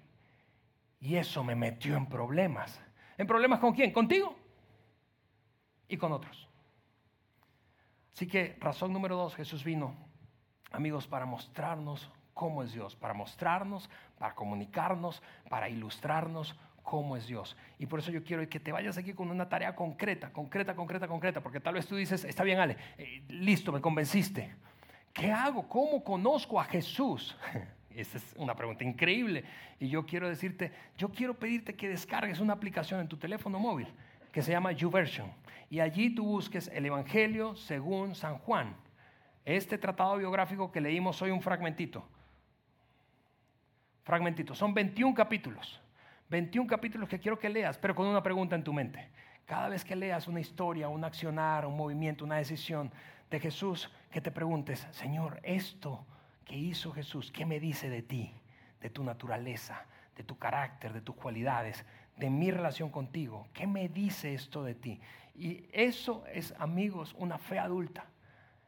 Y 1.00 1.16
eso 1.16 1.44
me 1.44 1.54
metió 1.54 1.96
en 1.96 2.06
problemas. 2.06 2.80
¿En 3.16 3.26
problemas 3.26 3.60
con 3.60 3.72
quién? 3.72 3.92
Contigo 3.92 4.34
y 5.86 5.96
con 5.96 6.12
otros. 6.12 6.48
Así 8.12 8.26
que 8.26 8.56
razón 8.58 8.92
número 8.92 9.16
dos, 9.16 9.36
Jesús 9.36 9.62
vino, 9.62 9.94
amigos, 10.72 11.06
para 11.06 11.24
mostrarnos 11.24 12.10
cómo 12.34 12.62
es 12.62 12.72
Dios, 12.72 12.96
para 12.96 13.14
mostrarnos, 13.14 13.88
para 14.18 14.34
comunicarnos, 14.34 15.22
para 15.48 15.68
ilustrarnos 15.68 16.58
cómo 16.82 17.16
es 17.16 17.26
Dios. 17.26 17.56
Y 17.78 17.86
por 17.86 17.98
eso 17.98 18.10
yo 18.10 18.24
quiero 18.24 18.48
que 18.48 18.60
te 18.60 18.72
vayas 18.72 18.96
aquí 18.96 19.12
con 19.12 19.30
una 19.30 19.48
tarea 19.48 19.76
concreta, 19.76 20.32
concreta, 20.32 20.74
concreta, 20.74 21.06
concreta, 21.06 21.42
porque 21.42 21.60
tal 21.60 21.74
vez 21.74 21.86
tú 21.86 21.96
dices, 21.96 22.24
está 22.24 22.44
bien 22.44 22.58
Ale, 22.58 22.76
eh, 22.96 23.22
listo, 23.28 23.72
me 23.72 23.80
convenciste. 23.80 24.54
¿Qué 25.18 25.32
hago? 25.32 25.68
¿Cómo 25.68 26.04
conozco 26.04 26.60
a 26.60 26.64
Jesús? 26.64 27.36
Esa 27.90 28.18
es 28.18 28.34
una 28.36 28.54
pregunta 28.54 28.84
increíble. 28.84 29.44
Y 29.80 29.88
yo 29.88 30.06
quiero 30.06 30.28
decirte, 30.28 30.70
yo 30.96 31.08
quiero 31.10 31.34
pedirte 31.34 31.74
que 31.74 31.88
descargues 31.88 32.38
una 32.38 32.52
aplicación 32.52 33.00
en 33.00 33.08
tu 33.08 33.16
teléfono 33.16 33.58
móvil 33.58 33.88
que 34.30 34.42
se 34.42 34.52
llama 34.52 34.70
YouVersion. 34.70 35.32
Y 35.70 35.80
allí 35.80 36.14
tú 36.14 36.24
busques 36.24 36.68
el 36.68 36.86
Evangelio 36.86 37.56
según 37.56 38.14
San 38.14 38.38
Juan. 38.38 38.76
Este 39.44 39.76
tratado 39.76 40.18
biográfico 40.18 40.70
que 40.70 40.80
leímos 40.80 41.20
hoy 41.20 41.32
un 41.32 41.42
fragmentito. 41.42 42.06
Fragmentito. 44.04 44.54
Son 44.54 44.72
21 44.72 45.16
capítulos. 45.16 45.80
21 46.30 46.68
capítulos 46.68 47.08
que 47.08 47.18
quiero 47.18 47.40
que 47.40 47.48
leas, 47.48 47.76
pero 47.76 47.92
con 47.92 48.06
una 48.06 48.22
pregunta 48.22 48.54
en 48.54 48.62
tu 48.62 48.72
mente. 48.72 49.08
Cada 49.46 49.68
vez 49.68 49.84
que 49.84 49.96
leas 49.96 50.28
una 50.28 50.38
historia, 50.38 50.88
un 50.88 51.02
accionar, 51.02 51.66
un 51.66 51.76
movimiento, 51.76 52.24
una 52.24 52.36
decisión 52.36 52.92
de 53.30 53.40
Jesús, 53.40 53.90
que 54.10 54.20
te 54.20 54.30
preguntes, 54.30 54.86
Señor, 54.90 55.40
esto 55.42 56.06
que 56.44 56.56
hizo 56.56 56.92
Jesús, 56.92 57.30
¿qué 57.30 57.44
me 57.44 57.60
dice 57.60 57.88
de 57.90 58.02
ti, 58.02 58.32
de 58.80 58.90
tu 58.90 59.04
naturaleza, 59.04 59.84
de 60.16 60.24
tu 60.24 60.38
carácter, 60.38 60.92
de 60.92 61.00
tus 61.00 61.14
cualidades, 61.14 61.84
de 62.16 62.30
mi 62.30 62.50
relación 62.50 62.90
contigo? 62.90 63.48
¿Qué 63.52 63.66
me 63.66 63.88
dice 63.88 64.34
esto 64.34 64.64
de 64.64 64.74
ti? 64.74 65.00
Y 65.34 65.68
eso 65.72 66.24
es, 66.32 66.54
amigos, 66.58 67.14
una 67.18 67.38
fe 67.38 67.58
adulta. 67.58 68.06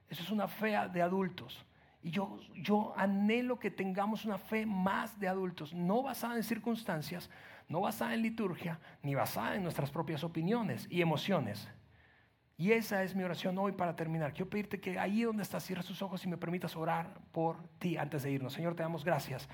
Eso 0.08 0.22
es 0.22 0.30
una 0.30 0.46
fe 0.46 0.76
de 0.92 1.02
adultos. 1.02 1.64
Y 2.02 2.10
yo, 2.10 2.38
yo 2.54 2.94
anhelo 2.96 3.58
que 3.58 3.70
tengamos 3.70 4.24
una 4.24 4.38
fe 4.38 4.66
más 4.66 5.18
de 5.18 5.28
adultos, 5.28 5.74
no 5.74 6.02
basada 6.02 6.36
en 6.36 6.42
circunstancias, 6.42 7.30
no 7.68 7.80
basada 7.80 8.14
en 8.14 8.22
liturgia, 8.22 8.78
ni 9.02 9.14
basada 9.14 9.56
en 9.56 9.62
nuestras 9.62 9.90
propias 9.90 10.24
opiniones 10.24 10.86
y 10.90 11.02
emociones. 11.02 11.68
Y 12.60 12.72
esa 12.72 13.02
es 13.02 13.14
mi 13.14 13.22
oración 13.22 13.56
hoy 13.56 13.72
para 13.72 13.96
terminar. 13.96 14.34
Quiero 14.34 14.50
pedirte 14.50 14.78
que 14.78 14.98
ahí 14.98 15.22
donde 15.22 15.42
estás, 15.42 15.64
cierres 15.64 15.86
tus 15.86 16.02
ojos 16.02 16.22
y 16.26 16.28
me 16.28 16.36
permitas 16.36 16.76
orar 16.76 17.14
por 17.32 17.56
ti 17.78 17.96
antes 17.96 18.22
de 18.22 18.32
irnos. 18.32 18.52
Señor, 18.52 18.74
te 18.74 18.82
damos 18.82 19.02
gracias. 19.02 19.48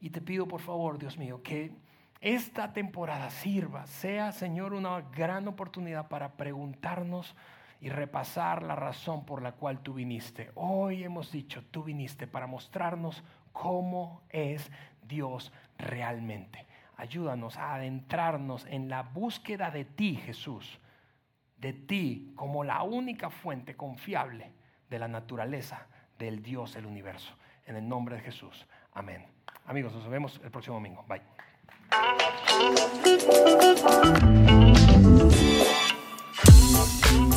Y 0.00 0.10
te 0.10 0.20
pido, 0.20 0.46
por 0.46 0.60
favor, 0.60 0.96
Dios 0.96 1.18
mío, 1.18 1.42
que 1.42 1.72
esta 2.20 2.72
temporada 2.72 3.30
sirva, 3.30 3.84
sea, 3.88 4.30
Señor, 4.30 4.74
una 4.74 5.00
gran 5.00 5.48
oportunidad 5.48 6.06
para 6.06 6.34
preguntarnos 6.36 7.34
y 7.80 7.88
repasar 7.88 8.62
la 8.62 8.76
razón 8.76 9.26
por 9.26 9.42
la 9.42 9.50
cual 9.50 9.80
tú 9.80 9.94
viniste. 9.94 10.52
Hoy 10.54 11.02
hemos 11.02 11.32
dicho, 11.32 11.64
tú 11.72 11.82
viniste 11.82 12.28
para 12.28 12.46
mostrarnos 12.46 13.24
cómo 13.52 14.22
es 14.28 14.70
Dios 15.02 15.52
realmente. 15.78 16.64
Ayúdanos 16.96 17.56
a 17.56 17.74
adentrarnos 17.74 18.66
en 18.66 18.88
la 18.88 19.02
búsqueda 19.02 19.72
de 19.72 19.84
ti, 19.84 20.14
Jesús, 20.14 20.78
de 21.58 21.72
ti 21.72 22.32
como 22.36 22.64
la 22.64 22.82
única 22.82 23.30
fuente 23.30 23.76
confiable 23.76 24.52
de 24.90 24.98
la 24.98 25.08
naturaleza 25.08 25.86
del 26.18 26.42
Dios 26.42 26.74
del 26.74 26.86
universo. 26.86 27.34
En 27.66 27.76
el 27.76 27.88
nombre 27.88 28.16
de 28.16 28.22
Jesús. 28.22 28.66
Amén. 28.92 29.24
Amigos, 29.66 29.92
nos 29.92 30.08
vemos 30.08 30.40
el 30.44 30.50
próximo 30.50 30.76
domingo. 30.76 31.04
Bye. 31.08 31.22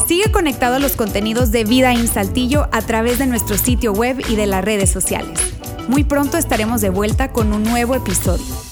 Sigue 0.08 0.32
conectado 0.32 0.76
a 0.76 0.80
los 0.80 0.96
contenidos 0.96 1.52
de 1.52 1.64
Vida 1.64 1.92
en 1.94 2.08
Saltillo 2.08 2.68
a 2.72 2.82
través 2.82 3.20
de 3.20 3.28
nuestro 3.28 3.58
sitio 3.58 3.94
web 3.94 4.20
y 4.28 4.36
de 4.36 4.48
las 4.48 4.64
redes 4.64 4.92
sociales. 4.92 5.56
Muy 5.88 6.04
pronto 6.04 6.38
estaremos 6.38 6.82
de 6.82 6.90
vuelta 6.90 7.32
con 7.32 7.54
un 7.54 7.64
nuevo 7.64 7.96
episodio. 7.96 8.69